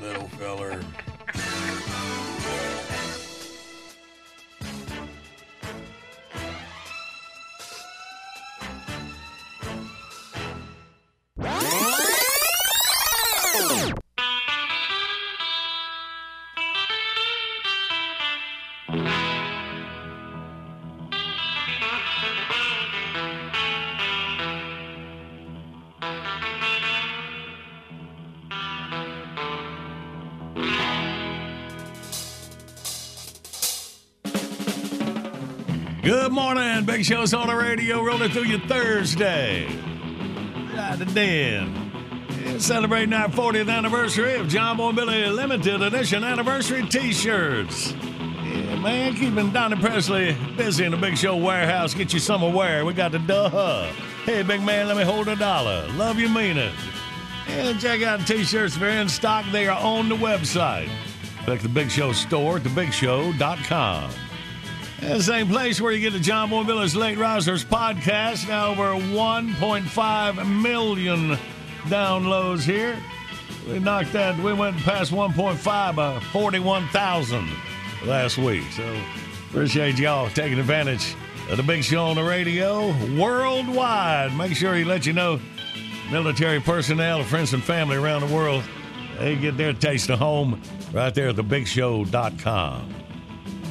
[0.00, 0.80] Little feller.
[37.02, 37.26] Morning.
[37.26, 39.66] Show's on the radio, rolling through your Thursday.
[40.74, 41.78] Right to den.
[42.58, 47.92] Celebrating our 40th anniversary of John Boy Billy limited edition anniversary t-shirts.
[47.92, 51.94] Yeah, man, keeping Donnie Presley busy in the Big Show warehouse.
[51.94, 52.84] Get you some of wear.
[52.84, 53.86] We got the duh.
[54.24, 55.86] Hey, big man, let me hold a dollar.
[55.92, 56.72] Love you, mean it.
[57.48, 58.76] And check out the t-shirts.
[58.76, 59.44] They're in stock.
[59.50, 60.90] They are on the website.
[61.44, 64.10] Click the Big Show store at thebigshow.com.
[65.02, 68.48] The same place where you get the John Boy Billy's Late Risers podcast.
[68.48, 71.36] Now over 1.5 million
[71.86, 72.96] downloads here.
[73.68, 77.48] We knocked that, we went past 1.5 by uh, 41,000
[78.06, 78.62] last week.
[78.76, 78.96] So
[79.50, 81.16] appreciate y'all taking advantage
[81.50, 82.86] of the big show on the radio
[83.20, 84.36] worldwide.
[84.36, 85.40] Make sure he let you know
[86.12, 88.62] military personnel, friends, and family around the world,
[89.18, 90.62] they get their taste of home
[90.92, 92.94] right there at thebigshow.com.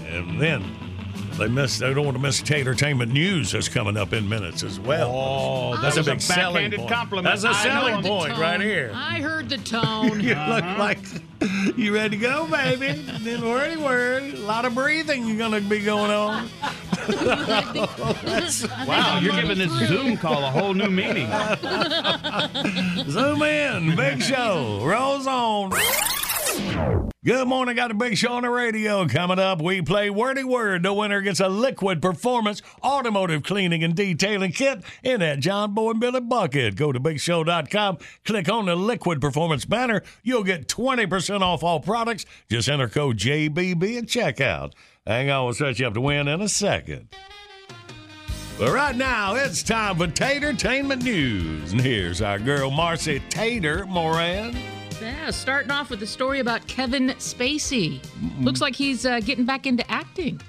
[0.07, 0.90] And then
[1.37, 1.79] they miss.
[1.79, 5.09] They don't want to miss entertainment news that's coming up in minutes as well.
[5.11, 6.89] Oh, oh that's that was a a big selling point.
[6.89, 7.25] compliment.
[7.25, 8.91] That's a I selling point right here.
[8.93, 10.19] I heard the tone.
[10.31, 10.77] You look uh-huh.
[10.77, 10.99] like
[11.77, 13.01] you ready to go, baby.
[13.01, 14.23] then wordy word.
[14.33, 16.47] A lot of breathing you're gonna be going on.
[17.07, 21.27] That's- Wow, you're giving this Zoom call a whole new meaning.
[23.09, 25.71] Zoom in, big show, rolls on.
[27.23, 29.61] Good morning, got a big show on the radio coming up.
[29.61, 30.81] We play Wordy Word.
[30.81, 35.91] The winner gets a liquid performance automotive cleaning and detailing kit in that John Boy
[35.91, 36.76] and Billy bucket.
[36.76, 40.02] Go to bigshow.com, click on the liquid performance banner.
[40.23, 42.26] You'll get 20% off all products.
[42.49, 44.73] Just enter code JBB at checkout.
[45.06, 47.10] Hang on, we'll set you up to win in a second.
[48.57, 51.72] But right now, it's time for Tatertainment News.
[51.72, 54.57] And here's our girl, Marcy Tater Moran.
[55.01, 57.99] Yeah, starting off with the story about Kevin Spacey.
[58.39, 60.39] Looks like he's uh, getting back into acting,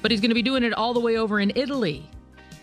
[0.00, 2.08] but he's going to be doing it all the way over in Italy.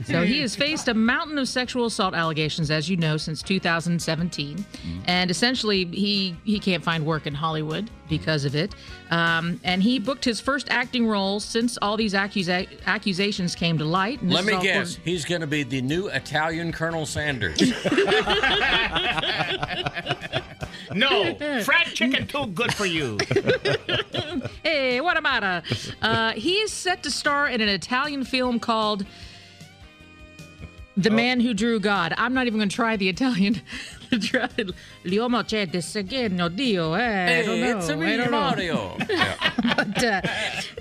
[0.06, 4.66] So he has faced a mountain of sexual assault allegations, as you know, since 2017,
[5.06, 8.76] and essentially he he can't find work in Hollywood because of it.
[9.10, 13.86] Um, and he booked his first acting role since all these accusa- accusations came to
[13.86, 14.22] light.
[14.22, 14.96] And Let me all guess.
[15.04, 17.60] He's going to be the new Italian Colonel Sanders.
[20.94, 23.18] No, fried chicken too good for you.
[24.64, 25.64] hey, what about a?
[26.02, 29.06] Uh, he is set to star in an Italian film called
[30.98, 33.62] "The Man Who Drew God." I'm not even going to try the Italian.
[35.04, 36.94] L'uomo c'è di seguendo Dio.
[36.94, 37.78] Eh, I don't Hey, know.
[37.78, 38.40] it's a I me, don't know.
[38.40, 38.98] Mario.
[39.76, 40.22] but uh,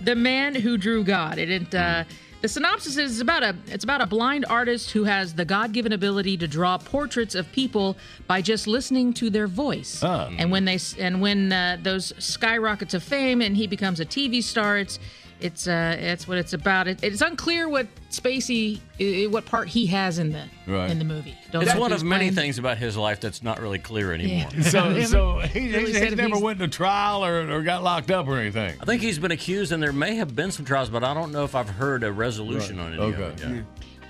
[0.01, 1.37] the man who drew God.
[1.39, 2.05] It, it uh,
[2.41, 6.37] the synopsis is about a it's about a blind artist who has the God-given ability
[6.39, 7.97] to draw portraits of people
[8.27, 10.03] by just listening to their voice.
[10.03, 10.31] Ah.
[10.39, 14.43] And when they and when uh, those skyrockets of fame and he becomes a TV
[14.43, 14.99] star, it's
[15.41, 16.89] it's uh it's what it's about.
[16.89, 20.91] It, it's unclear what Spacey uh, what part he has in the Right.
[20.91, 21.35] in the movie.
[21.53, 24.13] Don't it's one he's of many playing- things about his life that's not really clear
[24.13, 24.51] anymore.
[24.55, 24.63] Yeah.
[24.69, 27.83] So, so he, Really he, said he's never he's- went to trial or, or got
[27.83, 28.75] locked up or anything.
[28.81, 31.33] I think he's been accused, and there may have been some trials, but I don't
[31.33, 32.99] know if I've heard a resolution on it.
[32.99, 33.33] Okay.
[33.41, 33.61] Yeah.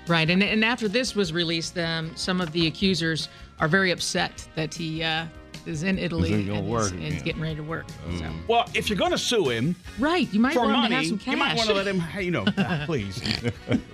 [0.07, 3.29] Right, and and after this was released, um, some of the accusers
[3.59, 5.25] are very upset that he uh,
[5.65, 7.23] is in Italy Is he gonna and, work he's, and he's again?
[7.25, 7.85] getting ready to work.
[8.17, 8.25] So.
[8.47, 10.95] Well, if you're going to sue him, right, you might for want him to money,
[10.95, 11.31] have some cash.
[11.33, 12.03] you might want to let him.
[12.19, 12.45] You know,
[12.85, 13.21] please.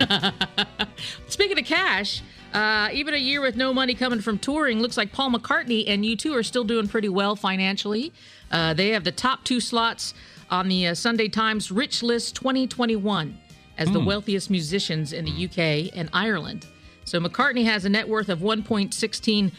[1.27, 2.21] Speaking of cash,
[2.53, 6.03] uh, even a year with no money coming from touring, looks like Paul McCartney and
[6.03, 8.13] U2 are still doing pretty well financially.
[8.51, 10.13] Uh, they have the top two slots
[10.49, 13.37] on the uh, Sunday Times Rich List 2021
[13.77, 14.05] as the Hmm.
[14.05, 16.65] wealthiest musicians in the UK and Ireland.
[17.03, 19.51] So McCartney has a net worth of 1.16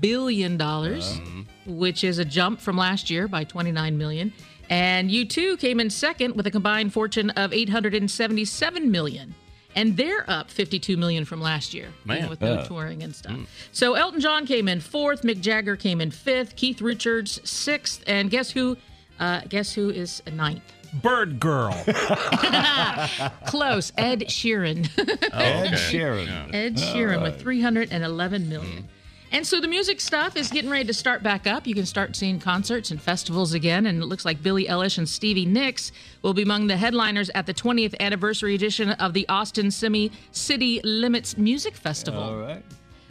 [0.00, 1.46] billion dollars, um.
[1.66, 4.32] which is a jump from last year by 29 million.
[4.70, 9.34] And U2 came in second with a combined fortune of 877 million.
[9.74, 12.28] And they're up 52 million from last year, even Man.
[12.30, 12.64] with no Yeah.
[12.64, 13.32] touring and stuff.
[13.32, 13.46] Mm.
[13.70, 18.28] So Elton John came in fourth, Mick Jagger came in fifth, Keith Richards sixth, and
[18.30, 18.76] guess who?
[19.20, 20.62] Uh, guess who is ninth?
[21.02, 21.72] Bird Girl.
[23.46, 24.88] Close, Ed Sheeran.
[24.98, 26.54] Oh, Ed Sheeran.
[26.54, 28.82] Ed Sheeran with uh, 311 million.
[28.84, 28.84] Mm.
[29.30, 31.66] And so the music stuff is getting ready to start back up.
[31.66, 33.86] You can start seeing concerts and festivals again.
[33.86, 35.92] And it looks like Billie Eilish and Stevie Nicks
[36.22, 40.80] will be among the headliners at the 20th anniversary edition of the Austin Semi City
[40.82, 42.22] Limits Music Festival.
[42.22, 42.62] All right.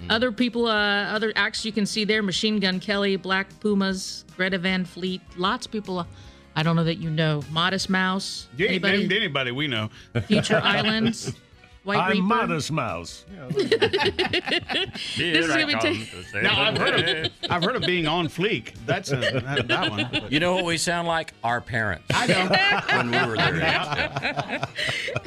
[0.10, 4.58] Other people, uh, other acts you can see there Machine Gun Kelly, Black Pumas, Greta
[4.58, 5.22] Van Fleet.
[5.38, 6.06] Lots of people uh,
[6.56, 7.44] I don't know that you know.
[7.52, 8.48] Modest Mouse.
[8.58, 8.98] You ain't Anybody?
[8.98, 9.92] named anybody we know.
[10.26, 11.34] Future Islands.
[11.88, 12.24] White I'm Reaper.
[12.24, 13.24] Modest Mouse.
[15.18, 15.94] This is gonna be ta-
[16.42, 18.74] No, I've heard of I've heard of being on fleek.
[18.86, 20.10] That's a, that, that one.
[20.30, 21.34] You know what we sound like?
[21.46, 22.04] Our parents.
[22.14, 22.50] I know.
[22.98, 24.62] when we were their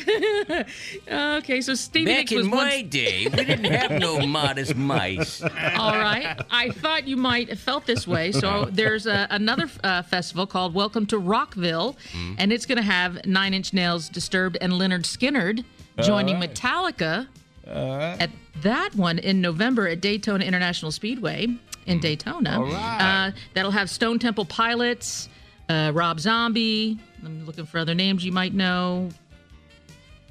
[0.07, 0.67] age.
[1.11, 4.77] okay, so Stevie Back Nicks was in once- my day, we didn't have no modest
[4.77, 5.41] mice.
[5.43, 6.39] All right.
[6.51, 8.33] I thought you might have felt this way.
[8.33, 12.35] So there's a, another uh, festival called Welcome to Rockville, Mm.
[12.39, 15.65] and it's going to have Nine Inch Nails, Disturbed, and Lynyrd Skynyrd
[16.03, 16.53] joining right.
[16.55, 17.27] Metallica
[17.69, 18.17] All right.
[18.21, 18.31] at
[18.63, 21.47] that one in November at Daytona International Speedway
[21.87, 22.59] in Daytona.
[22.59, 23.29] All right.
[23.29, 25.29] Uh, that'll have Stone Temple Pilots,
[25.69, 26.99] uh, Rob Zombie.
[27.25, 29.11] I'm looking for other names you might know.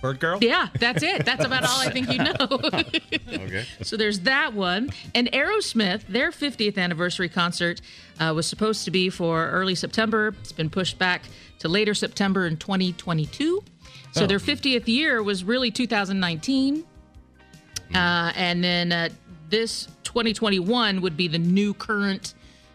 [0.01, 0.39] Bird Girl?
[0.41, 1.25] Yeah, that's it.
[1.25, 2.33] That's about all I think you know.
[3.29, 3.65] Okay.
[3.83, 4.91] So there's that one.
[5.13, 7.81] And Aerosmith, their 50th anniversary concert
[8.19, 10.33] uh, was supposed to be for early September.
[10.41, 11.23] It's been pushed back
[11.59, 13.63] to later September in 2022.
[14.11, 14.27] So Oh.
[14.27, 16.83] their 50th year was really 2019.
[17.93, 19.09] Uh, and then uh,
[19.49, 22.33] this 2021 would be the new current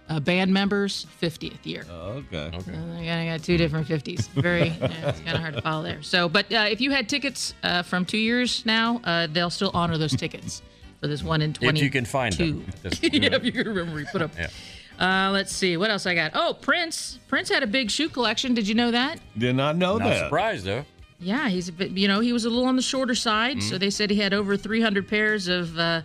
[0.09, 1.85] uh, band members' 50th year.
[1.91, 2.37] Okay.
[2.53, 2.59] Uh,
[2.99, 4.29] I got, I got two different 50s.
[4.31, 6.03] Very, yeah, it's kind of hard to follow there.
[6.03, 9.71] So, but uh, if you had tickets uh, from two years now, uh, they'll still
[9.73, 10.63] honor those tickets
[11.01, 11.79] for this one in 20.
[11.79, 12.67] If you can find them.
[12.83, 14.31] Just- yeah, if you can remember, you put them.
[14.39, 14.49] Yeah.
[14.97, 16.33] Uh, let's see, what else I got?
[16.35, 17.19] Oh, Prince.
[17.27, 18.55] Prince had a big shoe collection.
[18.55, 19.19] Did you know that?
[19.37, 20.19] Did not know Not that.
[20.25, 20.85] surprised though.
[21.21, 23.63] Yeah, he's a bit, you know, he was a little on the shorter side.
[23.63, 23.81] So Mhm.
[23.81, 26.03] they said he had over 300 pairs of, uh,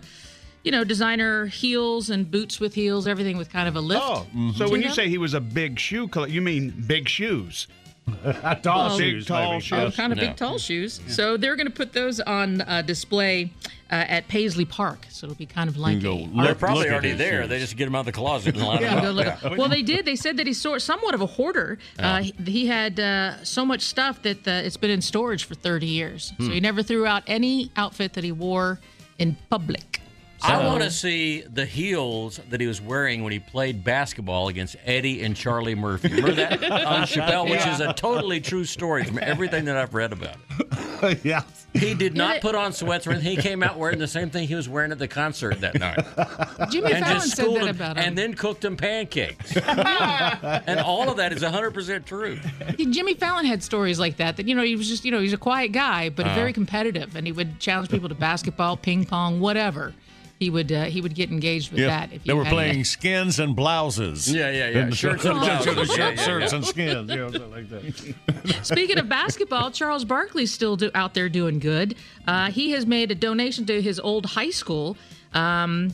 [0.62, 4.02] you know, designer heels and boots with heels, everything with kind of a lift.
[4.04, 4.50] Oh, Mm-hmm.
[4.58, 7.66] so when you say he was a big shoe collector, you mean big shoes?
[8.62, 9.62] tall Well, big, shoes, tall maybe.
[9.62, 9.78] shoes.
[9.78, 11.00] Oh, kind of big, tall shoes.
[11.08, 13.52] So they're going to put those on uh, display
[13.90, 15.06] uh, at Paisley Park.
[15.10, 17.42] So it'll be kind of like go a look- They're probably look already there.
[17.42, 17.48] shoes.
[17.48, 19.42] They just get them out of the closet and line Yeah, them up.
[19.42, 19.54] Yeah.
[19.56, 20.04] Well, they did.
[20.04, 21.78] They said that he's sort somewhat of a hoarder.
[21.98, 25.54] Uh, he, he had uh, so much stuff that uh, it's been in storage for
[25.54, 26.32] 30 years.
[26.38, 26.50] So Hmm.
[26.52, 28.78] he never threw out any outfit that he wore
[29.18, 29.99] in public.
[30.42, 34.76] I want to see the heels that he was wearing when he played basketball against
[34.84, 36.08] Eddie and Charlie Murphy.
[36.08, 40.12] Remember that on Chappelle, which is a totally true story from everything that I've read
[40.12, 40.36] about.
[40.58, 41.20] it.
[41.24, 41.42] yeah.
[41.72, 43.36] He did not put on sweats or anything.
[43.36, 45.98] He came out wearing the same thing he was wearing at the concert that night.
[46.70, 48.04] Jimmy and Fallon said that him, about him.
[48.04, 49.56] and then cooked him pancakes.
[49.56, 52.38] and all of that is 100% true.
[52.76, 54.36] Jimmy Fallon had stories like that.
[54.36, 56.34] That you know, he was just you know, he's a quiet guy, but Uh-huh.
[56.34, 59.94] very competitive, and he would challenge people to basketball, ping pong, whatever.
[60.40, 62.12] He would uh, he would get engaged with that.
[62.14, 64.32] If they you were had- playing skins and blouses.
[64.32, 64.78] Yeah, yeah, yeah.
[64.78, 65.74] And Shirts and blouses.
[65.74, 67.10] Shirts, Yeah, yeah, shirts and skins.
[67.10, 68.62] You know, something like that.
[68.64, 71.94] Speaking of basketball, Charles Barkley's still do, out there doing good.
[72.26, 74.96] Uh, he has made a donation to his old high school.
[75.34, 75.92] Um,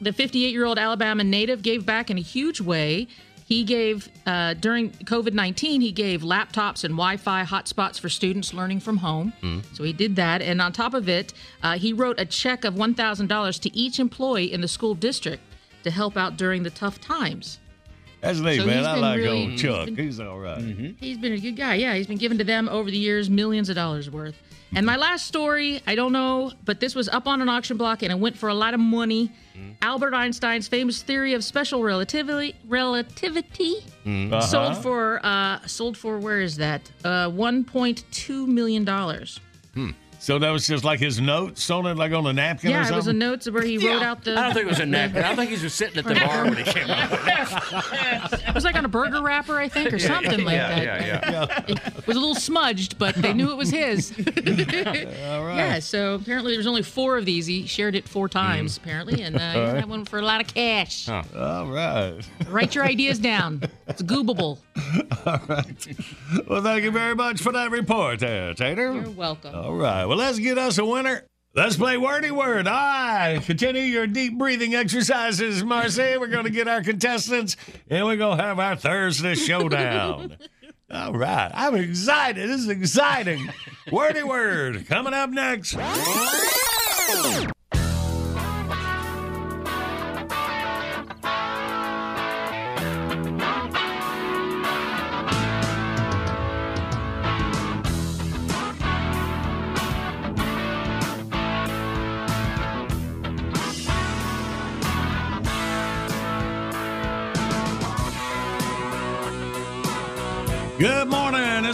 [0.00, 3.08] the 58 year old Alabama native gave back in a huge way.
[3.48, 8.52] He gave, uh, during COVID 19, he gave laptops and Wi Fi hotspots for students
[8.52, 9.62] learning from home.
[9.72, 10.42] So he did that.
[10.42, 11.32] And on top of it,
[11.62, 15.42] uh, he wrote a check of $1,000 to each employee in the school district
[15.84, 17.60] to help out during the tough times.
[18.20, 18.84] That's neat, So man.
[18.84, 19.86] I like really- old Chuck.
[19.86, 20.96] he's been- He's all right.
[20.98, 21.74] He's been a good guy.
[21.76, 24.42] Yeah, he's been given to them over the years millions of dollars worth.
[24.74, 28.02] And my last story, I don't know, but this was up on an auction block
[28.02, 29.30] and it went for a lot of money.
[29.80, 34.40] Albert Einstein's famous theory of special relativity relativity Uh-huh.
[34.40, 36.82] sold for uh sold for where is that?
[37.04, 39.40] Uh 1.2 million dollars.
[40.18, 42.88] So that was just like his notes on it, like on a napkin or Yeah,
[42.88, 44.86] it was a note where he wrote out the I don't think it was a
[44.86, 45.22] napkin.
[45.24, 48.54] I think he was sitting at the bar when he came out.
[48.54, 50.84] was like on a burger wrapper, I think, or Yeah, something like yeah, that.
[50.84, 51.64] yeah, yeah.
[51.68, 51.88] yeah.
[51.98, 54.10] It was a little smudged, but they knew it was his.
[54.18, 55.56] All right.
[55.56, 57.46] Yeah, so apparently there's only four of these.
[57.46, 59.64] He shared it four times, apparently, and uh, he Mm.
[59.66, 59.74] Got right.
[59.80, 61.08] that one for a lot of cash.
[61.08, 62.18] All right.
[62.48, 63.62] Write your ideas down.
[63.86, 64.58] It's goobable.
[65.26, 65.96] All right.
[66.48, 68.92] Well, thank you very much for that report there, Tater.
[68.94, 69.54] You're welcome.
[69.54, 70.05] All right.
[70.06, 71.24] Well, let's get us a winner.
[71.54, 72.68] Let's play wordy word.
[72.68, 73.40] All right.
[73.42, 76.18] Continue your deep breathing exercises, Marcy.
[76.18, 77.56] We're going to get our contestants
[77.88, 80.36] and we're going to have our Thursday showdown.
[80.90, 81.50] All right.
[81.54, 82.48] I'm excited.
[82.48, 83.48] This is exciting.
[83.90, 85.76] wordy word coming up next.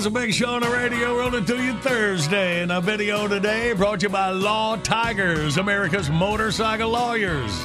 [0.03, 2.61] It's a big show on the radio rolling to you Thursday.
[2.61, 7.65] And a video today brought to you by Law Tigers, America's motorcycle lawyers.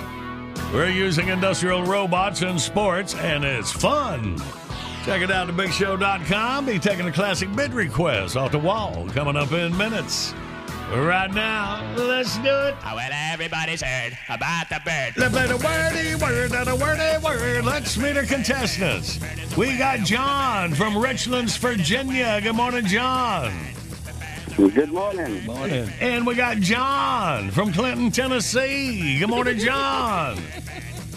[0.72, 4.38] We're using industrial robots in sports, and it's fun.
[5.04, 6.68] Check it out at bigshow.com.
[6.68, 10.36] Be taking a classic bid request off the wall coming up in minutes.
[10.90, 12.76] Right now, let's do it.
[12.86, 15.14] Oh, well, everybody's heard about the bird.
[15.18, 17.66] Let's play the wordy word and a wordy word.
[17.66, 19.20] Let's meet our contestants.
[19.58, 22.40] We got John from Richlands, Virginia.
[22.42, 23.54] Good morning, John.
[24.56, 25.46] Good morning.
[25.46, 25.90] Morning.
[26.00, 29.20] And we got John from Clinton, Tennessee.
[29.20, 30.40] Good morning, John.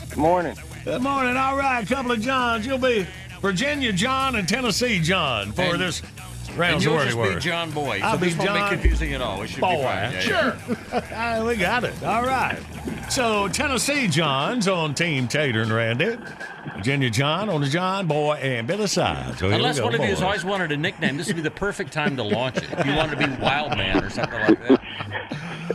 [0.09, 0.57] Good morning.
[0.85, 1.37] Good morning.
[1.37, 2.67] All right, a couple of Johns.
[2.67, 3.07] You'll be
[3.41, 6.03] Virginia John and Tennessee John for And- this
[6.59, 7.35] And you'll just word.
[7.37, 8.01] be John Boy.
[8.03, 9.41] I'll so be this won't John be confusing at all.
[9.41, 9.77] We should Boy.
[9.77, 10.13] be fine.
[10.13, 10.57] Yeah, sure.
[10.93, 11.01] yeah.
[11.13, 12.03] Ah, we got it.
[12.03, 12.59] All right.
[13.11, 16.17] So Tennessee John's on Team Tater and Randy.
[16.77, 19.39] Virginia John on the John Boy and Billy Side.
[19.39, 21.93] So Unless one of you has always wanted a nickname, this would be the perfect
[21.93, 22.65] time to launch it.
[22.71, 24.81] If you wanted to be Wild Man or something like that.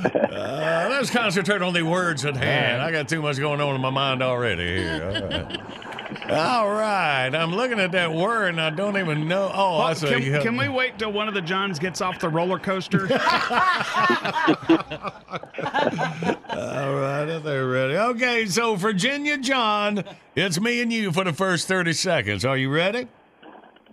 [0.06, 2.82] Uh, let's concentrate on the words at hand.
[2.82, 5.48] I got too much going on in my mind already here.
[6.06, 6.32] All right.
[6.32, 7.36] All right.
[7.36, 9.52] I'm looking at that word and I don't even know.
[9.54, 10.08] Oh, I Well, see.
[10.08, 13.02] can, can we wait till one of the Johns gets off the roller coaster?
[16.50, 17.96] All right, if they're ready.
[17.98, 20.04] Okay, so Virginia John,
[20.36, 22.46] it's me and you for the first 30 seconds.
[22.46, 23.08] Are you ready?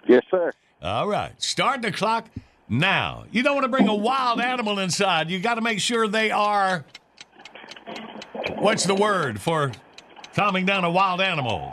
[0.07, 0.53] Yes, sir.
[0.83, 2.29] All right, start the clock
[2.69, 3.25] now.
[3.31, 5.31] You don't want to bring a wild animal inside.
[5.31, 6.85] You got to make sure they are.
[8.57, 9.73] What's the word for
[10.35, 11.73] calming down a wild animal?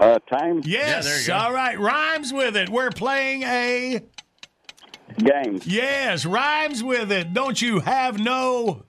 [0.00, 0.62] Uh, time.
[0.64, 1.04] Yes.
[1.04, 1.34] there you go.
[1.34, 2.70] All right, rhymes with it.
[2.70, 4.00] We're playing a
[5.18, 5.60] game.
[5.64, 7.34] Yes, rhymes with it.
[7.34, 8.84] Don't you have no?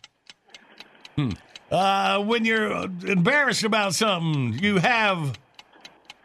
[1.17, 1.31] Hmm.
[1.69, 5.37] Uh, when you're embarrassed about something, you have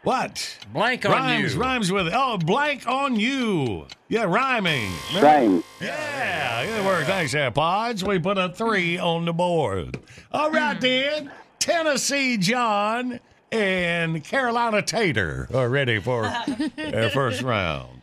[0.03, 0.57] what?
[0.71, 1.59] Blank on rhymes, you.
[1.59, 2.13] Rhymes with it.
[2.15, 3.87] Oh, blank on you.
[4.07, 4.89] Yeah, rhyming.
[5.11, 5.63] Same.
[5.81, 7.05] Yeah, good work.
[7.05, 8.07] Thanks, AirPods.
[8.07, 9.99] We put a three on the board.
[10.31, 11.29] All right, then.
[11.59, 13.19] Tennessee John
[13.51, 16.23] and Carolina Tater are ready for
[16.75, 18.01] their first round.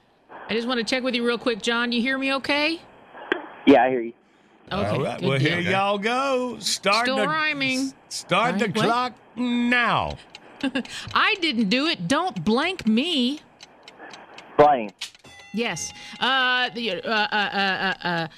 [0.48, 1.92] I just want to check with you real quick, John.
[1.92, 2.80] You hear me okay?
[3.66, 4.12] Yeah, I hear you.
[4.72, 4.86] Okay.
[4.96, 5.20] All right.
[5.20, 5.70] good Well, here deal.
[5.72, 6.58] y'all go.
[6.58, 7.92] Start Still the rhyming.
[8.08, 8.74] start the what?
[8.84, 10.16] clock now.
[11.14, 12.08] I didn't do it.
[12.08, 13.40] Don't blank me.
[14.56, 14.92] Blank.
[15.52, 15.92] Yes.
[16.20, 18.28] Uh, the uh, uh, uh, uh, uh,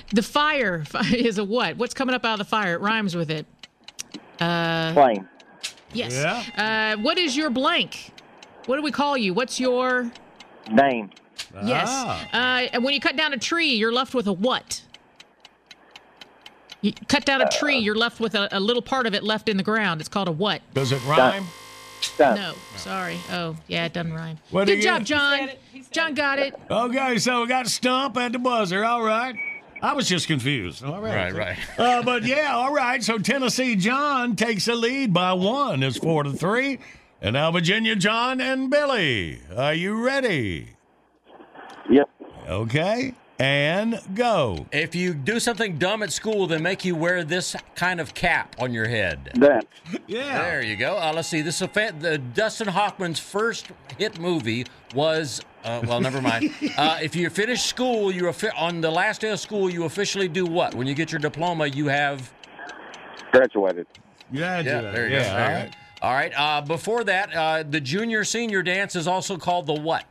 [0.12, 1.76] the fire is a what?
[1.76, 2.74] What's coming up out of the fire?
[2.74, 3.46] It rhymes with it.
[4.40, 5.28] Uh, Flame.
[5.92, 6.12] Yes.
[6.14, 6.94] Yeah.
[6.96, 8.12] Uh, what is your blank?
[8.66, 9.32] What do we call you?
[9.34, 10.10] What's your
[10.70, 11.10] Name.
[11.64, 11.86] yes?
[11.88, 12.28] Ah.
[12.32, 14.82] Uh, and when you cut down a tree, you're left with a what?
[16.82, 19.48] You cut down a tree, you're left with a, a little part of it left
[19.48, 20.00] in the ground.
[20.00, 20.62] It's called a what?
[20.74, 21.44] Does it rhyme?
[22.18, 23.16] No, sorry.
[23.30, 24.38] Oh, yeah, it doesn't rhyme.
[24.50, 25.06] What do Good you job, get?
[25.06, 25.50] John.
[25.90, 26.54] John got it.
[26.70, 28.84] Okay, so we got Stump at the buzzer.
[28.84, 29.34] All right.
[29.82, 30.84] I was just confused.
[30.84, 31.32] All right.
[31.32, 31.58] Right, right.
[31.78, 33.02] Uh, but yeah, all right.
[33.02, 35.82] So Tennessee John takes the lead by one.
[35.82, 36.78] It's four to three.
[37.20, 39.40] And now Virginia John and Billy.
[39.56, 40.70] Are you ready?
[41.90, 42.08] Yep.
[42.48, 43.14] Okay.
[43.38, 44.66] And go.
[44.72, 48.56] If you do something dumb at school, then make you wear this kind of cap
[48.58, 49.30] on your head.
[49.34, 49.66] That.
[50.06, 50.42] Yeah.
[50.42, 50.96] There you go.
[50.96, 51.42] Uh, let's see.
[51.42, 55.42] This is a fa- the Dustin Hoffman's first hit movie was.
[55.66, 56.52] Uh, well, never mind.
[56.78, 60.28] Uh, if you finish school, you offi- on the last day of school, you officially
[60.28, 60.74] do what?
[60.74, 62.30] When you get your diploma, you have.
[63.32, 63.86] Graduated.
[64.30, 65.30] Yeah, Yeah, there you yeah, go.
[65.30, 65.76] all There right.
[66.02, 66.32] All right.
[66.36, 70.04] Uh, before that, uh, the junior senior dance is also called the what?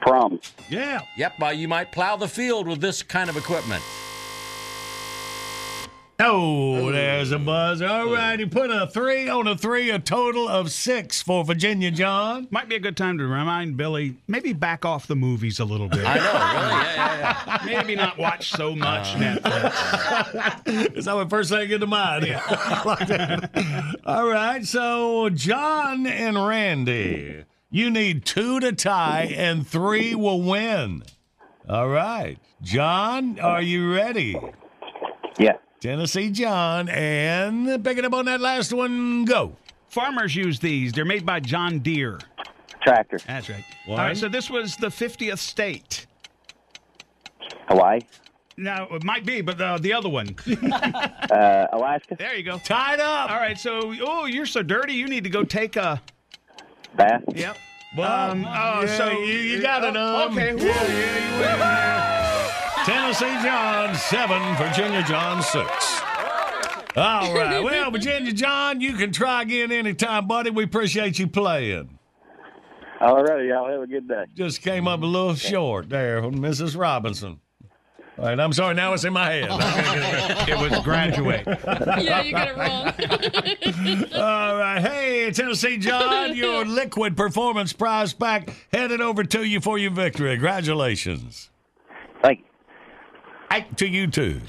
[0.00, 0.40] Prom.
[0.68, 1.02] Yeah.
[1.16, 1.40] Yep.
[1.40, 3.82] Uh, you might plow the field with this kind of equipment.
[6.22, 7.80] Oh, there's a buzz.
[7.80, 11.90] All right, he put a three on a three, a total of six for Virginia
[11.90, 12.46] John.
[12.50, 15.88] Might be a good time to remind Billy maybe back off the movies a little
[15.88, 16.04] bit.
[16.04, 16.84] I know, really.
[16.84, 17.62] Yeah, yeah, yeah.
[17.64, 20.96] maybe not watch so much Uh, Netflix.
[20.96, 22.26] Is that what first thing into mind?
[22.26, 22.82] Yeah.
[22.84, 23.96] like that.
[24.04, 31.02] All right, so John and Randy, you need two to tie and three will win.
[31.68, 34.36] All right, John, are you ready?
[35.38, 35.56] Yeah.
[35.80, 39.56] Tennessee John, and picking up on that last one, go.
[39.88, 40.92] Farmers use these.
[40.92, 42.18] They're made by John Deere.
[42.82, 43.18] Tractor.
[43.26, 43.64] That's right.
[43.86, 43.98] One.
[43.98, 46.06] All right, so this was the 50th state.
[47.68, 48.00] Hawaii.
[48.56, 50.36] No, it might be, but uh, the other one.
[51.30, 52.16] Uh, Alaska.
[52.18, 52.58] There you go.
[52.58, 53.30] Tied up.
[53.30, 56.02] All right, so, oh, you're so dirty, you need to go take a.
[56.96, 57.22] Bath.
[57.32, 57.56] Yep.
[57.96, 59.94] Well, Um, oh, yeah, so you, you got it.
[59.96, 60.56] oh, Um, okay.
[60.56, 62.49] Yeah, yeah, you yeah.
[62.84, 66.00] Tennessee John seven, Virginia John six.
[66.96, 67.62] All right.
[67.64, 70.50] Well, Virginia John, you can try again anytime, buddy.
[70.50, 71.98] We appreciate you playing.
[73.00, 74.24] All righty, y'all have a good day.
[74.34, 76.78] Just came up a little short there from Mrs.
[76.78, 77.40] Robinson.
[78.18, 78.74] All right, I'm sorry.
[78.74, 79.48] Now it's in my head.
[79.52, 80.44] Oh.
[80.48, 81.44] It was graduate.
[81.46, 84.22] yeah, you got it wrong.
[84.22, 84.80] All right.
[84.80, 90.30] Hey, Tennessee John, your liquid performance prize pack headed over to you for your victory.
[90.32, 91.49] Congratulations.
[93.52, 93.64] You.
[93.76, 94.40] To you too.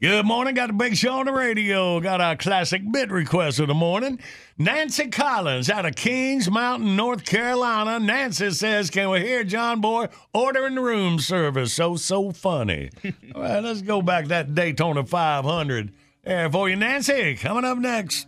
[0.00, 0.54] Good morning.
[0.54, 2.00] Got a big show on the radio.
[2.00, 4.20] Got our classic bit request of the morning.
[4.58, 7.98] Nancy Collins out of Kings Mountain, North Carolina.
[7.98, 11.72] Nancy says, Can we hear John Boy ordering room service?
[11.72, 12.90] So, so funny.
[13.34, 15.92] All right, let's go back to that Daytona 500.
[16.24, 17.34] There for you, Nancy.
[17.36, 18.26] Coming up next.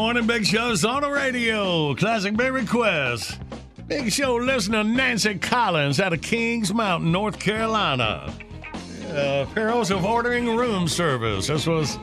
[0.00, 1.94] Morning, Big Show's on the radio.
[1.94, 3.38] Classic Big Request.
[3.86, 8.32] Big Show listener Nancy Collins out of Kings Mountain, North Carolina.
[9.10, 11.48] Uh, perils of ordering room service.
[11.48, 11.98] This was,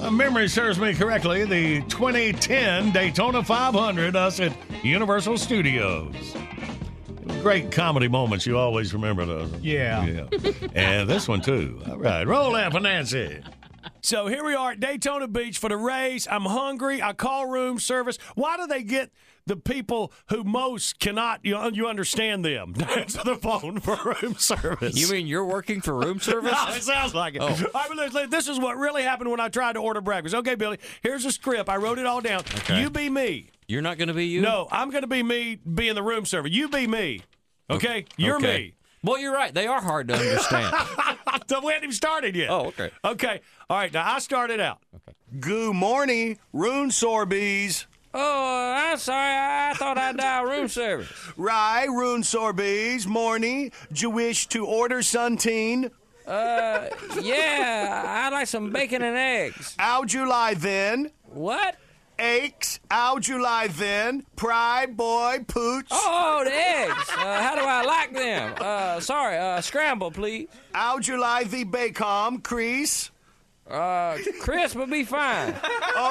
[0.00, 6.14] uh, memory serves me correctly, the 2010 Daytona 500, us at Universal Studios.
[7.42, 8.46] Great comedy moments.
[8.46, 9.52] You always remember those.
[9.60, 10.06] Yeah.
[10.06, 10.28] Yeah.
[10.74, 11.78] and this one, too.
[11.90, 12.26] All right.
[12.26, 13.42] Roll that for Nancy.
[14.00, 16.26] So here we are at Daytona Beach for the race.
[16.30, 17.02] I'm hungry.
[17.02, 18.18] I call room service.
[18.34, 19.10] Why do they get
[19.46, 24.34] the people who most cannot, you, you understand them, to answer the phone for room
[24.36, 24.96] service?
[24.96, 26.52] You mean you're working for room service?
[26.52, 27.42] No, it sounds like it.
[27.42, 27.46] Oh.
[27.48, 27.54] All
[27.96, 30.34] right, but this is what really happened when I tried to order breakfast.
[30.34, 31.68] Okay, Billy, here's a script.
[31.68, 32.40] I wrote it all down.
[32.40, 32.80] Okay.
[32.80, 33.50] You be me.
[33.66, 34.40] You're not going to be you?
[34.40, 36.48] No, I'm going to be me being the room server.
[36.48, 37.20] You be me.
[37.68, 38.06] Okay?
[38.16, 38.58] You're Okay.
[38.58, 38.74] me.
[39.04, 39.52] Well, you're right.
[39.54, 40.74] They are hard to understand.
[41.62, 42.50] we hadn't even started yet.
[42.50, 42.90] Oh, okay.
[43.04, 43.40] Okay.
[43.70, 43.92] All right.
[43.92, 44.78] Now I started out.
[44.94, 45.16] Okay.
[45.40, 47.86] Good morning, Rune Sorbees.
[48.14, 49.70] oh, I'm sorry.
[49.70, 51.10] I thought I'd dial room service.
[51.36, 53.06] Rye, Rune Sorbees.
[53.06, 53.70] Morning.
[53.92, 55.90] Do you wish to order Sunteen?
[56.26, 56.88] Uh,
[57.22, 59.74] yeah, I'd like some bacon and eggs.
[59.78, 61.10] How'd you lie then?
[61.24, 61.76] What?
[62.18, 62.80] Eggs.
[62.90, 64.24] How July then?
[64.36, 65.86] Pride boy pooch.
[65.90, 67.10] Oh, the eggs.
[67.16, 68.54] Uh, how do I like them?
[68.60, 70.48] Uh, sorry, uh, scramble, please.
[70.72, 73.10] How July the bacon crease?
[73.70, 75.54] Uh, crisp would be fine.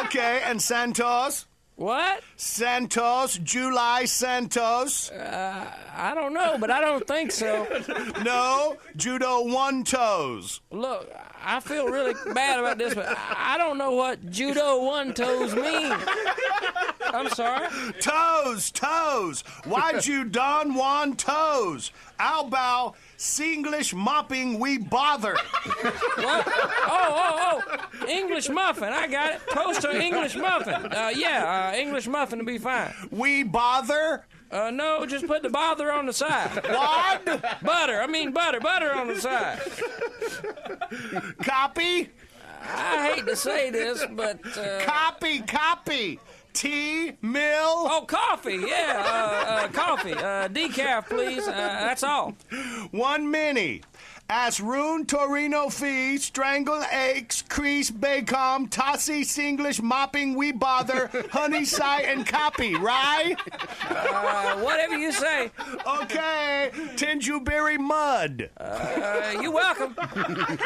[0.05, 1.45] Okay, and Santos?
[1.75, 2.21] What?
[2.37, 5.11] Santos, July Santos.
[5.11, 7.67] Uh, I don't know, but I don't think so.
[8.23, 10.61] No, judo one toes.
[10.71, 11.11] Look,
[11.49, 15.95] I feel really bad about this, but I don't know what judo one toes mean.
[17.05, 17.69] I'm sorry.
[18.01, 19.45] Toes, toes.
[19.63, 21.91] Why'd you don one toes?
[22.17, 25.37] How about Singlish mopping we bother?
[26.17, 26.47] What?
[26.47, 28.07] Oh, oh, oh.
[28.09, 28.91] English muffin.
[28.91, 29.41] I got it.
[29.49, 30.91] Toast or English muffin.
[30.91, 32.93] Uh, yeah, uh, English muffin to be fine.
[33.09, 34.25] We bother?
[34.49, 36.49] Uh, no, just put the bother on the side.
[36.67, 37.25] What?
[37.63, 38.01] Butter.
[38.01, 38.59] I mean butter.
[38.59, 39.59] Butter on the side.
[41.43, 42.09] Copy?
[42.69, 46.19] I hate to say this, but uh, Copy, copy.
[46.53, 47.43] Tea, mill.
[47.45, 48.55] oh, coffee.
[48.67, 50.13] Yeah, uh, uh, coffee.
[50.13, 51.47] Uh, decaf, please.
[51.47, 52.33] Uh, that's all.
[52.91, 53.83] One mini.
[54.29, 62.01] As Rune Torino Fee, Strangle Aches, Crease Bacom, Tossie Singlish, Mopping We Bother, Honey Sigh,
[62.01, 63.35] and Copy, right?
[63.89, 65.51] Uh, whatever you say.
[65.85, 68.49] Okay, Tinjuberry Mud.
[68.57, 69.95] Uh, you're welcome.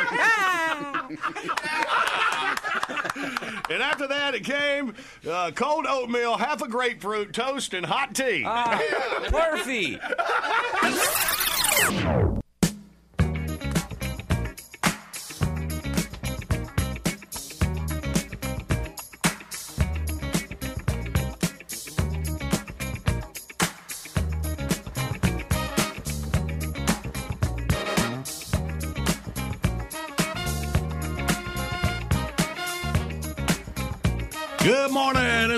[3.70, 4.94] And after that, it came
[5.30, 8.44] uh, cold oatmeal, half a grapefruit, toast, and hot tea.
[8.46, 8.80] Ah,
[9.32, 9.98] Murphy.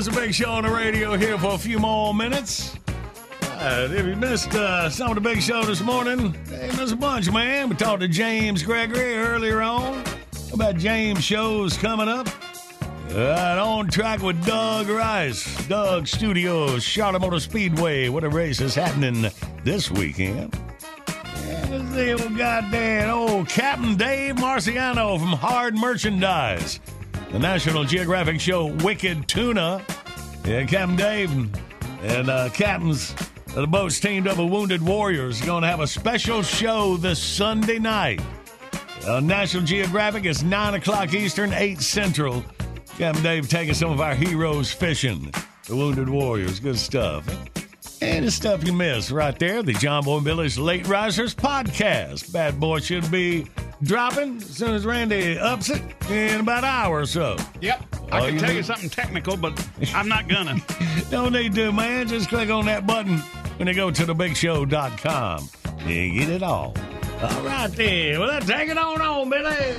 [0.06, 2.76] It's a big show on the radio here for a few more minutes.
[3.42, 6.98] Uh, if you missed uh, some of the big show this morning, hey, missed a
[6.98, 7.70] bunch, man.
[7.70, 10.04] We talked to James Gregory earlier on
[10.52, 12.28] about James shows coming up.
[13.12, 18.10] Uh, on track with Doug Rice, Doug Studios, Charlotte Motor Speedway.
[18.10, 19.32] What a race is happening
[19.64, 20.52] this weekend.
[21.94, 26.82] This old goddamn old Captain Dave Marciano from Hard Merchandise
[27.34, 29.84] the National Geographic show Wicked Tuna.
[30.45, 31.60] Yeah, Captain Dave and,
[32.03, 33.11] and uh, captains
[33.47, 37.18] of the boats teamed up with Wounded Warriors going to have a special show this
[37.18, 38.22] Sunday night.
[39.07, 42.45] Uh, National Geographic is 9 o'clock Eastern, 8 Central.
[42.99, 45.34] Captain Dave taking some of our heroes fishing.
[45.68, 46.60] The Wounded Warriors.
[46.60, 47.27] Good stuff.
[47.99, 52.31] And the stuff you missed right there, the John Boy Village Late Risers podcast.
[52.31, 53.47] Bad boy should be
[53.84, 57.38] dropping as soon as Randy ups it in about an hour or so.
[57.61, 57.85] Yep.
[58.11, 60.57] I can you tell you something technical, but I'm not gonna.
[61.11, 62.07] No need to, man.
[62.07, 63.18] Just click on that button
[63.57, 65.49] when you go to thebigshow.com.
[65.88, 66.76] You get it all.
[67.22, 68.19] All right, then.
[68.19, 69.76] Well, let's take it on on, Billy.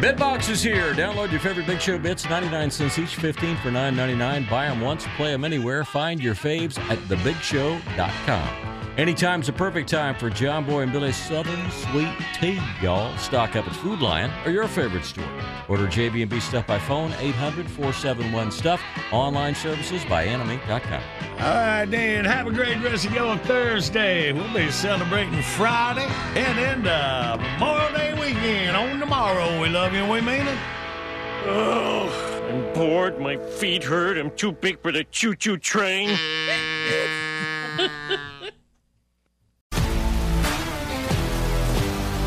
[0.00, 0.92] Bitbox is here.
[0.92, 4.50] Download your favorite Big Show bits, 99 cents each, 15 for 9.99.
[4.50, 5.84] Buy them once, play them anywhere.
[5.84, 8.75] Find your faves at thebigshow.com.
[8.96, 13.14] Anytime's the perfect time for John Boy and Billy's Southern Sweet Tea, y'all.
[13.18, 15.28] Stock up at Food Lion or your favorite store.
[15.68, 18.80] Order JB&B Stuff by phone, 800-471-STUFF.
[19.12, 21.02] Online services by anime.com.
[21.38, 24.32] All right, Dan, Have a great rest of your Thursday.
[24.32, 29.60] We'll be celebrating Friday and into Memorial Day weekend on tomorrow.
[29.60, 30.58] We love you and we mean it.
[31.44, 33.20] Oh, I'm bored.
[33.20, 34.16] My feet hurt.
[34.16, 36.16] I'm too big for the choo-choo train.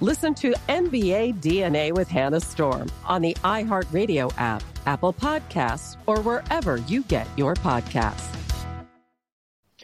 [0.00, 6.76] Listen to NBA DNA with Hannah Storm on the iHeartRadio app, Apple Podcasts, or wherever
[6.76, 8.32] you get your podcasts.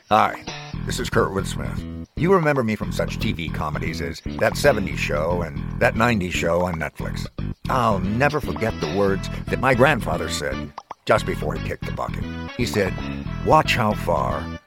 [0.09, 0.41] Hi,
[0.87, 2.09] this is Kurtwood Smith.
[2.15, 6.61] You remember me from such TV comedies as That 70s Show and That 90s Show
[6.61, 7.27] on Netflix.
[7.69, 10.73] I'll never forget the words that my grandfather said
[11.07, 12.23] just before he kicked the bucket.
[12.57, 12.95] He said,
[13.45, 14.61] Watch how far